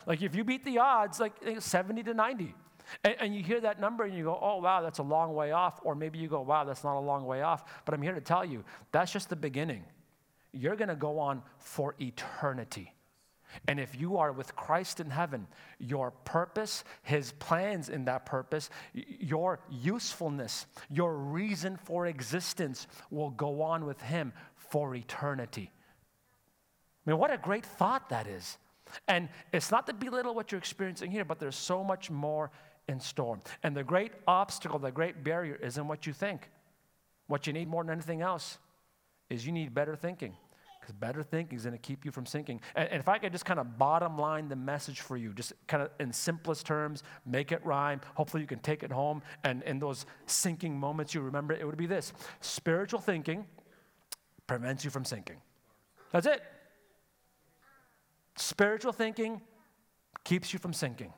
Like 0.06 0.22
if 0.22 0.36
you 0.36 0.44
beat 0.44 0.66
the 0.66 0.80
odds, 0.80 1.20
like 1.20 1.34
70 1.60 2.04
to 2.04 2.14
90. 2.14 2.56
And, 3.04 3.16
and, 3.20 3.36
you 3.36 3.44
hear 3.44 3.60
that 3.62 3.80
number 3.80 4.04
and 4.04 4.16
you 4.16 4.24
go, 4.24 4.38
oh, 4.42 4.58
wow, 4.58 4.82
that's 4.82 5.00
a 5.00 5.04
long 5.04 5.34
way 5.34 5.52
off. 5.52 5.80
Or 5.84 5.96
maybe 5.96 6.20
you 6.20 6.28
go, 6.28 6.42
wow, 6.42 6.64
that's 6.64 6.84
not 6.84 6.98
a 6.98 7.00
long 7.00 7.26
way 7.26 7.42
off. 7.42 7.64
But 7.86 7.94
I'm 7.94 8.02
here 8.02 8.14
to 8.14 8.22
tell 8.22 8.44
you, 8.46 8.64
that's 8.92 9.12
just 9.12 9.30
the 9.30 9.36
beginning 9.36 9.84
you're 10.54 10.76
going 10.76 10.90
to 10.90 10.96
go 10.96 11.20
on 11.20 11.42
for 11.58 11.96
eternity. 12.00 12.94
And 13.68 13.80
if 13.80 14.00
you 14.00 14.18
are 14.18 14.32
with 14.32 14.56
Christ 14.56 15.00
in 15.00 15.10
heaven, 15.10 15.48
your 15.80 16.12
purpose, 16.12 16.84
his 17.04 17.34
plans 17.34 17.90
in 17.90 18.06
that 18.06 18.26
purpose, 18.26 18.70
your 18.94 19.60
usefulness, 19.70 20.66
your 20.90 21.16
reason 21.16 21.78
for 21.78 22.08
existence 22.08 22.88
will 23.12 23.32
go 23.32 23.62
on 23.62 23.86
with 23.86 24.02
him 24.02 24.34
for 24.56 24.96
eternity. 24.96 25.72
I 27.06 27.12
mean, 27.12 27.20
what 27.20 27.32
a 27.32 27.38
great 27.38 27.66
thought 27.66 28.10
that 28.10 28.28
is. 28.28 28.58
And 29.08 29.30
it's 29.52 29.72
not 29.72 29.88
to 29.88 29.94
belittle 29.94 30.34
what 30.34 30.52
you're 30.52 30.60
experiencing 30.60 31.12
here, 31.12 31.26
but 31.26 31.40
there's 31.40 31.56
so 31.56 31.84
much 31.84 32.10
more 32.10 32.52
in 32.88 33.00
store. 33.00 33.40
And 33.64 33.76
the 33.76 33.84
great 33.84 34.12
obstacle, 34.28 34.80
the 34.80 34.92
great 34.92 35.24
barrier 35.24 35.56
isn't 35.56 35.88
what 35.88 36.06
you 36.06 36.14
think. 36.14 36.50
What 37.28 37.48
you 37.48 37.54
need 37.54 37.68
more 37.68 37.84
than 37.84 37.92
anything 37.92 38.22
else 38.22 38.58
is 39.30 39.46
you 39.46 39.52
need 39.52 39.74
better 39.74 39.96
thinking. 39.96 40.36
Because 40.80 40.96
better 40.96 41.24
thinking 41.24 41.58
is 41.58 41.64
going 41.64 41.72
to 41.72 41.80
keep 41.80 42.04
you 42.04 42.12
from 42.12 42.26
sinking. 42.26 42.60
And, 42.76 42.90
and, 42.90 43.00
if 43.00 43.08
I 43.08 43.18
could 43.18 43.32
just 43.32 43.46
kind 43.46 43.58
of 43.58 43.78
bottom 43.78 44.18
line 44.18 44.50
the 44.50 44.58
message 44.58 45.00
for 45.00 45.16
you, 45.16 45.34
just 45.34 45.54
kind 45.66 45.82
of 45.82 45.92
in 45.98 46.12
simplest 46.12 46.66
terms, 46.66 47.04
make 47.26 47.54
it 47.54 47.66
rhyme. 47.66 48.02
Hopefully, 48.16 48.42
you 48.42 48.48
can 48.48 48.60
take 48.60 48.84
it 48.84 48.92
home. 48.92 49.22
And 49.46 49.64
in 49.64 49.80
those 49.80 50.06
sinking 50.26 50.78
moments, 50.78 51.14
you 51.14 51.22
remember 51.22 51.54
it 51.54 51.66
would 51.66 51.78
be 51.78 51.86
this 51.86 52.12
spiritual 52.42 53.00
thinking 53.00 53.46
prevents 54.46 54.84
you 54.84 54.92
from 54.92 55.06
sinking. 55.06 55.38
That's 56.12 56.28
it. 56.28 56.42
Spiritual 58.36 58.92
thinking 58.92 59.40
keeps 60.26 60.52
you 60.52 60.60
from 60.60 60.74
sinking. 60.74 61.14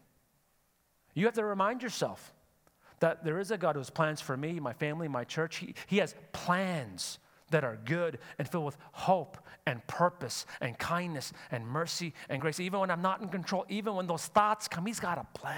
You 1.15 1.25
have 1.25 1.33
to 1.35 1.45
remind 1.45 1.81
yourself 1.81 2.33
that 2.99 3.23
there 3.23 3.39
is 3.39 3.51
a 3.51 3.57
God 3.57 3.75
who 3.75 3.79
has 3.79 3.89
plans 3.89 4.21
for 4.21 4.37
me, 4.37 4.59
my 4.59 4.73
family, 4.73 5.07
my 5.07 5.23
church. 5.23 5.57
He, 5.57 5.73
he 5.87 5.97
has 5.97 6.13
plans 6.33 7.19
that 7.51 7.63
are 7.63 7.77
good 7.85 8.19
and 8.37 8.47
filled 8.47 8.65
with 8.65 8.77
hope 8.91 9.37
and 9.65 9.85
purpose 9.87 10.45
and 10.61 10.77
kindness 10.77 11.31
and 11.51 11.65
mercy 11.65 12.13
and 12.29 12.41
grace. 12.41 12.59
Even 12.59 12.79
when 12.81 12.91
I'm 12.91 13.01
not 13.01 13.21
in 13.21 13.29
control, 13.29 13.65
even 13.69 13.95
when 13.95 14.07
those 14.07 14.25
thoughts 14.25 14.67
come, 14.67 14.85
He's 14.85 14.99
got 14.99 15.17
a 15.17 15.25
plan. 15.37 15.57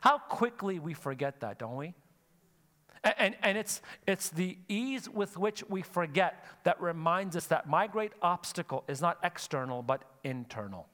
How 0.00 0.18
quickly 0.18 0.78
we 0.78 0.94
forget 0.94 1.40
that, 1.40 1.58
don't 1.58 1.76
we? 1.76 1.94
And, 3.02 3.14
and, 3.18 3.36
and, 3.42 3.58
it's, 3.58 3.82
it's 4.06 4.30
the 4.30 4.56
ease 4.68 5.08
with 5.08 5.36
which 5.36 5.62
we 5.68 5.82
forget 5.82 6.44
that 6.64 6.80
reminds 6.80 7.36
us 7.36 7.46
that 7.46 7.68
my 7.68 7.86
great 7.86 8.12
obstacle 8.22 8.84
is 8.88 9.00
not 9.00 9.18
external, 9.22 9.82
but 9.82 10.02
internal. 10.24 10.88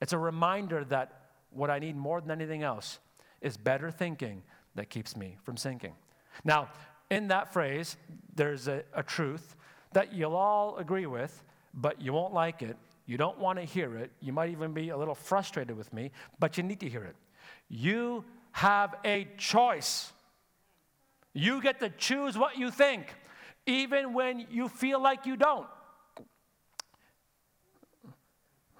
It's 0.00 0.12
a 0.12 0.18
reminder 0.18 0.84
that 0.84 1.25
what 1.50 1.70
I 1.70 1.78
need 1.78 1.96
more 1.96 2.20
than 2.20 2.30
anything 2.30 2.62
else 2.62 2.98
is 3.40 3.56
better 3.56 3.90
thinking 3.90 4.42
that 4.74 4.90
keeps 4.90 5.16
me 5.16 5.36
from 5.42 5.56
sinking. 5.56 5.94
Now, 6.44 6.68
in 7.10 7.28
that 7.28 7.52
phrase, 7.52 7.96
there's 8.34 8.68
a, 8.68 8.82
a 8.92 9.02
truth 9.02 9.56
that 9.92 10.12
you'll 10.12 10.36
all 10.36 10.76
agree 10.76 11.06
with, 11.06 11.42
but 11.72 12.00
you 12.00 12.12
won't 12.12 12.34
like 12.34 12.62
it. 12.62 12.76
You 13.06 13.16
don't 13.16 13.38
want 13.38 13.58
to 13.58 13.64
hear 13.64 13.96
it. 13.96 14.10
You 14.20 14.32
might 14.32 14.50
even 14.50 14.72
be 14.72 14.88
a 14.88 14.96
little 14.96 15.14
frustrated 15.14 15.76
with 15.76 15.92
me, 15.92 16.10
but 16.38 16.56
you 16.56 16.62
need 16.62 16.80
to 16.80 16.88
hear 16.88 17.04
it. 17.04 17.16
You 17.68 18.24
have 18.52 18.96
a 19.04 19.28
choice. 19.36 20.12
You 21.32 21.62
get 21.62 21.78
to 21.80 21.90
choose 21.90 22.36
what 22.36 22.58
you 22.58 22.70
think, 22.70 23.14
even 23.66 24.12
when 24.12 24.46
you 24.50 24.68
feel 24.68 25.00
like 25.00 25.26
you 25.26 25.36
don't. 25.36 25.66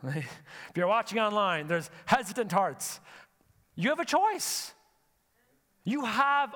If 0.05 0.77
you're 0.77 0.87
watching 0.87 1.19
online, 1.19 1.67
there's 1.67 1.91
hesitant 2.05 2.53
hearts. 2.53 3.01
You 3.75 3.91
have 3.91 4.01
a 4.01 4.05
choice. 4.05 4.73
You 5.85 6.05
have, 6.05 6.55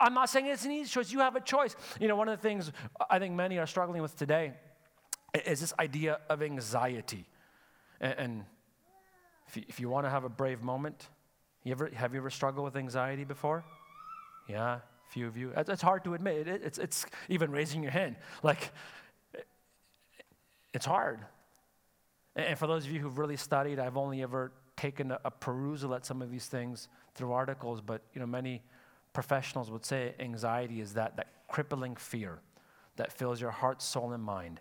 I'm 0.00 0.14
not 0.14 0.30
saying 0.30 0.46
it's 0.46 0.64
an 0.64 0.70
easy 0.70 0.88
choice, 0.88 1.10
you 1.10 1.18
have 1.18 1.34
a 1.34 1.40
choice. 1.40 1.74
You 2.00 2.06
know, 2.06 2.14
one 2.14 2.28
of 2.28 2.40
the 2.40 2.48
things 2.48 2.70
I 3.10 3.18
think 3.18 3.34
many 3.34 3.58
are 3.58 3.66
struggling 3.66 4.02
with 4.02 4.16
today 4.16 4.52
is 5.34 5.60
this 5.60 5.72
idea 5.80 6.20
of 6.28 6.42
anxiety. 6.42 7.26
And, 8.00 8.44
if, 9.54 9.80
you, 9.80 9.88
want 9.88 10.06
to 10.06 10.10
have 10.10 10.24
a 10.24 10.28
brave 10.28 10.62
moment, 10.62 11.08
you 11.64 11.72
ever, 11.72 11.90
have 11.92 12.12
you 12.12 12.20
ever 12.20 12.30
struggled 12.30 12.64
with 12.64 12.76
anxiety 12.76 13.24
before? 13.24 13.64
Yeah, 14.48 14.80
few 15.08 15.26
of 15.26 15.36
you. 15.36 15.52
It's 15.56 15.82
hard 15.82 16.04
to 16.04 16.14
admit. 16.14 16.46
It's, 16.46 16.78
it's 16.78 17.06
even 17.28 17.50
raising 17.50 17.82
your 17.82 17.92
hand. 17.92 18.16
Like, 18.42 18.70
it's 20.72 20.86
hard. 20.86 21.20
And 22.38 22.56
for 22.56 22.68
those 22.68 22.84
of 22.84 22.92
you 22.92 23.00
who've 23.00 23.18
really 23.18 23.36
studied, 23.36 23.80
I've 23.80 23.96
only 23.96 24.22
ever 24.22 24.52
taken 24.76 25.10
a, 25.10 25.18
a 25.24 25.30
perusal 25.30 25.92
at 25.94 26.06
some 26.06 26.22
of 26.22 26.30
these 26.30 26.46
things 26.46 26.88
through 27.16 27.32
articles, 27.32 27.80
but 27.80 28.00
you 28.14 28.20
know, 28.20 28.26
many 28.26 28.62
professionals 29.12 29.72
would 29.72 29.84
say 29.84 30.14
anxiety 30.20 30.80
is 30.80 30.94
that, 30.94 31.16
that 31.16 31.26
crippling 31.48 31.96
fear 31.96 32.38
that 32.94 33.12
fills 33.12 33.40
your 33.40 33.50
heart, 33.50 33.82
soul, 33.82 34.12
and 34.12 34.22
mind. 34.22 34.60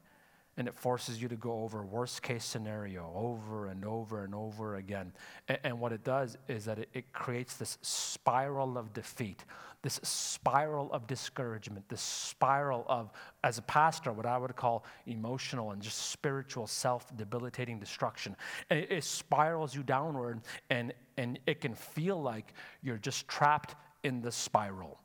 And 0.58 0.68
it 0.68 0.76
forces 0.76 1.22
you 1.22 1.28
to 1.28 1.36
go 1.36 1.62
over 1.62 1.84
worst 1.84 2.24
case 2.24 2.44
scenario 2.44 3.12
over 3.16 3.68
and 3.68 3.86
over 3.86 4.24
and 4.24 4.34
over 4.34 4.76
again. 4.76 5.14
And, 5.48 5.60
and 5.64 5.80
what 5.80 5.92
it 5.92 6.04
does 6.04 6.38
is 6.48 6.66
that 6.66 6.80
it, 6.80 6.90
it 6.94 7.14
creates 7.14 7.58
this 7.58 7.78
spiral 7.82 8.78
of 8.78 8.92
defeat, 8.92 9.46
this 9.84 10.00
spiral 10.02 10.92
of 10.92 11.06
discouragement, 11.06 11.88
this 11.90 12.02
spiral 12.02 12.86
of, 12.88 13.12
as 13.44 13.60
a 13.60 13.62
pastor, 13.62 14.12
what 14.12 14.26
I 14.26 14.38
would 14.38 14.56
call 14.56 14.84
emotional 15.06 15.72
and 15.72 15.82
just 15.82 16.10
spiritual 16.10 16.66
self 16.66 17.16
debilitating 17.16 17.80
destruction. 17.80 18.36
And 18.70 18.80
it, 18.80 18.92
it 18.92 19.04
spirals 19.04 19.76
you 19.76 19.84
downward, 19.84 20.42
and, 20.72 20.94
and 21.18 21.40
it 21.46 21.62
can 21.62 21.76
feel 21.76 22.22
like 22.22 22.54
you're 22.82 22.98
just 22.98 23.28
trapped 23.28 23.76
in 24.04 24.22
the 24.22 24.32
spiral. 24.32 25.00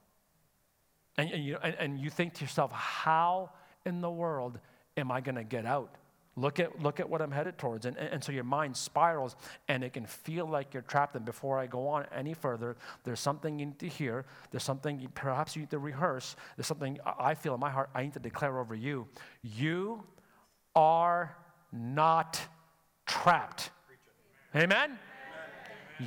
And, 1.19 1.31
and, 1.31 1.45
you, 1.45 1.59
and, 1.63 1.75
and 1.79 2.01
you 2.01 2.11
think 2.11 2.35
to 2.35 2.45
yourself, 2.45 2.73
how 2.73 3.51
in 3.85 4.01
the 4.01 4.11
world 4.11 4.59
am 4.97 5.11
I 5.11 5.21
going 5.21 5.37
to 5.37 5.45
get 5.45 5.67
out? 5.67 5.97
Look 6.35 6.61
at, 6.61 6.81
look 6.81 6.99
at 6.99 7.11
what 7.11 7.21
I'm 7.21 7.31
headed 7.31 7.59
towards. 7.59 7.85
And, 7.85 7.97
and, 7.99 8.09
and 8.09 8.25
so 8.25 8.33
your 8.33 8.45
mind 8.45 8.75
spirals 8.75 9.37
and 9.69 9.85
it 9.85 9.93
can 9.93 10.07
feel 10.07 10.47
like 10.47 10.73
you're 10.73 10.83
trapped. 10.83 11.15
And 11.15 11.27
before 11.27 11.59
I 11.59 11.67
go 11.67 11.87
on 11.89 12.07
any 12.15 12.33
further, 12.33 12.77
there's 13.05 13.21
something 13.21 13.59
you 13.59 13.67
need 13.67 13.79
to 13.81 13.89
hear. 13.89 14.25
There's 14.51 14.63
something 14.63 14.99
you, 14.99 15.09
perhaps 15.11 15.55
you 15.55 15.61
need 15.63 15.71
to 15.71 15.79
rehearse. 15.79 16.35
There's 16.57 16.67
something 16.67 16.99
I 17.05 17.33
I 17.33 17.35
feel 17.35 17.55
in 17.55 17.61
my 17.61 17.71
heart 17.71 17.91
I 17.95 18.03
need 18.03 18.15
to 18.15 18.21
declare 18.21 18.59
over 18.59 18.75
you. 18.75 19.07
You 19.43 20.05
are 20.75 21.37
not 21.71 22.41
trapped. 23.07 23.71
Amen? 24.55 24.99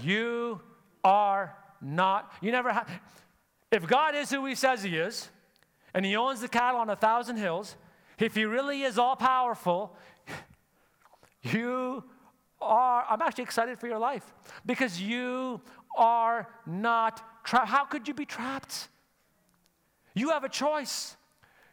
You 0.03 0.61
are 1.03 1.55
not. 1.81 2.31
You 2.41 2.51
never 2.51 2.71
have. 2.71 2.89
If 3.71 3.87
God 3.87 4.15
is 4.15 4.29
who 4.29 4.45
He 4.45 4.55
says 4.55 4.83
He 4.83 4.97
is, 4.97 5.29
and 5.93 6.05
He 6.05 6.15
owns 6.15 6.41
the 6.41 6.47
cattle 6.47 6.79
on 6.79 6.89
a 6.89 6.95
thousand 6.95 7.37
hills, 7.37 7.75
if 8.19 8.35
He 8.35 8.45
really 8.45 8.83
is 8.83 8.97
all 8.97 9.15
powerful, 9.15 9.95
you 11.43 12.03
are. 12.61 13.05
I'm 13.09 13.21
actually 13.21 13.43
excited 13.43 13.79
for 13.79 13.87
your 13.87 13.99
life 13.99 14.33
because 14.65 15.01
you 15.01 15.61
are 15.97 16.47
not 16.65 17.21
trapped. 17.43 17.67
How 17.67 17.85
could 17.85 18.07
you 18.07 18.13
be 18.13 18.25
trapped? 18.25 18.89
You 20.13 20.29
have 20.29 20.43
a 20.43 20.49
choice. 20.49 21.15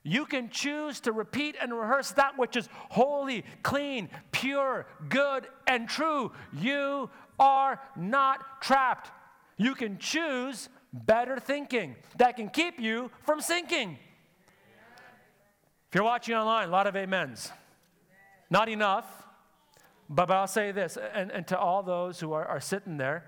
You 0.04 0.26
can 0.26 0.50
choose 0.50 0.98
to 1.00 1.12
repeat 1.12 1.56
and 1.60 1.72
rehearse 1.72 2.10
that 2.12 2.36
which 2.36 2.56
is 2.56 2.68
holy, 2.72 3.44
clean, 3.62 4.08
pure, 4.32 4.86
good, 5.08 5.46
and 5.66 5.88
true. 5.88 6.32
You 6.52 7.08
are 7.38 7.80
not 7.96 8.60
trapped. 8.60 9.12
You 9.56 9.74
can 9.76 9.98
choose 9.98 10.68
better 10.92 11.38
thinking 11.38 11.94
that 12.18 12.36
can 12.36 12.48
keep 12.48 12.80
you 12.80 13.10
from 13.24 13.40
sinking. 13.40 13.98
If 15.92 15.96
you're 15.96 16.04
watching 16.04 16.34
online, 16.34 16.68
a 16.68 16.72
lot 16.72 16.86
of 16.86 16.96
amens. 16.96 17.52
Not 18.48 18.70
enough, 18.70 19.04
but, 20.08 20.26
but 20.26 20.34
I'll 20.34 20.46
say 20.46 20.72
this, 20.72 20.96
and, 20.96 21.30
and 21.30 21.46
to 21.48 21.58
all 21.58 21.82
those 21.82 22.18
who 22.18 22.32
are, 22.32 22.46
are 22.46 22.62
sitting 22.62 22.96
there, 22.96 23.26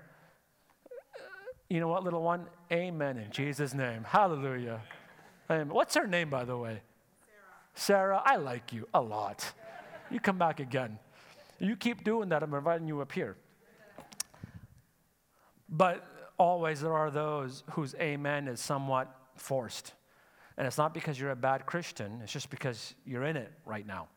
you 1.69 1.79
know 1.79 1.87
what, 1.87 2.03
little 2.03 2.23
one? 2.23 2.47
Amen 2.71 3.19
in 3.19 3.29
Jesus' 3.29 3.75
name. 3.75 4.03
Hallelujah. 4.03 4.81
Amen. 5.47 5.69
What's 5.69 5.93
her 5.93 6.07
name, 6.07 6.31
by 6.31 6.43
the 6.43 6.57
way? 6.57 6.81
Sarah. 7.75 8.15
Sarah, 8.15 8.21
I 8.25 8.37
like 8.37 8.73
you 8.73 8.87
a 8.95 9.01
lot. 9.01 9.53
You 10.09 10.19
come 10.19 10.39
back 10.39 10.59
again. 10.59 10.97
You 11.59 11.75
keep 11.75 12.03
doing 12.03 12.29
that, 12.29 12.41
I'm 12.41 12.55
inviting 12.55 12.87
you 12.87 12.99
up 12.99 13.11
here. 13.11 13.37
But 15.69 16.03
always 16.39 16.81
there 16.81 16.93
are 16.93 17.11
those 17.11 17.61
whose 17.73 17.93
amen 18.01 18.47
is 18.47 18.59
somewhat 18.59 19.15
forced. 19.35 19.93
And 20.57 20.65
it's 20.65 20.77
not 20.77 20.93
because 20.93 21.19
you're 21.19 21.31
a 21.31 21.35
bad 21.35 21.65
Christian, 21.65 22.19
it's 22.23 22.31
just 22.31 22.49
because 22.49 22.95
you're 23.05 23.25
in 23.25 23.37
it 23.37 23.51
right 23.65 23.85
now. 23.85 24.07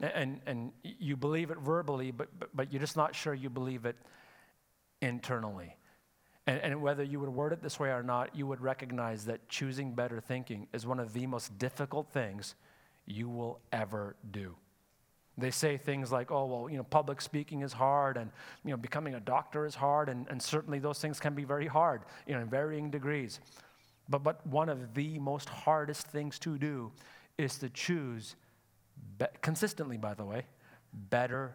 And, 0.00 0.40
and 0.46 0.72
you 0.82 1.16
believe 1.16 1.50
it 1.50 1.58
verbally, 1.58 2.10
but, 2.10 2.28
but, 2.38 2.48
but 2.54 2.72
you're 2.72 2.80
just 2.80 2.96
not 2.96 3.14
sure 3.14 3.34
you 3.34 3.48
believe 3.48 3.86
it 3.86 3.96
internally. 5.00 5.76
And, 6.46 6.60
and 6.60 6.82
whether 6.82 7.04
you 7.04 7.20
would 7.20 7.28
word 7.28 7.52
it 7.52 7.62
this 7.62 7.78
way 7.78 7.90
or 7.90 8.02
not, 8.02 8.34
you 8.34 8.46
would 8.48 8.60
recognize 8.60 9.24
that 9.26 9.48
choosing 9.48 9.94
better 9.94 10.20
thinking 10.20 10.66
is 10.72 10.86
one 10.86 10.98
of 10.98 11.12
the 11.12 11.26
most 11.26 11.56
difficult 11.56 12.10
things 12.10 12.56
you 13.06 13.28
will 13.28 13.60
ever 13.72 14.16
do. 14.30 14.56
They 15.38 15.50
say 15.50 15.76
things 15.76 16.12
like, 16.12 16.30
oh, 16.30 16.46
well, 16.46 16.70
you 16.70 16.76
know, 16.76 16.82
public 16.82 17.20
speaking 17.20 17.62
is 17.62 17.72
hard 17.72 18.16
and, 18.16 18.30
you 18.64 18.72
know, 18.72 18.76
becoming 18.76 19.14
a 19.14 19.20
doctor 19.20 19.64
is 19.64 19.74
hard, 19.74 20.08
and, 20.08 20.26
and 20.28 20.42
certainly 20.42 20.78
those 20.78 20.98
things 20.98 21.20
can 21.20 21.34
be 21.34 21.44
very 21.44 21.66
hard, 21.66 22.02
you 22.26 22.34
know, 22.34 22.40
in 22.40 22.48
varying 22.48 22.90
degrees. 22.90 23.40
But, 24.08 24.22
but 24.22 24.46
one 24.46 24.68
of 24.68 24.94
the 24.94 25.18
most 25.18 25.48
hardest 25.48 26.06
things 26.08 26.38
to 26.40 26.58
do 26.58 26.92
is 27.38 27.58
to 27.58 27.68
choose, 27.70 28.36
be- 29.18 29.26
consistently, 29.40 29.96
by 29.96 30.14
the 30.14 30.24
way, 30.24 30.44
better 30.92 31.54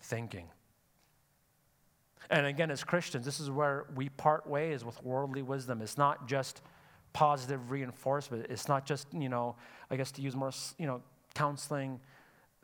thinking. 0.00 0.48
And 2.30 2.46
again, 2.46 2.70
as 2.70 2.84
Christians, 2.84 3.24
this 3.24 3.38
is 3.38 3.50
where 3.50 3.86
we 3.94 4.08
part 4.08 4.46
ways 4.46 4.84
with 4.84 5.02
worldly 5.04 5.42
wisdom. 5.42 5.82
It's 5.82 5.98
not 5.98 6.26
just 6.26 6.62
positive 7.12 7.70
reinforcement. 7.70 8.46
It's 8.48 8.68
not 8.68 8.86
just, 8.86 9.12
you 9.12 9.28
know, 9.28 9.56
I 9.90 9.96
guess 9.96 10.10
to 10.12 10.22
use 10.22 10.34
more, 10.34 10.52
you 10.78 10.86
know, 10.86 11.02
counseling, 11.34 12.00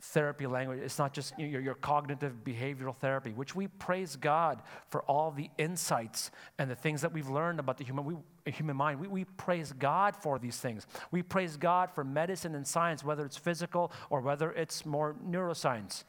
therapy 0.01 0.47
language. 0.47 0.81
It's 0.82 0.98
not 0.98 1.12
just 1.12 1.39
your, 1.39 1.60
your 1.60 1.74
cognitive 1.74 2.44
behavioral 2.44 2.97
therapy, 2.97 3.32
which 3.32 3.55
we 3.55 3.68
praise 3.68 4.16
God 4.16 4.62
for 4.89 5.02
all 5.02 5.31
the 5.31 5.51
insights 5.59 6.31
and 6.59 6.70
the 6.70 6.74
things 6.74 7.02
that 7.02 7.12
we've 7.12 7.28
learned 7.28 7.60
about 7.60 7.77
the 7.77 7.85
human, 7.85 8.05
we, 8.05 8.16
human 8.51 8.77
mind. 8.77 8.98
We, 9.01 9.09
we 9.09 9.24
praise 9.24 9.72
God 9.72 10.16
for 10.16 10.39
these 10.39 10.56
things. 10.56 10.86
We 11.10 11.22
praise 11.22 11.56
God 11.56 11.90
for 11.90 12.02
medicine 12.02 12.55
and 12.55 12.66
science, 12.66 13.05
whether 13.05 13.24
it's 13.24 13.36
physical 13.36 13.93
or 14.09 14.20
whether 14.20 14.52
it's 14.52 14.86
more 14.86 15.16
neuroscience. 15.27 16.05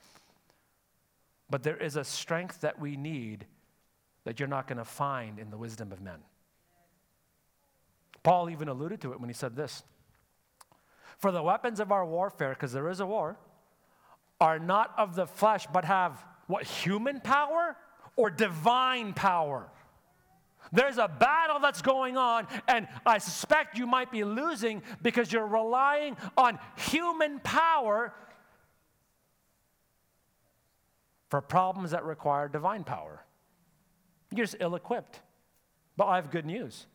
But 1.49 1.63
there 1.63 1.77
is 1.77 1.97
a 1.97 2.03
strength 2.03 2.61
that 2.61 2.79
we 2.79 2.95
need 2.95 3.45
that 4.23 4.39
you're 4.39 4.47
not 4.47 4.67
going 4.67 4.77
to 4.77 4.85
find 4.85 5.37
in 5.37 5.49
the 5.49 5.57
wisdom 5.57 5.91
of 5.91 6.01
men. 6.01 6.19
Paul 8.23 8.49
even 8.49 8.67
alluded 8.67 9.01
to 9.01 9.11
it 9.11 9.19
when 9.19 9.29
he 9.29 9.33
said 9.33 9.55
this 9.55 9.83
For 11.17 11.31
the 11.31 11.43
weapons 11.43 11.81
of 11.81 11.91
our 11.91 12.05
warfare, 12.05 12.49
because 12.49 12.71
there 12.71 12.87
is 12.87 12.99
a 12.99 13.05
war, 13.05 13.37
are 14.41 14.59
not 14.59 14.93
of 14.97 15.15
the 15.15 15.25
flesh, 15.25 15.67
but 15.71 15.85
have 15.85 16.25
what? 16.47 16.63
Human 16.63 17.21
power 17.21 17.77
or 18.17 18.29
divine 18.29 19.13
power? 19.13 19.69
There's 20.73 20.97
a 20.97 21.07
battle 21.07 21.59
that's 21.59 21.81
going 21.81 22.17
on, 22.17 22.47
and 22.67 22.87
I 23.05 23.19
suspect 23.19 23.77
you 23.77 23.87
might 23.87 24.11
be 24.11 24.23
losing 24.23 24.83
because 25.01 25.31
you're 25.31 25.47
relying 25.47 26.17
on 26.37 26.59
human 26.75 27.39
power 27.39 28.13
for 31.29 31.41
problems 31.41 31.91
that 31.91 32.03
require 32.03 32.47
divine 32.47 32.83
power. 32.83 33.23
You're 34.33 34.45
just 34.45 34.57
ill 34.59 34.75
equipped. 34.75 35.21
But 35.97 36.07
I 36.07 36.15
have 36.15 36.31
good 36.31 36.45
news 36.45 36.87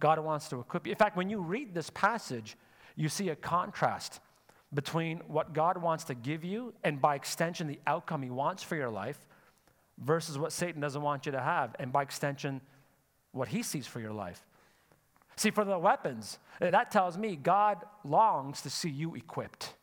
God 0.00 0.18
wants 0.18 0.48
to 0.48 0.58
equip 0.58 0.86
you. 0.86 0.92
In 0.92 0.98
fact, 0.98 1.16
when 1.16 1.30
you 1.30 1.40
read 1.40 1.74
this 1.74 1.90
passage, 1.90 2.56
you 2.96 3.08
see 3.08 3.28
a 3.28 3.36
contrast 3.36 4.20
between 4.74 5.18
what 5.26 5.52
God 5.52 5.78
wants 5.78 6.04
to 6.04 6.14
give 6.14 6.44
you 6.44 6.72
and, 6.82 7.00
by 7.00 7.14
extension, 7.14 7.66
the 7.66 7.80
outcome 7.86 8.22
He 8.22 8.30
wants 8.30 8.62
for 8.62 8.76
your 8.76 8.90
life 8.90 9.18
versus 9.98 10.38
what 10.38 10.52
Satan 10.52 10.80
doesn't 10.80 11.02
want 11.02 11.26
you 11.26 11.32
to 11.32 11.40
have, 11.40 11.76
and 11.78 11.92
by 11.92 12.02
extension, 12.02 12.60
what 13.32 13.48
He 13.48 13.62
sees 13.62 13.86
for 13.86 14.00
your 14.00 14.12
life. 14.12 14.44
See, 15.36 15.50
for 15.50 15.64
the 15.64 15.78
weapons, 15.78 16.38
eh, 16.60 16.70
that 16.70 16.90
tells 16.90 17.16
me 17.16 17.36
God 17.36 17.78
longs 18.04 18.62
to 18.62 18.70
see 18.70 18.90
you 18.90 19.14
equipped. 19.14 19.74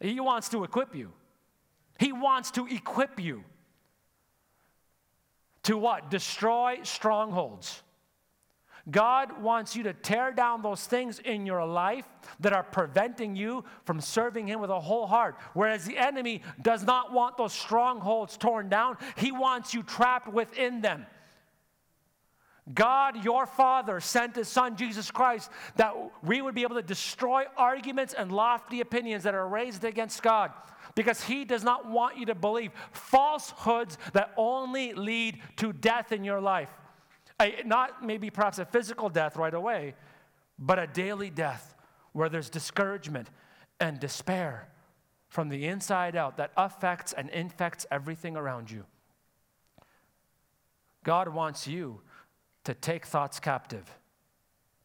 He 0.00 0.20
wants 0.20 0.48
to 0.50 0.64
equip 0.64 0.94
you. 0.94 1.12
He 1.98 2.12
wants 2.12 2.50
to 2.52 2.66
equip 2.66 3.18
you 3.18 3.44
to 5.66 5.76
what? 5.76 6.10
Destroy 6.10 6.78
strongholds, 6.82 7.82
God 8.88 9.42
wants 9.42 9.74
you 9.74 9.82
to 9.84 9.92
tear 9.92 10.32
down 10.32 10.62
those 10.62 10.86
things 10.86 11.18
in 11.18 11.44
your 11.44 11.64
life 11.66 12.06
that 12.40 12.52
are 12.52 12.62
preventing 12.62 13.34
you 13.34 13.64
from 13.84 14.00
serving 14.00 14.46
Him 14.46 14.60
with 14.60 14.70
a 14.70 14.78
whole 14.78 15.06
heart. 15.06 15.36
Whereas 15.54 15.84
the 15.84 15.98
enemy 15.98 16.42
does 16.62 16.84
not 16.84 17.12
want 17.12 17.36
those 17.36 17.52
strongholds 17.52 18.36
torn 18.36 18.68
down, 18.68 18.96
he 19.16 19.32
wants 19.32 19.74
you 19.74 19.82
trapped 19.82 20.28
within 20.28 20.80
them. 20.80 21.06
God, 22.72 23.24
your 23.24 23.46
Father, 23.46 24.00
sent 24.00 24.36
His 24.36 24.48
Son, 24.48 24.76
Jesus 24.76 25.10
Christ, 25.10 25.50
that 25.76 25.94
we 26.22 26.42
would 26.42 26.54
be 26.54 26.62
able 26.62 26.74
to 26.76 26.82
destroy 26.82 27.44
arguments 27.56 28.12
and 28.12 28.32
lofty 28.32 28.80
opinions 28.80 29.22
that 29.22 29.34
are 29.34 29.48
raised 29.48 29.84
against 29.84 30.22
God. 30.22 30.52
Because 30.94 31.22
He 31.22 31.44
does 31.44 31.62
not 31.62 31.88
want 31.88 32.18
you 32.18 32.26
to 32.26 32.34
believe 32.34 32.72
falsehoods 32.90 33.98
that 34.14 34.32
only 34.36 34.94
lead 34.94 35.40
to 35.56 35.72
death 35.72 36.10
in 36.10 36.24
your 36.24 36.40
life. 36.40 36.70
A, 37.40 37.62
not 37.64 38.04
maybe 38.04 38.30
perhaps 38.30 38.58
a 38.58 38.64
physical 38.64 39.08
death 39.08 39.36
right 39.36 39.52
away, 39.52 39.94
but 40.58 40.78
a 40.78 40.86
daily 40.86 41.30
death 41.30 41.74
where 42.12 42.28
there's 42.28 42.48
discouragement 42.48 43.28
and 43.78 44.00
despair 44.00 44.68
from 45.28 45.48
the 45.48 45.66
inside 45.66 46.16
out 46.16 46.38
that 46.38 46.52
affects 46.56 47.12
and 47.12 47.28
infects 47.30 47.84
everything 47.90 48.36
around 48.36 48.70
you. 48.70 48.84
God 51.04 51.28
wants 51.28 51.66
you 51.66 52.00
to 52.64 52.74
take 52.74 53.06
thoughts 53.06 53.38
captive, 53.38 53.84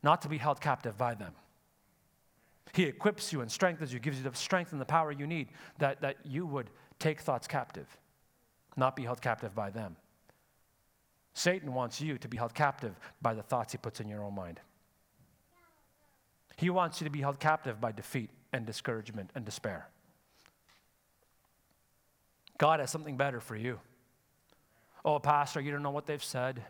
not 0.04 0.22
to 0.24 0.28
be 0.28 0.38
held 0.38 0.60
captive 0.60 0.98
by 0.98 1.16
them. 1.16 1.34
He 2.74 2.84
equips 2.84 3.34
you 3.34 3.42
and 3.42 3.52
strengthens 3.52 3.92
you, 3.92 4.00
gives 4.00 4.18
you 4.18 4.30
the 4.30 4.36
strength 4.36 4.72
and 4.72 4.80
the 4.80 4.86
power 4.86 5.12
you 5.12 5.26
need 5.26 5.50
that, 5.80 6.02
that 6.02 6.18
you 6.24 6.46
would 6.46 6.70
take 7.00 7.22
thoughts 7.22 7.48
captive, 7.48 7.88
not 8.78 8.96
be 8.96 9.04
held 9.04 9.22
captive 9.22 9.56
by 9.56 9.70
them. 9.70 9.96
Satan 11.34 11.74
wants 11.74 12.02
you 12.02 12.18
to 12.18 12.28
be 12.28 12.38
held 12.38 12.54
captive 12.54 12.96
by 13.22 13.34
the 13.34 13.42
thoughts 13.42 13.72
he 13.72 13.78
puts 13.78 14.00
in 14.00 14.08
your 14.08 14.24
own 14.24 14.36
mind. 14.36 14.60
He 16.58 16.70
wants 16.70 17.02
you 17.02 17.06
to 17.06 17.12
be 17.12 17.22
held 17.22 17.40
captive 17.40 17.80
by 17.80 17.92
defeat 17.92 18.30
and 18.54 18.66
discouragement 18.66 19.32
and 19.34 19.46
despair. 19.46 19.88
God 22.58 22.80
has 22.80 22.92
something 22.92 23.18
better 23.18 23.40
for 23.40 23.56
you. 23.56 23.80
Oh, 25.04 25.18
Pastor, 25.18 25.62
you 25.62 25.72
don't 25.72 25.82
know 25.82 25.90
what 25.92 26.06
they've 26.06 26.24
said. 26.24 26.64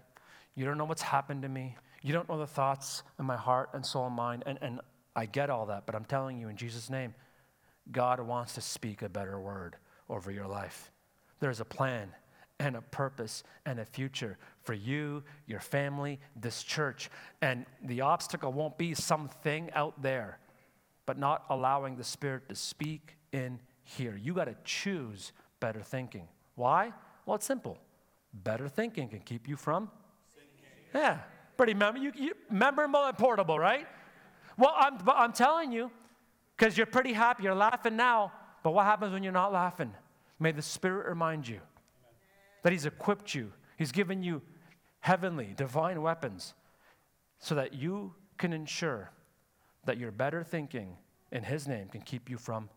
You 0.56 0.64
don't 0.64 0.78
know 0.78 0.86
what's 0.86 1.02
happened 1.02 1.42
to 1.42 1.50
me. 1.50 1.76
You 2.02 2.14
don't 2.14 2.30
know 2.30 2.38
the 2.38 2.48
thoughts 2.48 3.04
in 3.20 3.26
my 3.26 3.36
heart 3.36 3.72
and 3.74 3.86
soul 3.86 4.08
and 4.08 4.16
mind. 4.16 4.44
And, 4.46 4.58
and 4.62 4.80
I 5.16 5.26
get 5.26 5.50
all 5.50 5.66
that, 5.66 5.86
but 5.86 5.96
I'm 5.96 6.06
telling 6.06 6.40
you 6.40 6.48
in 6.48 6.56
Jesus' 6.56 6.90
name, 6.90 7.14
God 7.92 8.20
wants 8.22 8.54
to 8.54 8.62
speak 8.62 9.02
a 9.02 9.10
better 9.10 9.40
word 9.40 9.76
over 10.10 10.32
your 10.32 10.48
life. 10.48 10.92
There's 11.40 11.60
a 11.60 11.66
plan 11.66 12.14
and 12.62 12.76
a 12.76 12.82
purpose 12.82 13.44
and 13.66 13.80
a 13.80 13.86
future 13.86 14.38
for 14.64 14.74
you, 14.74 15.24
your 15.48 15.60
family, 15.60 16.20
this 16.36 16.64
church. 16.64 17.10
And 17.42 17.66
the 17.84 18.02
obstacle 18.02 18.54
won't 18.54 18.78
be 18.78 18.94
something 18.94 19.70
out 19.74 20.02
there, 20.02 20.38
but 21.06 21.18
not 21.18 21.44
allowing 21.50 21.98
the 21.98 22.04
Spirit 22.04 22.48
to 22.50 22.56
speak 22.56 23.18
in 23.34 23.60
here. 23.84 24.16
You 24.16 24.34
got 24.34 24.46
to 24.46 24.56
choose 24.64 25.34
better 25.60 25.82
thinking. 25.82 26.28
Why? 26.56 26.94
Well, 27.26 27.36
it's 27.36 27.46
simple. 27.46 27.78
Better 28.34 28.70
thinking 28.70 29.10
can 29.10 29.20
keep 29.20 29.50
you 29.50 29.58
from 29.58 29.90
yeah, 30.94 31.20
pretty 31.58 31.74
mem- 31.74 31.98
you, 31.98 32.12
you, 32.16 32.34
memorable 32.50 33.04
and 33.06 33.18
portable, 33.18 33.58
right? 33.58 33.88
Well, 34.58 34.74
I'm, 34.78 34.98
I'm 35.08 35.34
telling 35.34 35.72
you, 35.72 35.92
because 36.58 36.78
you're 36.78 36.86
pretty 36.86 37.14
happy, 37.14 37.44
you're 37.44 37.56
laughing 37.56 37.96
now, 37.96 38.32
but 38.64 38.72
what 38.72 38.86
happens 38.86 39.14
when 39.14 39.24
you're 39.24 39.32
not 39.32 39.52
laughing? 39.52 39.94
May 40.40 40.52
the 40.52 40.62
Spirit 40.62 41.08
remind 41.08 41.48
you 41.48 41.60
that 42.64 42.72
He's 42.72 42.86
equipped 42.86 43.34
you, 43.34 43.52
He's 43.78 43.92
given 43.92 44.24
you 44.24 44.42
heavenly, 45.00 45.54
divine 45.56 46.02
weapons 46.02 46.54
so 47.40 47.56
that 47.56 47.74
you 47.74 48.14
can 48.38 48.54
ensure 48.54 49.12
that 49.86 49.98
your 49.98 50.12
better 50.12 50.44
thinking 50.44 50.96
in 51.32 51.44
His 51.44 51.68
name 51.68 51.88
can 51.88 52.02
keep 52.02 52.30
you 52.30 52.38
from 52.38 52.70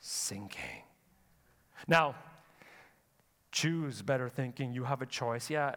sinking. 0.00 0.82
Now, 1.86 2.14
choose 3.52 4.02
better 4.02 4.28
thinking. 4.28 4.72
You 4.72 4.84
have 4.84 5.02
a 5.02 5.06
choice. 5.06 5.48
Yeah, 5.50 5.74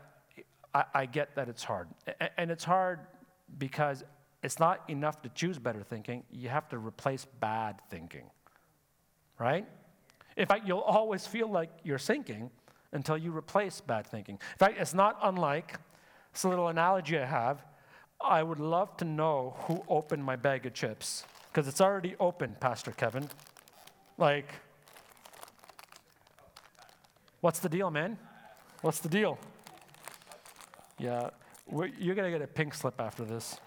I, 0.74 0.86
I 0.94 1.06
get 1.06 1.36
that 1.36 1.50
it's 1.50 1.64
hard. 1.64 1.88
And 2.38 2.50
it's 2.50 2.64
hard 2.64 3.00
because 3.58 4.04
it's 4.44 4.60
not 4.60 4.82
enough 4.88 5.22
to 5.22 5.30
choose 5.30 5.60
better 5.60 5.84
thinking, 5.84 6.24
you 6.32 6.50
have 6.50 6.68
to 6.70 6.78
replace 6.78 7.26
bad 7.40 7.80
thinking, 7.90 8.26
right? 9.40 9.68
In 10.36 10.48
fact, 10.48 10.68
you'll 10.68 10.80
always 10.80 11.28
feel 11.28 11.48
like 11.48 11.70
you're 11.84 12.00
sinking 12.00 12.50
until 12.94 13.18
you 13.18 13.36
replace 13.36 13.82
bad 13.82 14.06
thinking. 14.06 14.36
In 14.36 14.58
fact, 14.58 14.80
it's 14.80 14.94
not 14.94 15.18
unlike 15.24 15.80
a 16.44 16.48
little 16.48 16.68
analogy 16.68 17.18
I 17.18 17.26
have. 17.26 17.64
I 18.24 18.44
would 18.44 18.60
love 18.60 18.96
to 18.98 19.06
know 19.06 19.56
who 19.62 19.84
opened 19.88 20.24
my 20.24 20.36
bag 20.36 20.66
of 20.66 20.74
chips 20.74 21.24
because 21.52 21.68
it's 21.68 21.82
already 21.82 22.16
open, 22.20 22.56
Pastor 22.60 22.92
Kevin. 22.92 23.28
Like, 24.18 24.48
what's 27.42 27.60
the 27.60 27.70
deal, 27.70 27.90
man? 27.92 28.18
What's 28.82 29.00
the 29.00 29.10
deal? 29.10 29.38
Yeah, 30.98 31.32
you're 31.70 32.16
going 32.16 32.32
to 32.32 32.38
get 32.38 32.42
a 32.42 32.48
pink 32.48 32.74
slip 32.74 33.00
after 33.00 33.26
this. 33.26 33.58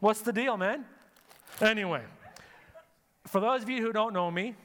What's 0.00 0.22
the 0.22 0.32
deal, 0.32 0.56
man? 0.56 0.84
Anyway, 1.60 2.02
for 3.26 3.40
those 3.40 3.62
of 3.62 3.70
you 3.70 3.80
who 3.80 3.92
don't 3.92 4.12
know 4.12 4.30
me, 4.30 4.56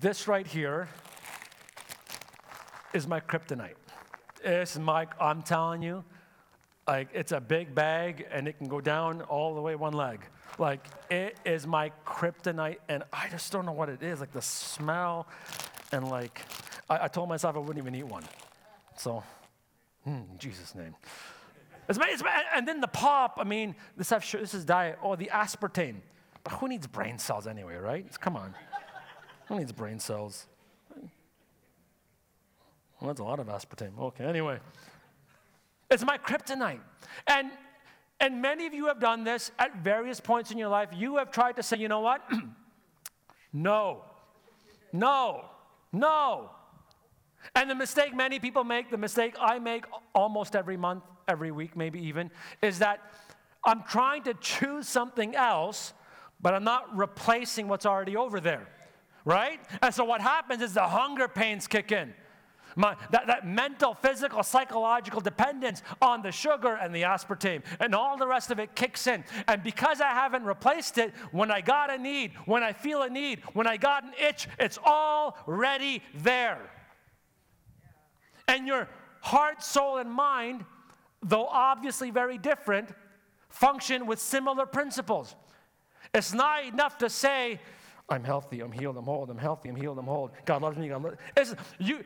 this 0.00 0.28
right 0.28 0.46
here 0.46 0.88
is 2.92 3.06
my 3.06 3.20
kryptonite. 3.20 3.74
It's 4.44 4.78
my, 4.78 5.06
I'm 5.20 5.42
telling 5.42 5.82
you, 5.82 6.04
like 6.86 7.08
it's 7.12 7.32
a 7.32 7.40
big 7.40 7.74
bag 7.74 8.26
and 8.30 8.48
it 8.48 8.56
can 8.58 8.68
go 8.68 8.80
down 8.80 9.22
all 9.22 9.54
the 9.54 9.60
way 9.60 9.74
one 9.74 9.92
leg. 9.92 10.20
Like 10.58 10.86
it 11.10 11.36
is 11.44 11.66
my 11.66 11.92
kryptonite 12.06 12.78
and 12.88 13.02
I 13.12 13.28
just 13.28 13.52
don't 13.52 13.66
know 13.66 13.72
what 13.72 13.88
it 13.88 14.02
is. 14.02 14.20
Like 14.20 14.32
the 14.32 14.42
smell 14.42 15.26
and 15.92 16.08
like, 16.08 16.40
I, 16.88 17.04
I 17.04 17.08
told 17.08 17.28
myself 17.28 17.56
I 17.56 17.58
wouldn't 17.58 17.78
even 17.78 17.94
eat 17.94 18.06
one. 18.06 18.24
So 18.96 19.22
Mm, 20.08 20.30
in 20.32 20.38
Jesus' 20.38 20.74
name. 20.74 20.94
It's, 21.88 21.98
it's, 22.00 22.22
and 22.54 22.66
then 22.66 22.80
the 22.80 22.88
pop, 22.88 23.38
I 23.40 23.44
mean, 23.44 23.74
this, 23.96 24.08
this 24.08 24.54
is 24.54 24.64
diet, 24.64 24.98
or 25.02 25.12
oh, 25.12 25.16
the 25.16 25.30
aspartame. 25.32 25.96
But 26.44 26.54
who 26.54 26.68
needs 26.68 26.86
brain 26.86 27.18
cells 27.18 27.46
anyway, 27.46 27.76
right? 27.76 28.06
Come 28.20 28.36
on. 28.36 28.54
who 29.46 29.58
needs 29.58 29.72
brain 29.72 29.98
cells? 29.98 30.46
Well, 33.00 33.08
that's 33.08 33.20
a 33.20 33.24
lot 33.24 33.38
of 33.38 33.46
aspartame. 33.46 33.98
Okay, 33.98 34.24
anyway. 34.24 34.58
It's 35.90 36.04
my 36.04 36.18
kryptonite. 36.18 36.80
And, 37.26 37.50
and 38.20 38.42
many 38.42 38.66
of 38.66 38.74
you 38.74 38.86
have 38.86 39.00
done 39.00 39.24
this 39.24 39.50
at 39.58 39.76
various 39.76 40.20
points 40.20 40.50
in 40.50 40.58
your 40.58 40.68
life. 40.68 40.88
You 40.92 41.16
have 41.16 41.30
tried 41.30 41.56
to 41.56 41.62
say, 41.62 41.78
you 41.78 41.88
know 41.88 42.00
what? 42.00 42.22
no, 43.52 44.02
no, 44.92 45.44
no. 45.92 46.50
And 47.54 47.70
the 47.70 47.74
mistake 47.74 48.14
many 48.14 48.38
people 48.38 48.64
make, 48.64 48.90
the 48.90 48.98
mistake 48.98 49.34
I 49.40 49.58
make 49.58 49.84
almost 50.14 50.56
every 50.56 50.76
month, 50.76 51.04
every 51.28 51.52
week, 51.52 51.76
maybe 51.76 52.00
even, 52.00 52.30
is 52.62 52.80
that 52.80 53.00
I'm 53.64 53.82
trying 53.84 54.24
to 54.24 54.34
choose 54.34 54.88
something 54.88 55.34
else, 55.34 55.92
but 56.40 56.54
I'm 56.54 56.64
not 56.64 56.96
replacing 56.96 57.68
what's 57.68 57.86
already 57.86 58.16
over 58.16 58.40
there, 58.40 58.66
right? 59.24 59.60
And 59.82 59.94
so 59.94 60.04
what 60.04 60.20
happens 60.20 60.62
is 60.62 60.74
the 60.74 60.86
hunger 60.86 61.28
pains 61.28 61.66
kick 61.66 61.92
in. 61.92 62.12
My, 62.76 62.96
that, 63.10 63.26
that 63.26 63.46
mental, 63.46 63.94
physical, 63.94 64.42
psychological 64.42 65.20
dependence 65.20 65.82
on 66.00 66.22
the 66.22 66.32
sugar 66.32 66.74
and 66.74 66.94
the 66.94 67.02
aspartame 67.02 67.62
and 67.80 67.94
all 67.94 68.16
the 68.16 68.26
rest 68.26 68.50
of 68.50 68.58
it 68.58 68.74
kicks 68.74 69.06
in. 69.06 69.24
And 69.46 69.62
because 69.62 70.00
I 70.00 70.08
haven't 70.08 70.44
replaced 70.44 70.98
it, 70.98 71.12
when 71.32 71.50
I 71.50 71.60
got 71.60 71.92
a 71.92 71.98
need, 71.98 72.32
when 72.46 72.62
I 72.62 72.72
feel 72.72 73.02
a 73.02 73.10
need, 73.10 73.42
when 73.52 73.66
I 73.66 73.76
got 73.76 74.04
an 74.04 74.12
itch, 74.20 74.48
it's 74.58 74.78
already 74.78 76.02
there. 76.14 76.70
And 78.46 78.66
your 78.66 78.88
heart, 79.20 79.62
soul, 79.62 79.98
and 79.98 80.10
mind, 80.10 80.64
though 81.22 81.46
obviously 81.46 82.10
very 82.10 82.38
different, 82.38 82.90
function 83.48 84.06
with 84.06 84.18
similar 84.18 84.66
principles. 84.66 85.34
It's 86.14 86.32
not 86.32 86.64
enough 86.64 86.98
to 86.98 87.10
say, 87.10 87.60
I'm 88.08 88.24
healthy, 88.24 88.60
I'm 88.60 88.72
healed, 88.72 88.96
I'm 88.96 89.04
whole, 89.04 89.28
I'm 89.30 89.36
healthy, 89.36 89.68
I'm 89.68 89.76
healed, 89.76 89.98
I'm 89.98 90.06
whole. 90.06 90.30
God 90.46 90.62
loves 90.62 90.78
me, 90.78 90.88
God 90.88 91.02
loves 91.02 91.16
it's, 91.36 91.54
you, 91.78 92.02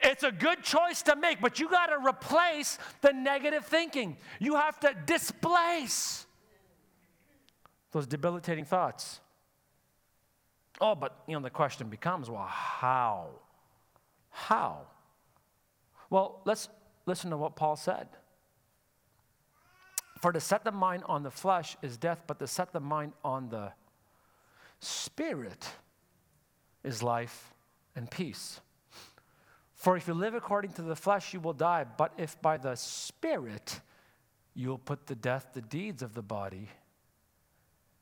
it's 0.00 0.22
a 0.22 0.32
good 0.32 0.62
choice 0.62 1.02
to 1.02 1.16
make, 1.16 1.40
but 1.40 1.58
you 1.58 1.68
got 1.68 1.86
to 1.86 1.98
replace 2.06 2.78
the 3.00 3.12
negative 3.12 3.64
thinking. 3.64 4.16
You 4.38 4.56
have 4.56 4.78
to 4.80 4.94
displace 5.06 6.26
those 7.92 8.06
debilitating 8.06 8.64
thoughts. 8.64 9.20
Oh, 10.80 10.94
but 10.94 11.22
you 11.26 11.34
know 11.34 11.40
the 11.40 11.50
question 11.50 11.88
becomes, 11.88 12.28
well, 12.28 12.46
how? 12.48 13.28
How? 14.30 14.80
Well, 16.10 16.40
let's 16.44 16.68
listen 17.06 17.30
to 17.30 17.36
what 17.36 17.56
Paul 17.56 17.76
said. 17.76 18.08
For 20.20 20.32
to 20.32 20.40
set 20.40 20.64
the 20.64 20.72
mind 20.72 21.04
on 21.06 21.22
the 21.22 21.30
flesh 21.30 21.76
is 21.82 21.96
death, 21.96 22.22
but 22.26 22.38
to 22.38 22.46
set 22.46 22.72
the 22.72 22.80
mind 22.80 23.12
on 23.24 23.48
the 23.50 23.72
spirit 24.80 25.68
is 26.82 27.02
life 27.02 27.54
and 27.94 28.10
peace. 28.10 28.60
For 29.84 29.98
if 29.98 30.08
you 30.08 30.14
live 30.14 30.32
according 30.32 30.72
to 30.72 30.82
the 30.82 30.96
flesh, 30.96 31.34
you 31.34 31.40
will 31.40 31.52
die, 31.52 31.84
but 31.84 32.14
if 32.16 32.40
by 32.40 32.56
the 32.56 32.74
spirit 32.74 33.82
you'll 34.54 34.78
put 34.78 35.06
to 35.08 35.14
death 35.14 35.48
the 35.52 35.60
deeds 35.60 36.02
of 36.02 36.14
the 36.14 36.22
body, 36.22 36.70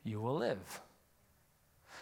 you 0.05 0.21
will 0.21 0.37
live. 0.37 0.81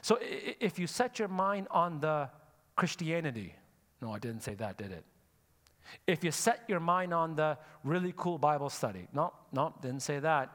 So 0.02 0.18
if 0.20 0.78
you 0.78 0.86
set 0.86 1.18
your 1.18 1.28
mind 1.28 1.66
on 1.70 1.98
the 1.98 2.28
Christianity, 2.76 3.54
no, 4.02 4.12
I 4.12 4.18
didn't 4.18 4.42
say 4.42 4.52
that, 4.56 4.76
did 4.76 4.92
it? 4.92 5.02
If 6.06 6.24
you 6.24 6.30
set 6.30 6.60
your 6.68 6.80
mind 6.80 7.14
on 7.14 7.34
the 7.34 7.56
really 7.82 8.12
cool 8.14 8.36
Bible 8.36 8.68
study, 8.68 9.08
no, 9.14 9.32
no, 9.50 9.72
didn't 9.80 10.02
say 10.02 10.18
that. 10.18 10.50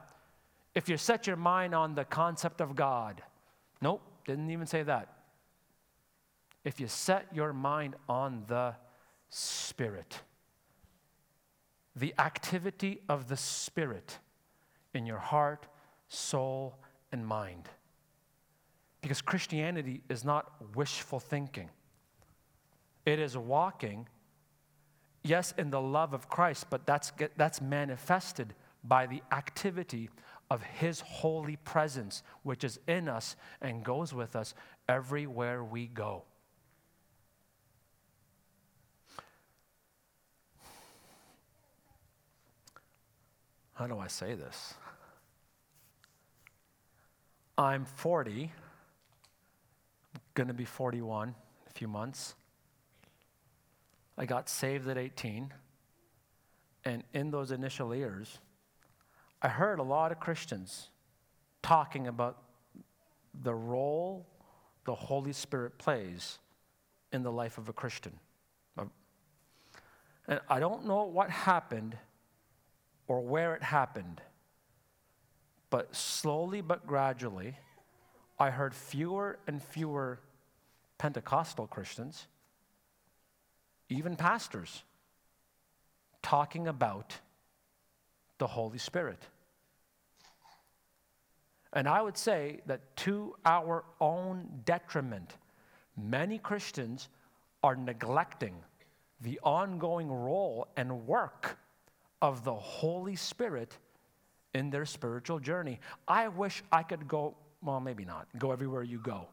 If 0.75 0.87
you 0.87 0.97
set 0.97 1.25
your 1.25 1.35
mind 1.35 1.73
on 1.73 1.95
the 1.95 2.05
concept 2.05 2.61
of 2.61 2.75
God, 2.75 3.23
nope, 3.81 4.03
didn't 4.27 4.51
even 4.51 4.67
say 4.67 4.83
that. 4.83 5.11
If 6.63 6.79
you 6.79 6.87
set 6.87 7.25
your 7.33 7.53
mind 7.53 7.95
on 8.07 8.43
the 8.47 8.75
Spirit, 9.37 10.21
the 11.93 12.13
activity 12.17 13.01
of 13.09 13.27
the 13.27 13.35
Spirit 13.35 14.19
in 14.93 15.05
your 15.05 15.17
heart, 15.17 15.67
soul, 16.07 16.77
and 17.11 17.27
mind. 17.27 17.67
Because 19.01 19.21
Christianity 19.21 20.01
is 20.07 20.23
not 20.23 20.53
wishful 20.73 21.19
thinking, 21.19 21.69
it 23.05 23.19
is 23.19 23.37
walking, 23.37 24.07
yes, 25.21 25.53
in 25.57 25.69
the 25.69 25.81
love 25.81 26.13
of 26.13 26.29
Christ, 26.29 26.67
but 26.69 26.85
that's, 26.85 27.11
that's 27.35 27.59
manifested 27.59 28.53
by 28.85 29.05
the 29.05 29.21
activity 29.33 30.09
of 30.49 30.63
His 30.63 31.01
holy 31.01 31.57
presence, 31.57 32.23
which 32.43 32.63
is 32.63 32.79
in 32.87 33.09
us 33.09 33.35
and 33.61 33.83
goes 33.83 34.13
with 34.13 34.33
us 34.33 34.53
everywhere 34.87 35.61
we 35.61 35.87
go. 35.87 36.23
How 43.75 43.87
do 43.87 43.99
I 43.99 44.07
say 44.07 44.35
this? 44.35 44.73
I'm 47.57 47.85
40, 47.85 48.51
going 50.33 50.47
to 50.47 50.53
be 50.53 50.65
41 50.65 51.29
in 51.29 51.33
a 51.67 51.71
few 51.71 51.87
months. 51.87 52.35
I 54.17 54.25
got 54.25 54.49
saved 54.49 54.87
at 54.87 54.97
18. 54.97 55.53
And 56.85 57.03
in 57.13 57.31
those 57.31 57.51
initial 57.51 57.93
years, 57.93 58.39
I 59.41 59.49
heard 59.49 59.79
a 59.79 59.83
lot 59.83 60.11
of 60.11 60.19
Christians 60.19 60.89
talking 61.61 62.07
about 62.07 62.41
the 63.43 63.53
role 63.53 64.25
the 64.85 64.95
Holy 64.95 65.33
Spirit 65.33 65.77
plays 65.77 66.39
in 67.11 67.23
the 67.23 67.31
life 67.31 67.57
of 67.57 67.67
a 67.67 67.73
Christian. 67.73 68.13
And 70.27 70.39
I 70.49 70.59
don't 70.59 70.85
know 70.85 71.03
what 71.03 71.29
happened 71.29 71.97
or 73.07 73.21
where 73.21 73.55
it 73.55 73.63
happened, 73.63 74.21
but 75.69 75.95
slowly 75.95 76.61
but 76.61 76.87
gradually, 76.87 77.55
I 78.39 78.49
heard 78.49 78.73
fewer 78.73 79.39
and 79.47 79.61
fewer 79.61 80.19
Pentecostal 80.97 81.67
Christians, 81.67 82.27
even 83.89 84.15
pastors, 84.15 84.83
talking 86.21 86.67
about 86.67 87.19
the 88.37 88.47
Holy 88.47 88.77
Spirit. 88.77 89.21
And 91.73 91.87
I 91.87 92.01
would 92.01 92.17
say 92.17 92.61
that 92.65 92.95
to 92.97 93.35
our 93.45 93.83
own 93.99 94.61
detriment, 94.63 95.35
many 95.97 96.37
Christians 96.37 97.09
are 97.63 97.75
neglecting 97.75 98.55
the 99.21 99.39
ongoing 99.43 100.09
role 100.09 100.67
and 100.77 101.05
work 101.05 101.57
of 102.21 102.43
the 102.43 102.53
Holy 102.53 103.15
Spirit 103.15 103.77
in 104.53 104.69
their 104.69 104.85
spiritual 104.85 105.39
journey. 105.39 105.79
I 106.07 106.27
wish 106.29 106.63
I 106.71 106.83
could 106.83 107.07
go, 107.07 107.35
well, 107.61 107.79
maybe 107.79 108.05
not, 108.05 108.27
go 108.37 108.51
everywhere 108.51 108.83
you 108.83 108.99
go. 108.99 109.27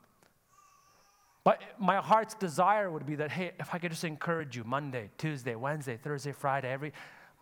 But 1.45 1.63
my 1.79 1.97
heart's 1.97 2.35
desire 2.35 2.91
would 2.91 3.07
be 3.07 3.17
that, 3.17 3.31
hey, 3.31 3.53
if 3.59 3.75
I 3.75 3.79
could 3.79 3.91
just 3.91 4.05
encourage 4.05 4.57
you 4.57 4.65
Monday, 4.65 5.11
Tuesday, 5.19 5.55
Wednesday, 5.57 5.97
Thursday, 5.97 6.33
Friday, 6.33 6.71
every, 6.71 6.93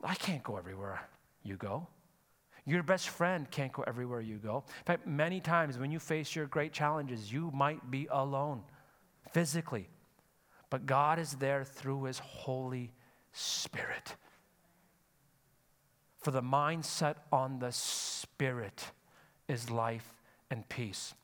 I 0.03 0.15
can't 0.15 0.43
go 0.43 0.57
everywhere 0.57 1.01
you 1.43 1.57
go. 1.57 1.87
Your 2.67 2.83
best 2.83 3.09
friend 3.09 3.51
can't 3.51 3.73
go 3.73 3.83
everywhere 3.87 4.21
you 4.21 4.37
go. 4.37 4.65
In 4.67 4.85
fact, 4.85 5.07
many 5.07 5.41
times 5.41 5.79
when 5.79 5.91
you 5.91 5.99
face 5.99 6.35
your 6.35 6.47
great 6.47 6.73
challenges, 6.73 7.33
you 7.33 7.51
might 7.53 7.91
be 7.91 8.07
alone 8.11 8.63
physically. 9.33 9.89
But 10.71 10.87
God 10.87 11.19
is 11.19 11.33
there 11.35 11.65
through 11.65 12.05
His 12.05 12.19
Holy 12.19 12.93
Spirit. 13.33 14.17
For 16.21 16.31
the 16.31 16.43
mindset 16.43 17.17
on 17.33 17.59
the 17.59 17.73
Spirit 17.73 18.93
is 19.49 19.71
life 19.71 20.15
and 20.51 20.69
peace. 20.69 21.15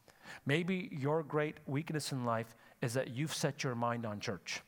Maybe 0.44 0.88
your 0.92 1.22
great 1.22 1.56
weakness 1.66 2.12
in 2.12 2.24
life 2.24 2.54
is 2.82 2.94
that 2.94 3.10
you've 3.10 3.34
set 3.34 3.62
your 3.62 3.74
mind 3.74 4.06
on 4.06 4.20
church. 4.20 4.62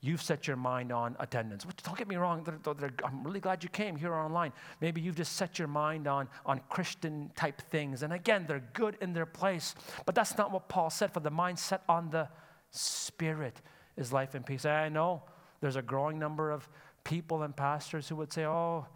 You've 0.00 0.22
set 0.22 0.46
your 0.46 0.56
mind 0.56 0.92
on 0.92 1.16
attendance. 1.18 1.64
Don't 1.82 1.96
get 1.96 2.08
me 2.08 2.16
wrong, 2.16 2.44
they're- 2.44 2.74
they're- 2.74 2.94
I'm 3.02 3.24
really 3.24 3.40
glad 3.40 3.62
you 3.62 3.70
came 3.70 3.96
here 3.96 4.14
online. 4.14 4.52
Maybe 4.80 5.00
you've 5.00 5.16
just 5.16 5.32
set 5.32 5.58
your 5.58 5.68
mind 5.68 6.06
on, 6.06 6.28
on 6.44 6.60
Christian 6.68 7.30
type 7.36 7.60
things. 7.70 8.02
And 8.02 8.12
again, 8.12 8.44
they're 8.46 8.60
good 8.74 8.98
in 9.00 9.14
their 9.14 9.24
place. 9.26 9.74
But 10.04 10.14
that's 10.14 10.36
not 10.36 10.50
what 10.50 10.68
Paul 10.68 10.90
said. 10.90 11.12
For 11.12 11.20
the 11.20 11.30
mindset 11.30 11.80
on 11.88 12.10
the 12.10 12.28
Spirit 12.70 13.62
is 13.96 14.12
life 14.12 14.34
and 14.34 14.44
peace. 14.44 14.66
I 14.66 14.88
know 14.90 15.22
there's 15.60 15.76
a 15.76 15.82
growing 15.82 16.18
number 16.18 16.50
of 16.50 16.68
people 17.02 17.42
and 17.42 17.56
pastors 17.56 18.08
who 18.08 18.16
would 18.16 18.32
say, 18.32 18.44
oh, 18.44 18.86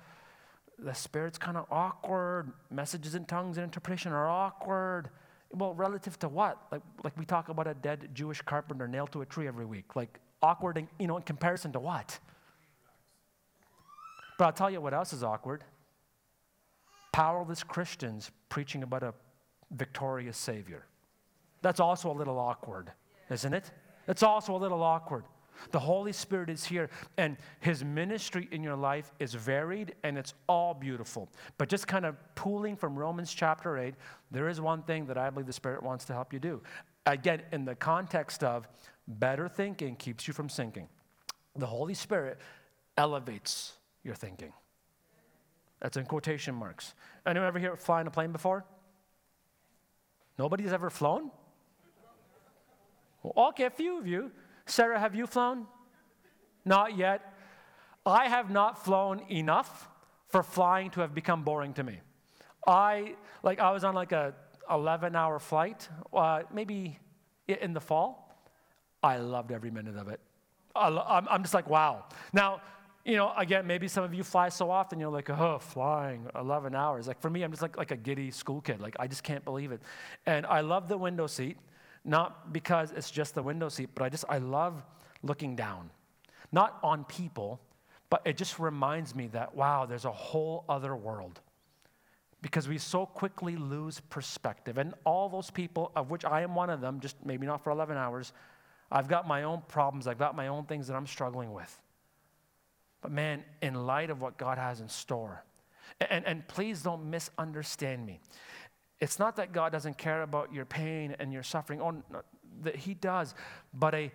the 0.79 0.95
Spirit's 0.95 1.39
kind 1.39 1.57
of 1.57 1.67
awkward. 1.71 2.53
Messages 2.71 3.15
in 3.15 3.25
tongues 3.25 3.57
and 3.57 3.65
interpretation 3.65 4.13
are 4.13 4.29
awkward. 4.29 5.11
Well, 5.51 5.75
relative 5.75 6.19
to 6.21 6.29
what? 6.29 6.59
Like, 6.71 6.83
like 7.03 7.19
we 7.19 7.25
talk 7.25 7.49
about 7.49 7.67
a 7.67 7.75
dead 7.75 8.11
Jewish 8.15 8.43
carpenter 8.43 8.87
nailed 8.87 9.13
to 9.13 9.23
a 9.23 9.27
tree 9.27 9.49
every 9.49 9.65
week. 9.65 9.97
Like 9.97 10.21
awkward, 10.43 10.79
in, 10.79 10.89
you 10.99 11.07
know, 11.07 11.17
in 11.17 11.23
comparison 11.23 11.73
to 11.73 11.81
what? 11.81 12.19
But 14.39 14.45
I'll 14.45 14.53
tell 14.53 14.71
you 14.71 14.81
what 14.81 14.95
else 14.95 15.13
is 15.13 15.25
awkward. 15.25 15.65
Powerless 17.13 17.65
Christians 17.65 18.31
preaching 18.49 18.83
about 18.83 19.03
a 19.03 19.15
victorious 19.73 20.37
Savior. 20.37 20.87
That's 21.63 21.81
also 21.81 22.11
a 22.11 22.17
little 22.17 22.39
awkward, 22.39 22.93
isn't 23.31 23.53
it? 23.53 23.71
It's 24.07 24.23
also 24.23 24.55
a 24.55 24.59
little 24.59 24.83
awkward. 24.83 25.25
The 25.71 25.79
Holy 25.79 26.13
Spirit 26.13 26.51
is 26.51 26.65
here, 26.65 26.91
and 27.17 27.37
His 27.61 27.85
ministry 27.85 28.49
in 28.51 28.63
your 28.63 28.77
life 28.77 29.13
is 29.19 29.35
varied 29.35 29.95
and 30.03 30.17
it's 30.17 30.35
all 30.49 30.75
beautiful. 30.75 31.29
But 31.57 31.69
just 31.69 31.87
kind 31.87 32.07
of 32.07 32.17
pooling 32.35 32.77
from 32.77 32.97
Romans 32.97 33.33
chapter 33.33 33.79
8, 33.79 33.95
there 34.31 34.49
is 34.49 34.61
one 34.61 34.83
thing 34.83 35.07
that 35.07 35.19
I 35.19 35.31
believe 35.31 35.47
the 35.47 35.53
Spirit 35.53 35.83
wants 35.83 36.05
to 36.07 36.13
help 36.13 36.33
you 36.33 36.39
do. 36.39 36.63
Again, 37.07 37.43
in 37.53 37.65
the 37.65 37.75
context 37.75 38.45
of 38.45 38.69
better 39.07 39.49
thinking 39.49 39.97
keeps 39.97 40.29
you 40.29 40.35
from 40.35 40.49
sinking, 40.49 40.89
the 41.57 41.67
Holy 41.67 41.95
Spirit 41.95 42.39
elevates 42.97 43.73
your 44.05 44.15
thinking. 44.15 44.53
That's 45.81 45.97
in 45.97 46.07
quotation 46.07 46.55
marks. 46.55 46.95
Anyone 47.27 47.47
ever 47.47 47.59
here 47.59 47.77
flying 47.77 48.07
a 48.07 48.11
plane 48.11 48.33
before? 48.33 48.65
Nobody's 50.39 50.73
ever 50.73 50.91
flown? 50.91 51.31
Well, 53.23 53.49
okay, 53.49 53.65
a 53.65 53.71
few 53.71 53.99
of 53.99 54.07
you. 54.07 54.31
Sarah, 54.69 54.99
have 54.99 55.15
you 55.15 55.27
flown? 55.27 55.67
Not 56.65 56.97
yet. 56.97 57.35
I 58.05 58.29
have 58.29 58.51
not 58.51 58.85
flown 58.85 59.21
enough 59.31 59.89
for 60.29 60.43
flying 60.43 60.91
to 60.91 61.01
have 61.01 61.15
become 61.15 61.43
boring 61.43 61.73
to 61.75 61.83
me. 61.83 62.01
I 62.67 63.15
like 63.43 63.59
I 63.59 63.71
was 63.71 63.85
on 63.85 63.95
like 63.95 64.13
a 64.13 64.35
11 64.71 65.17
hour 65.17 65.39
flight, 65.39 65.89
uh, 66.13 66.43
maybe 66.53 66.99
in 67.47 67.73
the 67.73 67.81
fall. 67.81 68.47
I 69.03 69.17
loved 69.17 69.53
every 69.53 69.71
minute 69.71 69.97
of 69.97 70.09
it. 70.09 70.21
I 70.77 70.89
I'm 71.31 71.43
just 71.43 71.55
like, 71.55 71.69
wow. 71.69 72.05
Now, 72.33 72.61
you 73.05 73.17
know, 73.17 73.33
again, 73.37 73.67
maybe 73.67 73.89
some 73.89 74.05
of 74.05 74.13
you 74.13 74.23
fly 74.23 74.51
so 74.51 74.71
often, 74.71 75.01
you're 75.01 75.11
like, 75.11 75.31
oh, 75.31 75.59
flying 75.59 76.29
11 76.35 76.75
hours. 76.75 77.09
Like 77.09 77.21
for 77.21 77.31
me, 77.31 77.43
I'm 77.43 77.51
just 77.51 77.63
like, 77.63 77.79
like 77.79 77.91
a 77.91 77.97
giddy 77.97 78.31
school 78.31 78.61
kid. 78.61 78.81
Like 78.81 78.97
I 79.01 79.07
just 79.07 79.23
can't 79.23 79.45
believe 79.45 79.73
it. 79.73 79.81
And 80.27 80.45
I 80.45 80.61
love 80.61 80.89
the 80.89 80.99
window 80.99 81.27
seat, 81.27 81.57
not 82.09 82.53
because 82.55 82.91
it's 82.93 83.11
just 83.11 83.35
the 83.35 83.43
window 83.43 83.69
seat, 83.69 83.91
but 83.95 84.03
I 84.03 84.09
just, 84.09 84.25
I 84.29 84.39
love 84.39 84.83
looking 85.23 85.55
down. 85.55 85.91
Not 86.51 86.79
on 86.83 87.05
people, 87.05 87.61
but 88.09 88.23
it 88.25 88.39
just 88.39 88.59
reminds 88.59 89.15
me 89.15 89.27
that, 89.29 89.55
wow, 89.55 89.85
there's 89.85 90.07
a 90.07 90.11
whole 90.11 90.65
other 90.69 90.97
world 90.97 91.41
because 92.41 92.67
we 92.67 92.79
so 92.79 93.05
quickly 93.05 93.57
lose 93.57 94.01
perspective. 94.09 94.79
And 94.79 94.95
all 95.05 95.29
those 95.29 95.51
people, 95.51 95.93
of 95.95 96.11
which 96.11 96.25
I 96.25 96.41
am 96.41 96.55
one 96.55 96.71
of 96.71 96.81
them, 96.81 97.01
just 97.01 97.17
maybe 97.27 97.47
not 97.47 97.63
for 97.63 97.71
11 97.71 97.97
hours, 97.99 98.33
I've 98.91 99.09
got 99.09 99.29
my 99.29 99.43
own 99.43 99.63
problems, 99.69 100.07
I've 100.07 100.19
got 100.19 100.35
my 100.35 100.49
own 100.49 100.65
things 100.65 100.87
that 100.87 100.95
I'm 100.95 101.07
struggling 101.07 101.53
with. 101.53 101.79
But 103.03 103.13
man, 103.13 103.45
in 103.61 103.75
light 103.75 104.09
of 104.09 104.23
what 104.23 104.39
God 104.39 104.57
has 104.57 104.81
in 104.81 104.89
store, 104.89 105.45
and, 106.01 106.27
and 106.27 106.47
please 106.49 106.83
don't 106.83 107.11
misunderstand 107.11 108.07
me. 108.07 108.21
It's 109.01 109.19
not 109.19 109.37
that 109.37 109.53
God 109.53 109.73
doesn't 109.73 109.97
care 109.97 110.23
about 110.23 110.53
your 110.53 110.65
pain 110.65 111.15
and 111.19 111.33
your 111.33 111.43
suffering. 111.43 111.81
Oh, 111.81 112.03
that 112.63 112.77
He 112.77 112.95
does. 112.95 113.35
But 113.73 113.95
a, 113.95 114.13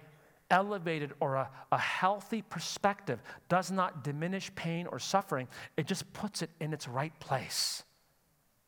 elevated 0.53 1.13
or 1.19 1.35
a, 1.35 1.49
a 1.71 1.77
healthy 1.77 2.43
perspective 2.43 3.21
does 3.49 3.71
not 3.71 4.03
diminish 4.03 4.53
pain 4.55 4.87
or 4.87 4.99
suffering, 4.99 5.47
it 5.77 5.87
just 5.87 6.11
puts 6.13 6.41
it 6.41 6.49
in 6.59 6.73
its 6.73 6.87
right 6.87 7.17
place. 7.19 7.83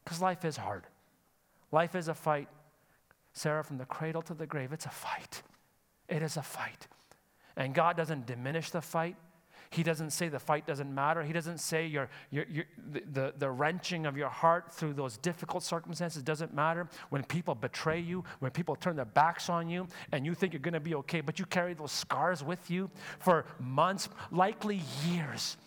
Because 0.03 0.21
life 0.21 0.43
is 0.45 0.57
hard. 0.57 0.83
Life 1.71 1.95
is 1.95 2.07
a 2.07 2.13
fight. 2.13 2.47
Sarah, 3.33 3.63
from 3.63 3.77
the 3.77 3.85
cradle 3.85 4.21
to 4.23 4.33
the 4.33 4.47
grave, 4.47 4.73
it's 4.73 4.85
a 4.85 4.89
fight. 4.89 5.43
It 6.07 6.23
is 6.23 6.37
a 6.37 6.41
fight. 6.41 6.87
And 7.55 7.73
God 7.73 7.97
doesn't 7.97 8.25
diminish 8.25 8.71
the 8.71 8.81
fight. 8.81 9.15
He 9.75 9.83
doesn't 9.83 10.11
say 10.11 10.29
the 10.29 10.39
fight 10.39 10.65
doesn't 10.65 10.93
matter. 10.93 11.21
He 11.21 11.33
doesn't 11.33 11.57
say 11.57 11.85
your, 11.85 12.07
your, 12.31 12.45
your, 12.49 12.63
the, 12.93 13.03
the, 13.11 13.33
the 13.37 13.51
wrenching 13.51 14.05
of 14.05 14.15
your 14.15 14.29
heart 14.29 14.73
through 14.73 14.93
those 14.93 15.17
difficult 15.17 15.63
circumstances 15.63 16.23
doesn't 16.23 16.53
matter. 16.53 16.87
When 17.09 17.25
people 17.25 17.55
betray 17.55 17.99
you, 17.99 18.23
when 18.39 18.51
people 18.51 18.77
turn 18.77 18.95
their 18.95 19.03
backs 19.03 19.49
on 19.49 19.67
you, 19.67 19.87
and 20.13 20.25
you 20.25 20.33
think 20.33 20.53
you're 20.53 20.61
going 20.61 20.75
to 20.75 20.79
be 20.79 20.95
okay, 20.95 21.19
but 21.19 21.39
you 21.39 21.45
carry 21.45 21.73
those 21.73 21.91
scars 21.91 22.41
with 22.41 22.71
you 22.71 22.89
for 23.19 23.45
months, 23.59 24.07
likely 24.31 24.81
years. 25.05 25.57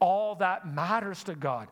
All 0.00 0.34
that 0.34 0.68
matters 0.68 1.24
to 1.24 1.34
God. 1.34 1.68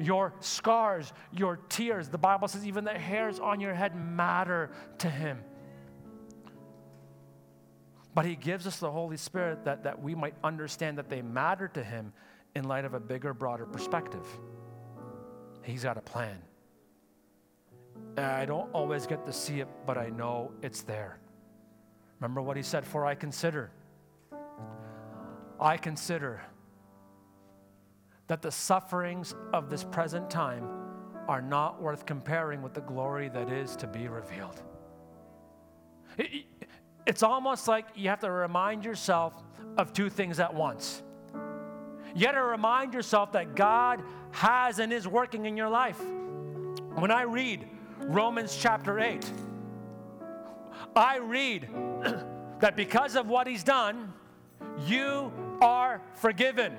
Your 0.00 0.32
scars, 0.40 1.12
your 1.30 1.60
tears, 1.68 2.08
the 2.08 2.18
Bible 2.18 2.48
says 2.48 2.66
even 2.66 2.82
the 2.82 2.90
hairs 2.90 3.38
on 3.38 3.60
your 3.60 3.74
head 3.74 3.94
matter 3.94 4.70
to 4.98 5.08
Him. 5.08 5.38
But 8.14 8.24
He 8.24 8.36
gives 8.36 8.66
us 8.66 8.78
the 8.78 8.90
Holy 8.90 9.16
Spirit 9.16 9.64
that, 9.64 9.84
that 9.84 10.02
we 10.02 10.14
might 10.14 10.34
understand 10.42 10.98
that 10.98 11.08
they 11.08 11.22
matter 11.22 11.68
to 11.68 11.82
Him 11.82 12.12
in 12.54 12.64
light 12.64 12.84
of 12.84 12.94
a 12.94 13.00
bigger, 13.00 13.32
broader 13.32 13.66
perspective. 13.66 14.26
He's 15.62 15.84
got 15.84 15.96
a 15.96 16.00
plan. 16.00 16.40
And 18.16 18.26
I 18.26 18.44
don't 18.44 18.70
always 18.72 19.06
get 19.06 19.24
to 19.26 19.32
see 19.32 19.60
it, 19.60 19.68
but 19.86 19.96
I 19.96 20.08
know 20.10 20.52
it's 20.62 20.82
there. 20.82 21.18
Remember 22.18 22.42
what 22.42 22.56
He 22.56 22.62
said, 22.62 22.84
For 22.84 23.06
I 23.06 23.14
consider, 23.14 23.70
I 25.60 25.76
consider 25.76 26.42
that 28.26 28.42
the 28.42 28.50
sufferings 28.50 29.34
of 29.52 29.70
this 29.70 29.84
present 29.84 30.30
time 30.30 30.68
are 31.28 31.42
not 31.42 31.80
worth 31.80 32.06
comparing 32.06 32.62
with 32.62 32.74
the 32.74 32.80
glory 32.80 33.28
that 33.28 33.50
is 33.50 33.76
to 33.76 33.86
be 33.86 34.08
revealed. 34.08 34.62
It- 36.18 36.46
it's 37.06 37.22
almost 37.22 37.68
like 37.68 37.86
you 37.94 38.08
have 38.08 38.20
to 38.20 38.30
remind 38.30 38.84
yourself 38.84 39.34
of 39.76 39.92
two 39.92 40.10
things 40.10 40.40
at 40.40 40.52
once. 40.52 41.02
You 42.14 42.26
got 42.26 42.32
to 42.32 42.42
remind 42.42 42.92
yourself 42.92 43.32
that 43.32 43.54
God 43.54 44.02
has 44.32 44.78
and 44.78 44.92
is 44.92 45.06
working 45.06 45.46
in 45.46 45.56
your 45.56 45.68
life. 45.68 46.00
When 46.94 47.10
I 47.10 47.22
read 47.22 47.68
Romans 47.98 48.56
chapter 48.60 48.98
8, 48.98 49.30
I 50.96 51.18
read 51.18 51.68
that 52.60 52.76
because 52.76 53.16
of 53.16 53.28
what 53.28 53.46
He's 53.46 53.62
done, 53.62 54.12
you 54.86 55.32
are 55.60 56.02
forgiven, 56.14 56.76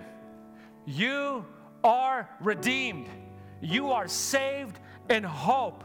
you 0.85 1.45
are 1.83 2.29
redeemed, 2.41 3.09
you 3.61 3.91
are 3.91 4.07
saved 4.07 4.79
in 5.09 5.23
hope. 5.23 5.83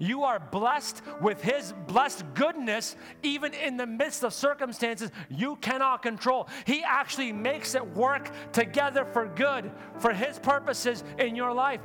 You 0.00 0.24
are 0.24 0.40
blessed 0.40 1.02
with 1.20 1.42
His 1.42 1.74
blessed 1.86 2.24
goodness, 2.34 2.96
even 3.22 3.52
in 3.52 3.76
the 3.76 3.86
midst 3.86 4.24
of 4.24 4.32
circumstances 4.32 5.10
you 5.28 5.56
cannot 5.56 6.02
control. 6.02 6.48
He 6.64 6.82
actually 6.82 7.32
makes 7.32 7.74
it 7.74 7.86
work 7.94 8.30
together 8.52 9.04
for 9.04 9.26
good, 9.26 9.70
for 9.98 10.12
His 10.12 10.38
purposes 10.38 11.04
in 11.18 11.36
your 11.36 11.52
life. 11.52 11.82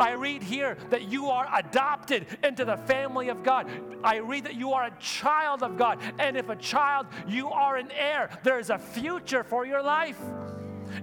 I 0.00 0.12
read 0.12 0.42
here 0.42 0.76
that 0.90 1.02
you 1.02 1.26
are 1.26 1.48
adopted 1.54 2.26
into 2.42 2.64
the 2.64 2.76
family 2.76 3.28
of 3.28 3.44
God. 3.44 3.70
I 4.02 4.16
read 4.16 4.44
that 4.44 4.54
you 4.54 4.72
are 4.72 4.86
a 4.86 4.98
child 4.98 5.62
of 5.62 5.76
God. 5.76 6.00
And 6.18 6.36
if 6.36 6.48
a 6.48 6.56
child, 6.56 7.06
you 7.28 7.50
are 7.50 7.76
an 7.76 7.92
heir. 7.92 8.30
There 8.42 8.58
is 8.58 8.70
a 8.70 8.78
future 8.78 9.44
for 9.44 9.64
your 9.64 9.82
life. 9.82 10.18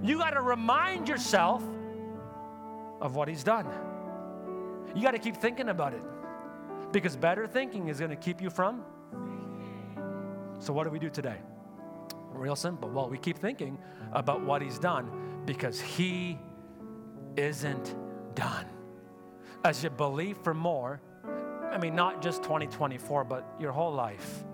You 0.02 0.18
got 0.18 0.30
to 0.30 0.42
remind 0.42 1.08
yourself 1.08 1.62
of 3.00 3.14
what 3.14 3.28
He's 3.28 3.44
done. 3.44 3.66
You 4.94 5.02
got 5.02 5.12
to 5.12 5.18
keep 5.18 5.36
thinking 5.36 5.68
about 5.70 5.94
it. 5.94 6.02
Because 6.94 7.16
better 7.16 7.48
thinking 7.48 7.88
is 7.88 7.98
going 7.98 8.10
to 8.10 8.16
keep 8.16 8.40
you 8.40 8.48
from. 8.48 8.84
So, 10.60 10.72
what 10.72 10.84
do 10.84 10.90
we 10.90 11.00
do 11.00 11.10
today? 11.10 11.38
Real 12.30 12.54
simple. 12.54 12.88
Well, 12.88 13.10
we 13.10 13.18
keep 13.18 13.36
thinking 13.36 13.76
about 14.12 14.44
what 14.44 14.62
He's 14.62 14.78
done 14.78 15.42
because 15.44 15.80
He 15.80 16.38
isn't 17.36 17.96
done. 18.36 18.66
As 19.64 19.82
you 19.82 19.90
believe 19.90 20.38
for 20.38 20.54
more, 20.54 21.00
I 21.72 21.78
mean, 21.78 21.96
not 21.96 22.22
just 22.22 22.44
2024, 22.44 23.24
but 23.24 23.44
your 23.58 23.72
whole 23.72 23.92
life, 23.92 24.44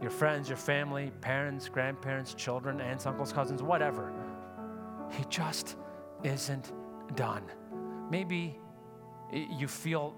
your 0.00 0.12
friends, 0.12 0.48
your 0.48 0.58
family, 0.58 1.10
parents, 1.20 1.68
grandparents, 1.68 2.32
children, 2.34 2.80
aunts, 2.80 3.06
uncles, 3.06 3.32
cousins, 3.32 3.60
whatever, 3.60 4.12
He 5.10 5.24
just 5.28 5.74
isn't 6.22 6.72
done. 7.16 7.42
Maybe 8.08 8.56
you 9.32 9.66
feel 9.66 10.14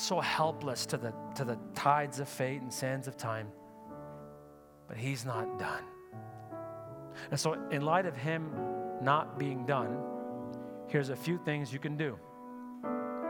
so 0.00 0.20
helpless 0.20 0.86
to 0.86 0.96
the, 0.96 1.12
to 1.34 1.44
the 1.44 1.58
tides 1.74 2.20
of 2.20 2.28
fate 2.28 2.60
and 2.60 2.72
sands 2.72 3.08
of 3.08 3.16
time. 3.16 3.48
But 4.86 4.96
he's 4.96 5.24
not 5.24 5.58
done. 5.58 5.84
And 7.30 7.38
so, 7.38 7.54
in 7.70 7.82
light 7.82 8.06
of 8.06 8.16
him 8.16 8.50
not 9.02 9.38
being 9.38 9.66
done, 9.66 9.98
here's 10.86 11.10
a 11.10 11.16
few 11.16 11.38
things 11.38 11.72
you 11.72 11.78
can 11.78 11.96
do 11.96 12.18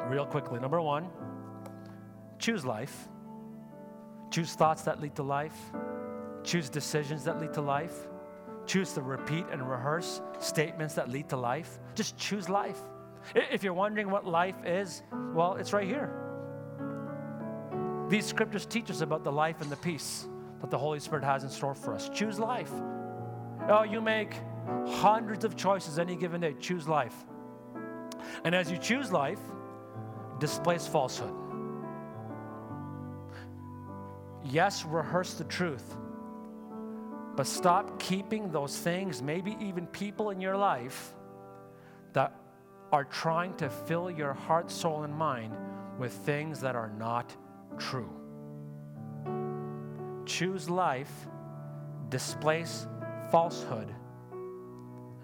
real 0.08 0.26
quickly. 0.26 0.60
Number 0.60 0.80
one, 0.80 1.08
choose 2.38 2.64
life. 2.64 3.08
Choose 4.30 4.52
thoughts 4.52 4.82
that 4.82 5.00
lead 5.00 5.16
to 5.16 5.22
life. 5.22 5.56
Choose 6.44 6.68
decisions 6.68 7.24
that 7.24 7.40
lead 7.40 7.52
to 7.54 7.62
life. 7.62 8.08
Choose 8.66 8.92
to 8.92 9.02
repeat 9.02 9.46
and 9.50 9.68
rehearse 9.68 10.20
statements 10.38 10.94
that 10.94 11.08
lead 11.08 11.28
to 11.30 11.36
life. 11.36 11.78
Just 11.94 12.16
choose 12.16 12.48
life. 12.48 12.78
If 13.34 13.62
you're 13.62 13.74
wondering 13.74 14.10
what 14.10 14.26
life 14.26 14.56
is, 14.64 15.02
well, 15.34 15.56
it's 15.56 15.72
right 15.72 15.86
here. 15.86 16.27
These 18.08 18.24
scriptures 18.24 18.64
teach 18.64 18.90
us 18.90 19.02
about 19.02 19.22
the 19.22 19.32
life 19.32 19.60
and 19.60 19.70
the 19.70 19.76
peace 19.76 20.26
that 20.60 20.70
the 20.70 20.78
Holy 20.78 20.98
Spirit 20.98 21.24
has 21.24 21.44
in 21.44 21.50
store 21.50 21.74
for 21.74 21.94
us. 21.94 22.08
Choose 22.08 22.38
life. 22.38 22.72
Oh, 23.68 23.82
you 23.82 24.00
make 24.00 24.34
hundreds 24.86 25.44
of 25.44 25.56
choices 25.56 25.98
any 25.98 26.16
given 26.16 26.40
day. 26.40 26.54
Choose 26.58 26.88
life. 26.88 27.14
And 28.44 28.54
as 28.54 28.70
you 28.70 28.78
choose 28.78 29.12
life, 29.12 29.40
displace 30.38 30.86
falsehood. 30.86 31.34
Yes, 34.44 34.84
rehearse 34.86 35.34
the 35.34 35.44
truth, 35.44 35.96
but 37.36 37.46
stop 37.46 37.98
keeping 37.98 38.50
those 38.50 38.76
things, 38.78 39.22
maybe 39.22 39.56
even 39.60 39.86
people 39.88 40.30
in 40.30 40.40
your 40.40 40.56
life, 40.56 41.12
that 42.14 42.34
are 42.90 43.04
trying 43.04 43.54
to 43.56 43.68
fill 43.68 44.10
your 44.10 44.32
heart, 44.32 44.70
soul, 44.70 45.02
and 45.02 45.14
mind 45.14 45.54
with 45.98 46.12
things 46.12 46.60
that 46.60 46.74
are 46.74 46.90
not 46.98 47.36
true. 47.78 48.10
Choose 50.24 50.70
life, 50.70 51.26
displace 52.08 52.86
falsehood. 53.30 53.94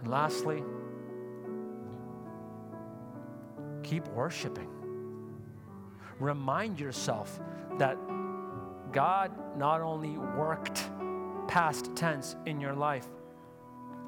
And 0.01 0.09
lastly, 0.09 0.63
keep 3.83 4.07
worshiping. 4.09 4.69
Remind 6.19 6.81
yourself 6.81 7.41
that 7.79 7.97
God 8.93 9.31
not 9.59 9.81
only 9.81 10.17
worked 10.17 10.91
past 11.49 11.91
tense 11.95 12.37
in 12.47 12.61
your 12.61 12.75
life, 12.75 13.07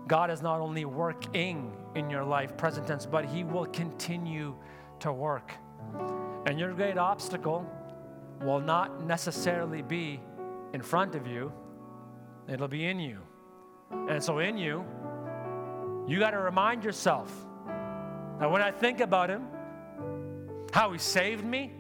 God 0.07 0.31
is 0.31 0.41
not 0.41 0.61
only 0.61 0.85
working 0.85 1.77
in 1.97 2.09
your 2.09 2.25
life, 2.25 2.57
present 2.57 2.87
tense, 2.87 3.07
but 3.07 3.25
He 3.25 3.43
will 3.43 3.67
continue 3.67 4.55
to 5.01 5.13
work. 5.13 5.53
And 6.47 6.61
your 6.61 6.73
great 6.75 6.97
obstacle 6.97 7.69
will 8.41 8.61
not 8.61 9.05
necessarily 9.05 9.83
be 9.83 10.21
in 10.73 10.83
front 10.83 11.15
of 11.15 11.27
you, 11.27 11.53
it'll 12.49 12.69
be 12.69 12.87
in 12.87 13.01
you. 13.01 13.21
And 14.09 14.23
so, 14.23 14.39
in 14.39 14.59
you, 14.59 14.85
you 16.07 16.19
got 16.19 16.31
to 16.31 16.39
remind 16.39 16.85
yourself 16.85 17.33
that 18.39 18.51
when 18.51 18.63
I 18.63 18.71
think 18.71 19.01
about 19.01 19.31
Him, 19.31 19.47
how 20.73 20.93
He 20.93 20.99
saved 20.99 21.45
me, 21.45 21.73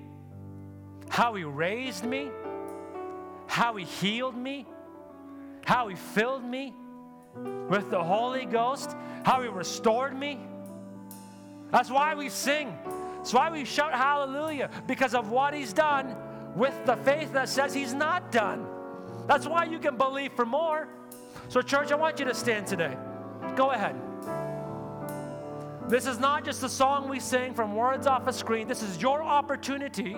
how 1.08 1.34
He 1.34 1.44
raised 1.44 2.04
me, 2.04 2.30
how 3.46 3.76
He 3.76 3.84
healed 3.84 4.36
me, 4.36 4.66
how 5.64 5.88
He 5.88 5.96
filled 5.96 6.44
me 6.44 6.74
with 7.68 7.90
the 7.90 8.02
Holy 8.02 8.46
Ghost, 8.46 8.96
how 9.24 9.42
He 9.42 9.48
restored 9.48 10.18
me. 10.18 10.40
That's 11.70 11.90
why 11.90 12.14
we 12.14 12.28
sing. 12.28 12.76
That's 13.16 13.34
why 13.34 13.50
we 13.50 13.64
shout 13.64 13.92
hallelujah, 13.92 14.70
because 14.86 15.14
of 15.14 15.30
what 15.30 15.52
He's 15.52 15.72
done 15.72 16.16
with 16.56 16.74
the 16.86 16.96
faith 16.96 17.32
that 17.34 17.48
says 17.48 17.74
He's 17.74 17.94
not 17.94 18.32
done. 18.32 18.66
That's 19.26 19.46
why 19.46 19.64
you 19.64 19.78
can 19.78 19.96
believe 19.96 20.32
for 20.32 20.46
more. 20.46 20.88
So, 21.48 21.62
church, 21.62 21.92
I 21.92 21.94
want 21.94 22.18
you 22.18 22.24
to 22.24 22.34
stand 22.34 22.66
today. 22.66 22.96
Go 23.54 23.70
ahead. 23.70 23.94
This 25.88 26.06
is 26.06 26.18
not 26.18 26.44
just 26.44 26.62
a 26.64 26.68
song 26.68 27.08
we 27.08 27.20
sing 27.20 27.54
from 27.54 27.76
words 27.76 28.06
off 28.06 28.26
a 28.26 28.32
screen. 28.32 28.66
This 28.66 28.82
is 28.82 29.00
your 29.00 29.22
opportunity 29.22 30.16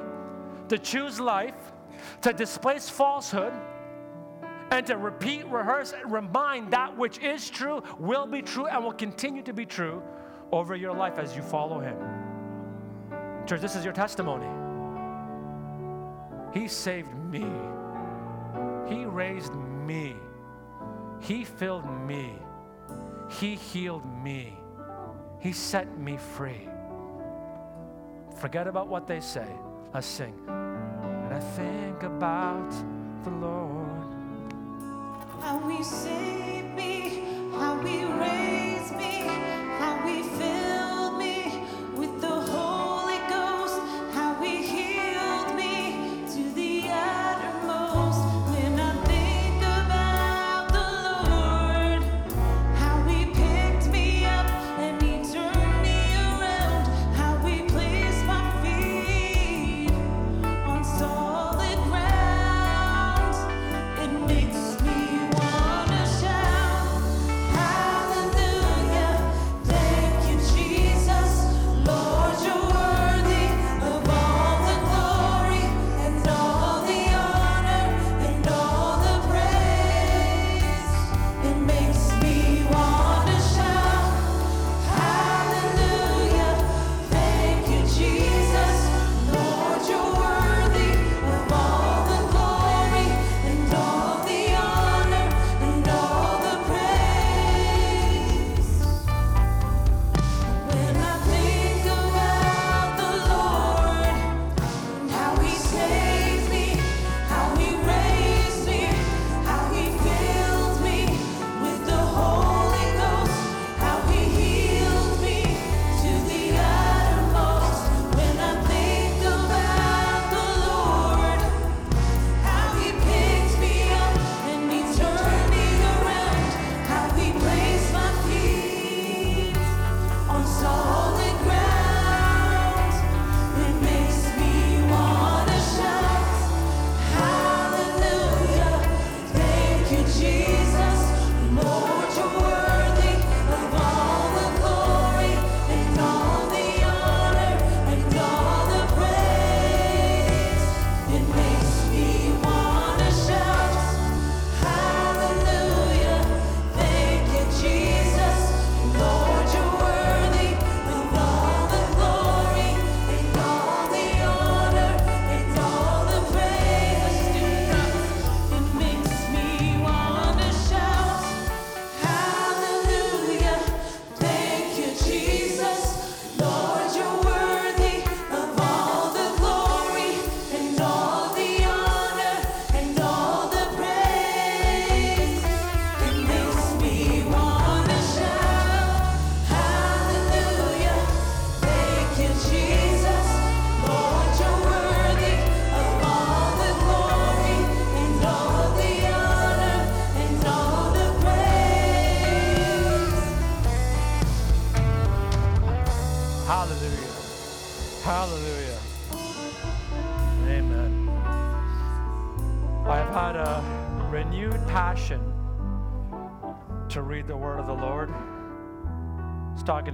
to 0.68 0.78
choose 0.78 1.20
life, 1.20 1.72
to 2.22 2.32
displace 2.32 2.88
falsehood, 2.88 3.52
and 4.70 4.86
to 4.86 4.96
repeat, 4.96 5.46
rehearse, 5.46 5.92
and 5.92 6.10
remind 6.10 6.70
that 6.70 6.96
which 6.96 7.18
is 7.18 7.50
true, 7.50 7.82
will 7.98 8.26
be 8.26 8.40
true, 8.40 8.66
and 8.66 8.82
will 8.82 8.92
continue 8.92 9.42
to 9.42 9.52
be 9.52 9.66
true 9.66 10.02
over 10.52 10.74
your 10.74 10.92
life 10.92 11.18
as 11.18 11.36
you 11.36 11.42
follow 11.42 11.80
Him. 11.80 11.96
Church, 13.46 13.60
this 13.60 13.76
is 13.76 13.84
your 13.84 13.94
testimony. 13.94 14.67
He 16.52 16.66
saved 16.66 17.14
me, 17.14 17.46
He 18.88 19.04
raised 19.04 19.54
me, 19.54 20.16
He 21.20 21.44
filled 21.44 21.88
me, 22.06 22.32
He 23.30 23.54
healed 23.54 24.06
me, 24.22 24.58
He 25.40 25.52
set 25.52 25.98
me 25.98 26.16
free. 26.16 26.68
Forget 28.40 28.66
about 28.66 28.88
what 28.88 29.06
they 29.06 29.20
say. 29.20 29.48
Let's 29.92 30.06
sing. 30.06 30.34
And 30.46 31.34
I 31.34 31.40
think 31.40 32.02
about 32.02 32.70
the 33.24 33.30
Lord. 33.30 34.14
How 35.40 35.58
he 35.68 35.82
saved 35.82 36.74
me, 36.74 37.50
how 37.52 37.78
he 37.80 38.04
raised 38.04 38.96
me, 38.96 39.26
how 39.78 40.06
he 40.06 40.22
filled 40.22 40.87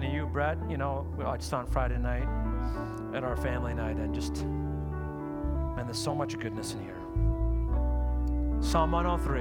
to 0.04 0.12
you, 0.12 0.26
Brett, 0.26 0.58
you 0.68 0.76
know, 0.76 1.06
we 1.16 1.24
watched 1.24 1.52
on 1.52 1.66
Friday 1.66 1.98
night 1.98 2.26
at 3.14 3.24
our 3.24 3.36
family 3.36 3.74
night, 3.74 3.96
and 3.96 4.14
just, 4.14 4.44
man, 4.44 5.84
there's 5.86 5.98
so 5.98 6.14
much 6.14 6.38
goodness 6.38 6.74
in 6.74 6.80
here. 6.82 7.00
Psalm 8.60 8.92
103. 8.92 9.40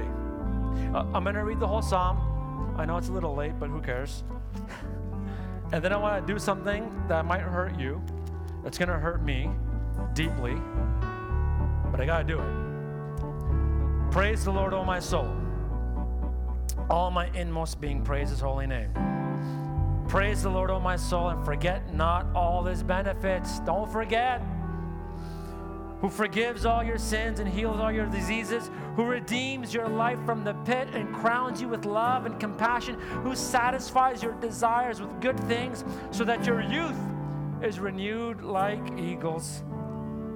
Uh, 0.92 1.04
I'm 1.14 1.22
going 1.22 1.34
to 1.34 1.44
read 1.44 1.60
the 1.60 1.66
whole 1.66 1.82
psalm. 1.82 2.74
I 2.76 2.84
know 2.84 2.96
it's 2.96 3.08
a 3.08 3.12
little 3.12 3.34
late, 3.34 3.58
but 3.58 3.68
who 3.68 3.80
cares? 3.80 4.24
And 5.72 5.82
then 5.82 5.92
I 5.92 5.96
want 5.96 6.24
to 6.24 6.32
do 6.32 6.38
something 6.38 7.02
that 7.08 7.24
might 7.24 7.40
hurt 7.40 7.80
you. 7.80 8.00
It's 8.64 8.78
going 8.78 8.90
to 8.90 8.98
hurt 8.98 9.24
me 9.24 9.50
deeply, 10.12 10.54
but 11.90 12.00
I 12.00 12.06
got 12.06 12.18
to 12.18 12.24
do 12.24 12.38
it. 12.38 14.12
Praise 14.12 14.44
the 14.44 14.52
Lord, 14.52 14.72
O 14.72 14.84
my 14.84 15.00
soul. 15.00 15.34
All 16.88 17.10
my 17.10 17.28
inmost 17.34 17.80
being, 17.80 18.04
praise 18.04 18.28
his 18.28 18.40
holy 18.40 18.68
name. 18.68 18.92
Praise 20.14 20.44
the 20.44 20.48
Lord, 20.48 20.70
O 20.70 20.78
my 20.78 20.94
soul, 20.94 21.30
and 21.30 21.44
forget 21.44 21.92
not 21.92 22.28
all 22.36 22.62
his 22.62 22.84
benefits. 22.84 23.58
Don't 23.58 23.90
forget. 23.90 24.40
Who 26.00 26.08
forgives 26.08 26.64
all 26.64 26.84
your 26.84 26.98
sins 26.98 27.40
and 27.40 27.48
heals 27.48 27.80
all 27.80 27.90
your 27.90 28.06
diseases, 28.06 28.70
who 28.94 29.06
redeems 29.06 29.74
your 29.74 29.88
life 29.88 30.24
from 30.24 30.44
the 30.44 30.54
pit 30.64 30.86
and 30.92 31.12
crowns 31.12 31.60
you 31.60 31.66
with 31.66 31.84
love 31.84 32.26
and 32.26 32.38
compassion, 32.38 32.94
who 33.24 33.34
satisfies 33.34 34.22
your 34.22 34.34
desires 34.34 35.00
with 35.00 35.20
good 35.20 35.36
things 35.48 35.82
so 36.12 36.22
that 36.22 36.46
your 36.46 36.60
youth 36.60 36.96
is 37.60 37.80
renewed 37.80 38.40
like 38.40 38.96
eagles. 38.96 39.64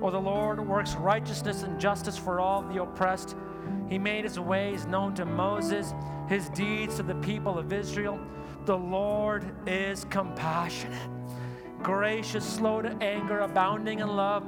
O 0.02 0.10
the 0.10 0.18
Lord 0.18 0.58
works 0.58 0.96
righteousness 0.96 1.62
and 1.62 1.78
justice 1.78 2.18
for 2.18 2.40
all 2.40 2.62
the 2.62 2.82
oppressed. 2.82 3.36
He 3.88 3.96
made 3.96 4.24
his 4.24 4.40
ways 4.40 4.86
known 4.86 5.14
to 5.14 5.24
Moses, 5.24 5.94
his 6.28 6.48
deeds 6.48 6.96
to 6.96 7.04
the 7.04 7.14
people 7.14 7.60
of 7.60 7.72
Israel. 7.72 8.18
The 8.68 8.76
Lord 8.76 9.50
is 9.66 10.04
compassionate, 10.10 11.08
gracious, 11.82 12.44
slow 12.44 12.82
to 12.82 12.90
anger, 13.02 13.38
abounding 13.38 14.00
in 14.00 14.08
love. 14.08 14.44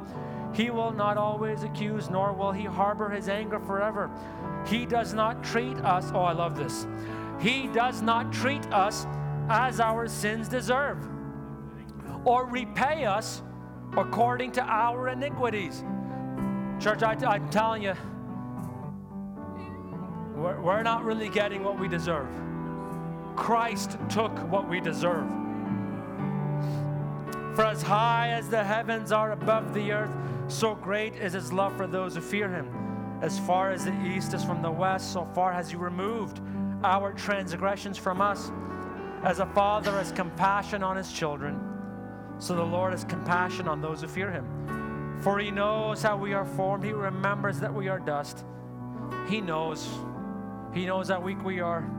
He 0.53 0.69
will 0.69 0.93
not 0.93 1.17
always 1.17 1.63
accuse, 1.63 2.11
nor 2.11 2.35
will 2.35 2.53
he 2.53 2.65
harbor 2.65 3.09
his 3.09 3.31
anger 3.31 3.59
forever. 3.59 4.11
He 4.67 4.85
does 4.85 5.15
not 5.15 5.43
treat 5.43 5.79
us, 5.79 6.13
oh, 6.15 6.21
I 6.21 6.33
love 6.33 6.55
this. 6.55 6.87
He 7.41 7.69
does 7.69 8.03
not 8.03 8.31
treat 8.31 8.71
us 8.75 9.07
as 9.49 9.81
our 9.81 10.07
sins 10.07 10.49
deserve, 10.49 10.99
or 12.27 12.45
repay 12.45 13.07
us 13.07 13.41
according 13.97 14.53
to 14.53 14.63
our 14.63 15.09
iniquities. 15.09 15.83
Church, 16.79 17.03
I, 17.03 17.15
I'm 17.27 17.49
telling 17.49 17.85
you, 17.85 17.95
we're, 20.37 20.61
we're 20.61 20.83
not 20.83 21.05
really 21.05 21.31
getting 21.31 21.65
what 21.65 21.81
we 21.81 21.89
deserve. 21.89 22.29
Christ 23.41 23.97
took 24.11 24.37
what 24.51 24.69
we 24.69 24.81
deserve. 24.81 25.27
For 27.57 27.65
as 27.65 27.81
high 27.81 28.29
as 28.29 28.51
the 28.51 28.63
heavens 28.63 29.13
are 29.13 29.33
above 29.33 29.73
the 29.73 29.93
earth, 29.93 30.11
so 30.49 30.75
great 30.75 31.15
is 31.15 31.33
his 31.33 31.51
love 31.51 31.75
for 31.75 31.87
those 31.87 32.15
who 32.15 32.21
fear 32.21 32.51
him. 32.51 32.69
As 33.23 33.39
far 33.41 33.73
as 33.73 33.87
the 33.87 33.99
east 34.05 34.35
is 34.35 34.45
from 34.45 34.61
the 34.61 34.71
west, 34.71 35.15
so 35.15 35.27
far 35.35 35.55
has 35.55 35.71
he 35.71 35.77
removed 35.77 36.43
our 36.85 37.15
transgressions 37.15 37.97
from 37.97 38.21
us. 38.21 38.53
As 39.25 39.39
a 39.39 39.47
father 39.47 39.93
has 39.93 40.13
compassion 40.13 40.83
on 40.83 40.99
his 40.99 41.11
children, 41.11 41.59
so 42.39 42.55
the 42.55 42.63
Lord 42.63 42.93
has 42.93 43.05
compassion 43.05 43.69
on 43.69 43.81
those 43.81 44.03
who 44.03 44.09
fear 44.09 44.31
him. 44.31 45.19
For 45.23 45.39
he 45.39 45.51
knows 45.51 46.03
how 46.03 46.19
we 46.19 46.35
are 46.35 46.45
formed, 46.45 46.85
he 46.85 46.93
remembers 46.93 47.59
that 47.61 47.73
we 47.73 47.89
are 47.89 48.01
dust. 48.01 48.45
He 49.29 49.41
knows. 49.41 49.89
He 50.75 50.85
knows 50.85 51.09
how 51.09 51.21
weak 51.21 51.43
we 51.43 51.61
are. 51.61 51.91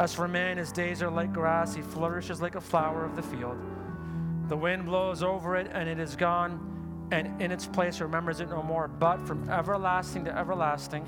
As 0.00 0.14
for 0.14 0.26
man, 0.26 0.56
his 0.56 0.72
days 0.72 1.02
are 1.02 1.10
like 1.10 1.30
grass, 1.30 1.74
he 1.74 1.82
flourishes 1.82 2.40
like 2.40 2.54
a 2.54 2.60
flower 2.60 3.04
of 3.04 3.16
the 3.16 3.22
field. 3.22 3.58
The 4.48 4.56
wind 4.56 4.86
blows 4.86 5.22
over 5.22 5.56
it, 5.56 5.70
and 5.74 5.86
it 5.86 6.00
is 6.00 6.16
gone, 6.16 7.08
and 7.12 7.38
in 7.42 7.52
its 7.52 7.66
place 7.66 8.00
remembers 8.00 8.40
it 8.40 8.48
no 8.48 8.62
more. 8.62 8.88
But 8.88 9.20
from 9.26 9.46
everlasting 9.50 10.24
to 10.24 10.34
everlasting, 10.34 11.04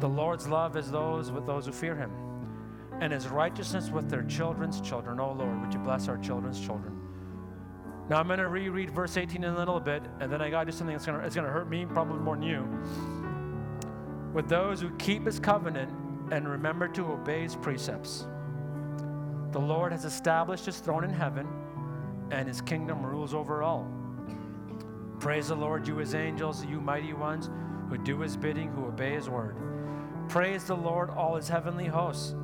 the 0.00 0.08
Lord's 0.08 0.48
love 0.48 0.76
is 0.76 0.90
those 0.90 1.30
with 1.30 1.46
those 1.46 1.66
who 1.66 1.70
fear 1.70 1.94
him, 1.94 2.10
and 3.00 3.12
his 3.12 3.28
righteousness 3.28 3.90
with 3.90 4.10
their 4.10 4.24
children's 4.24 4.80
children. 4.80 5.20
Oh 5.20 5.30
Lord, 5.30 5.60
would 5.60 5.72
you 5.72 5.78
bless 5.78 6.08
our 6.08 6.18
children's 6.18 6.58
children? 6.58 6.98
Now 8.10 8.18
I'm 8.18 8.26
going 8.26 8.40
to 8.40 8.48
reread 8.48 8.90
verse 8.90 9.16
18 9.16 9.44
in 9.44 9.54
a 9.54 9.56
little 9.56 9.78
bit, 9.78 10.02
and 10.18 10.32
then 10.32 10.42
I 10.42 10.50
got 10.50 10.64
to 10.64 10.72
do 10.72 10.76
something 10.76 10.96
that's 10.96 11.06
going 11.06 11.20
to, 11.20 11.24
it's 11.24 11.36
going 11.36 11.46
to 11.46 11.52
hurt 11.52 11.70
me 11.70 11.86
probably 11.86 12.18
more 12.18 12.34
than 12.34 12.42
you. 12.42 12.66
With 14.34 14.48
those 14.48 14.80
who 14.80 14.90
keep 14.96 15.26
his 15.26 15.38
covenant 15.38 16.01
and 16.32 16.48
remember 16.48 16.88
to 16.88 17.12
obey 17.12 17.42
his 17.42 17.54
precepts. 17.54 18.26
The 19.50 19.60
Lord 19.60 19.92
has 19.92 20.06
established 20.06 20.64
his 20.64 20.78
throne 20.78 21.04
in 21.04 21.10
heaven, 21.10 21.46
and 22.30 22.48
his 22.48 22.62
kingdom 22.62 23.04
rules 23.04 23.34
over 23.34 23.62
all. 23.62 23.86
Praise 25.20 25.48
the 25.48 25.54
Lord, 25.54 25.86
you 25.86 25.96
his 25.96 26.14
angels, 26.14 26.64
you 26.64 26.80
mighty 26.80 27.12
ones 27.12 27.50
who 27.90 27.98
do 27.98 28.18
his 28.20 28.34
bidding, 28.34 28.72
who 28.72 28.86
obey 28.86 29.12
his 29.12 29.28
word. 29.28 29.56
Praise 30.30 30.64
the 30.64 30.74
Lord, 30.74 31.10
all 31.10 31.36
his 31.36 31.48
heavenly 31.48 31.86
hosts, 31.86 32.34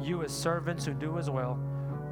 you 0.00 0.20
his 0.20 0.32
servants 0.32 0.86
who 0.86 0.94
do 0.94 1.14
his 1.14 1.28
will. 1.28 1.58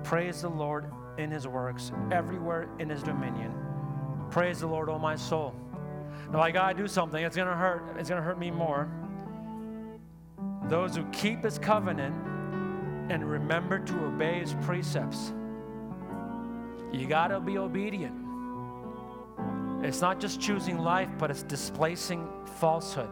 Praise 0.04 0.42
the 0.42 0.50
Lord 0.50 0.84
in 1.16 1.30
his 1.30 1.48
works, 1.48 1.92
everywhere 2.12 2.68
in 2.78 2.90
his 2.90 3.02
dominion. 3.02 3.54
Praise 4.30 4.60
the 4.60 4.66
Lord, 4.66 4.90
O 4.90 4.98
my 4.98 5.16
soul. 5.16 5.54
Now 6.30 6.40
I 6.40 6.50
gotta 6.50 6.76
do 6.76 6.86
something. 6.86 7.24
It's 7.24 7.36
gonna 7.36 7.56
hurt. 7.56 7.96
It's 7.98 8.10
gonna 8.10 8.20
hurt 8.20 8.38
me 8.38 8.50
more. 8.50 8.86
Those 10.70 10.94
who 10.94 11.04
keep 11.06 11.42
his 11.42 11.58
covenant 11.58 12.14
and 13.10 13.28
remember 13.28 13.80
to 13.80 14.04
obey 14.04 14.38
his 14.38 14.54
precepts. 14.62 15.32
You 16.92 17.08
gotta 17.08 17.40
be 17.40 17.58
obedient. 17.58 18.14
It's 19.82 20.00
not 20.00 20.20
just 20.20 20.40
choosing 20.40 20.78
life, 20.78 21.08
but 21.18 21.28
it's 21.28 21.42
displacing 21.42 22.28
falsehood, 22.60 23.10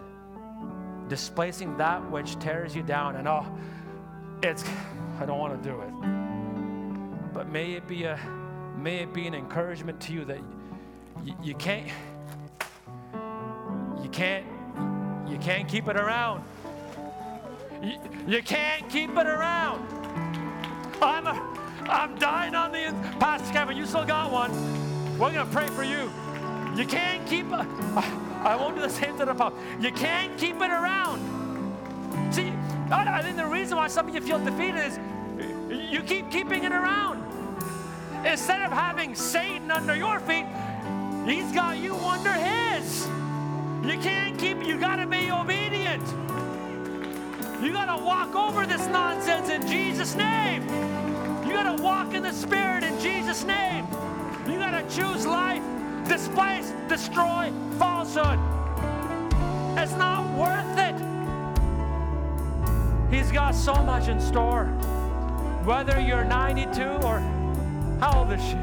displacing 1.09 1.77
that 1.79 2.09
which 2.13 2.39
tears 2.39 2.77
you 2.77 2.85
down. 2.85 3.17
And 3.17 3.27
oh, 3.27 3.45
it's 4.41 4.65
I 5.19 5.27
don't 5.27 5.41
want 5.41 5.61
to 5.61 5.69
do 5.69 5.81
it. 5.81 7.33
But 7.35 7.49
may 7.49 7.73
it 7.73 7.89
be 7.89 8.05
a 8.05 8.17
may 8.77 8.99
it 8.99 9.13
be 9.13 9.27
an 9.27 9.35
encouragement 9.35 10.01
to 10.03 10.13
you 10.13 10.25
that 10.27 10.41
you, 11.25 11.35
you 11.43 11.55
can't 11.55 11.91
you 14.01 14.09
can't 14.11 14.47
you 15.29 15.39
can't 15.39 15.67
keep 15.69 15.89
it 15.89 15.97
around. 15.97 16.45
You, 17.83 18.43
can't 18.43 18.89
keep 18.89 19.11
it 19.11 19.27
around. 19.27 19.87
I'm 21.01 21.27
a, 21.27 21.59
I'm 21.89 22.19
dying 22.19 22.55
on 22.55 22.73
the 22.73 22.93
Pastor 23.21 23.53
Kevin. 23.53 23.77
You 23.77 23.87
still 23.87 24.05
got 24.05 24.33
one. 24.33 24.51
We're 25.19 25.33
gonna 25.33 25.51
pray 25.51 25.69
for 25.69 25.85
you. 25.85 26.11
You 26.77 26.87
can't 26.87 27.27
keep. 27.29 27.47
Uh, 27.53 27.65
I 28.43 28.57
won't 28.57 28.75
do 28.77 28.83
the 28.83 28.91
same 28.91 29.17
to 29.19 29.25
the 29.25 29.35
pop. 29.35 29.55
You 29.81 29.93
can't 29.93 30.37
keep 30.39 30.57
it 30.57 30.71
around. 30.71 31.21
See, 32.33 32.53
I, 32.91 33.19
I 33.19 33.23
think 33.23 33.37
the 33.37 33.47
reason 33.47 33.77
why 33.77 33.87
some 33.89 34.09
of 34.09 34.15
you 34.15 34.21
feel 34.21 34.39
defeated 34.45 34.85
is 34.85 34.99
you 35.91 36.03
keep 36.03 36.31
keeping 36.31 36.65
it 36.65 36.73
around. 36.73 37.25
Instead 38.27 38.63
of 38.63 38.73
having 38.73 39.15
Satan 39.15 39.71
under 39.71 39.95
your 39.95 40.19
feet, 40.21 40.47
he's 41.25 41.51
got 41.53 41.79
you 41.79 41.95
under 41.95 42.33
his. 42.33 43.07
You 43.85 43.99
can't 43.99 44.37
keep. 44.37 44.65
You 44.67 44.79
gotta 44.79 45.07
be 45.07 45.31
obedient. 45.31 46.03
You 47.63 47.73
gotta 47.73 48.03
walk 48.03 48.37
over 48.37 48.67
this 48.67 48.87
nonsense 48.87 49.49
in 49.49 49.67
Jesus' 49.67 50.15
name. 50.15 50.63
You 51.45 51.53
gotta 51.55 51.83
walk 51.83 52.15
in 52.15 52.23
the 52.23 52.33
Spirit 52.33 52.85
in 52.85 52.99
Jesus' 53.01 53.45
name. 53.45 53.85
You 54.47 54.59
gotta 54.59 54.83
choose 54.89 55.27
life, 55.27 55.63
displace, 56.07 56.73
destroy 56.89 57.53
falsehood. 57.79 58.39
It's 59.77 59.93
not 59.95 60.25
worth 60.39 60.79
it. 60.79 60.95
He's 63.13 63.33
got 63.33 63.55
so 63.57 63.75
much 63.83 64.07
in 64.09 64.21
store. 64.21 64.67
Whether 65.65 65.99
you're 66.01 66.25
92 66.25 66.83
or 66.83 67.19
how 67.99 68.21
old 68.21 68.33
is 68.33 68.43
she? 68.43 68.55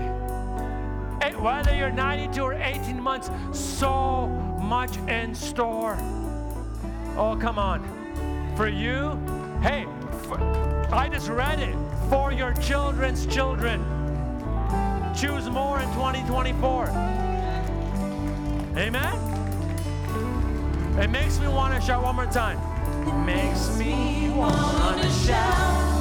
Eh, 1.22 1.34
Whether 1.34 1.76
you're 1.76 1.92
92 1.92 2.42
or 2.42 2.54
18 2.54 3.02
months, 3.02 3.30
so 3.52 4.28
much 4.62 4.96
in 5.10 5.36
store. 5.36 5.98
Oh, 7.18 7.38
come 7.40 7.60
on. 7.60 7.95
For 8.56 8.70
you, 8.70 9.20
hey, 9.62 9.86
for, 10.24 10.40
I 10.94 11.10
just 11.12 11.28
read 11.28 11.60
it. 11.60 11.76
For 12.10 12.32
your 12.32 12.54
children's 12.54 13.26
children. 13.26 13.84
Choose 15.14 15.50
more 15.50 15.82
in 15.82 15.88
2024. 15.90 16.88
Amen? 18.78 19.36
It 21.00 21.10
makes 21.10 21.38
me 21.40 21.50
want 21.50 21.76
to 21.76 21.82
shout 21.82 22.02
one 22.02 22.16
more 22.16 22.26
time. 22.28 22.58
It 23.06 23.26
makes 23.26 23.78
me 23.78 24.30
want 24.30 25.02
to 25.02 25.10
shout. 25.10 25.96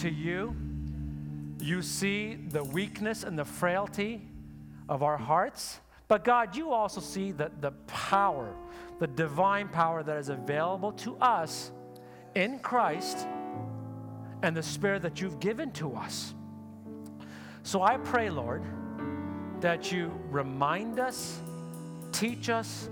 To 0.00 0.10
you. 0.10 0.54
You 1.60 1.82
see 1.82 2.34
the 2.34 2.64
weakness 2.64 3.22
and 3.22 3.38
the 3.38 3.44
frailty 3.44 4.26
of 4.88 5.02
our 5.02 5.16
hearts. 5.16 5.80
But 6.08 6.24
God, 6.24 6.56
you 6.56 6.72
also 6.72 7.00
see 7.00 7.32
the, 7.32 7.50
the 7.60 7.70
power, 7.86 8.54
the 8.98 9.06
divine 9.06 9.68
power 9.68 10.02
that 10.02 10.16
is 10.16 10.28
available 10.28 10.92
to 10.92 11.16
us 11.18 11.70
in 12.34 12.58
Christ 12.58 13.26
and 14.42 14.56
the 14.56 14.62
Spirit 14.62 15.02
that 15.02 15.20
you've 15.20 15.38
given 15.38 15.70
to 15.72 15.94
us. 15.94 16.34
So 17.62 17.82
I 17.82 17.98
pray, 17.98 18.30
Lord, 18.30 18.62
that 19.60 19.92
you 19.92 20.10
remind 20.30 20.98
us, 20.98 21.38
teach 22.10 22.48
us, 22.48 22.88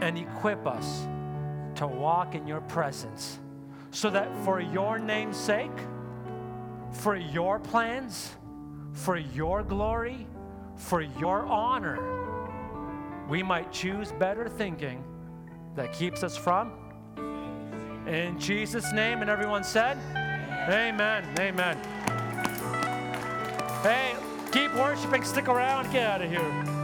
and 0.00 0.16
equip 0.16 0.66
us 0.66 1.06
to 1.74 1.86
walk 1.86 2.34
in 2.34 2.46
your 2.46 2.60
presence 2.62 3.40
so 3.90 4.08
that 4.10 4.34
for 4.44 4.60
your 4.60 4.98
name's 4.98 5.36
sake, 5.36 5.72
for 6.92 7.16
your 7.16 7.58
plans, 7.58 8.34
for 8.92 9.16
your 9.16 9.62
glory, 9.62 10.26
for 10.76 11.00
your 11.00 11.44
honor, 11.46 11.98
we 13.28 13.42
might 13.42 13.70
choose 13.72 14.12
better 14.12 14.48
thinking 14.48 15.04
that 15.74 15.92
keeps 15.92 16.22
us 16.22 16.36
from. 16.36 16.72
In 18.06 18.38
Jesus' 18.38 18.92
name, 18.92 19.20
and 19.20 19.30
everyone 19.30 19.62
said, 19.62 19.98
Amen. 20.68 21.24
Amen. 21.38 21.76
Hey, 23.82 24.16
keep 24.50 24.74
worshiping, 24.74 25.24
stick 25.24 25.48
around, 25.48 25.90
get 25.92 26.06
out 26.06 26.22
of 26.22 26.30
here. 26.30 26.78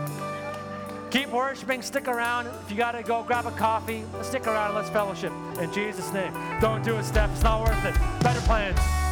Keep 1.10 1.30
worshiping, 1.30 1.80
stick 1.80 2.08
around. 2.08 2.48
If 2.64 2.70
you 2.70 2.76
got 2.76 2.92
to 2.92 3.02
go 3.02 3.22
grab 3.22 3.46
a 3.46 3.52
coffee, 3.52 4.04
stick 4.22 4.46
around, 4.46 4.74
let's 4.74 4.90
fellowship. 4.90 5.32
In 5.60 5.72
Jesus' 5.72 6.12
name. 6.12 6.32
Don't 6.60 6.82
do 6.84 6.96
it, 6.96 7.04
Steph. 7.04 7.30
It's 7.32 7.42
not 7.42 7.60
worth 7.60 7.84
it. 7.84 7.94
Better 8.22 8.40
plans. 8.40 9.03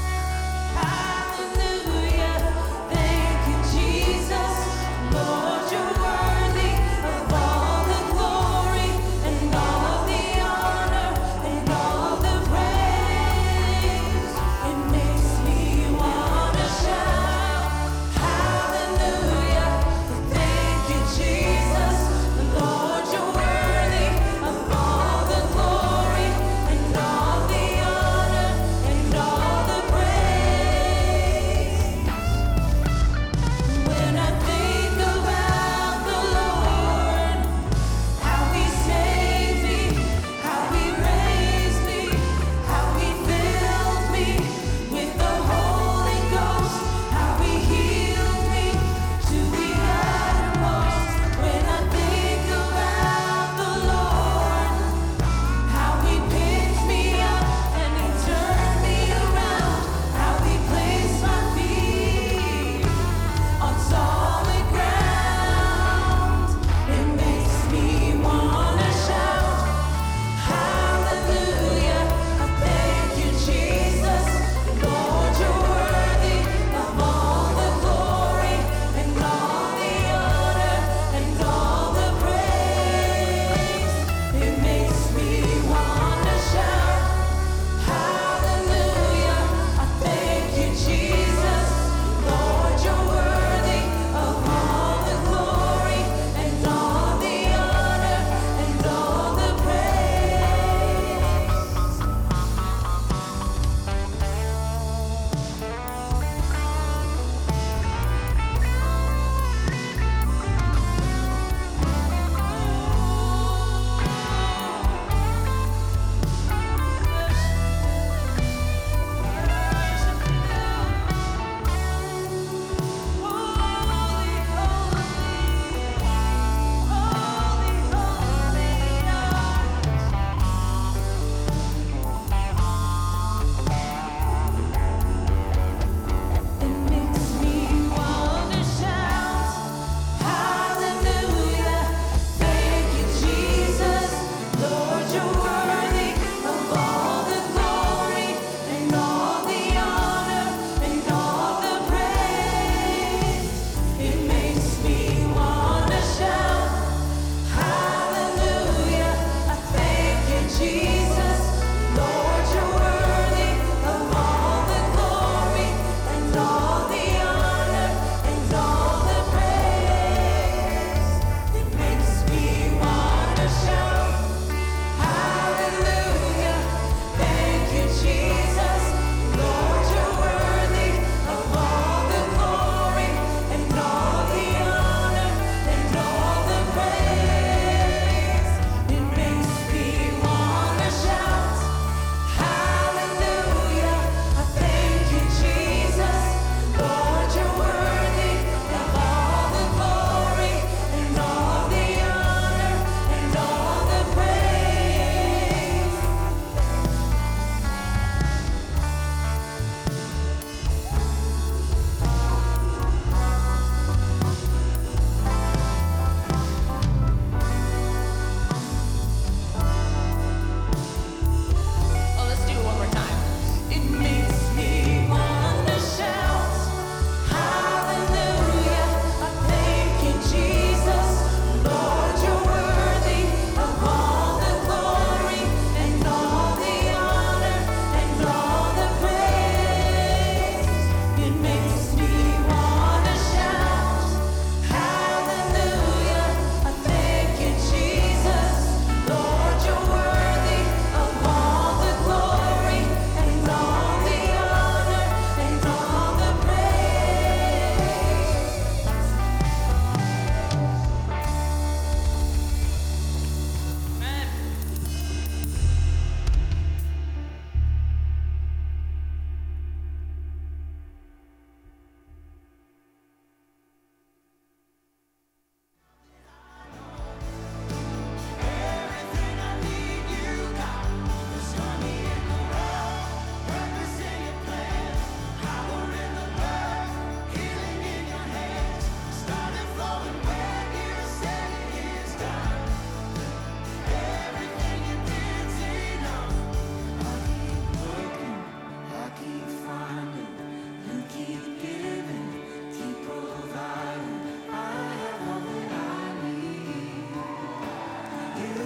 I 0.74 1.21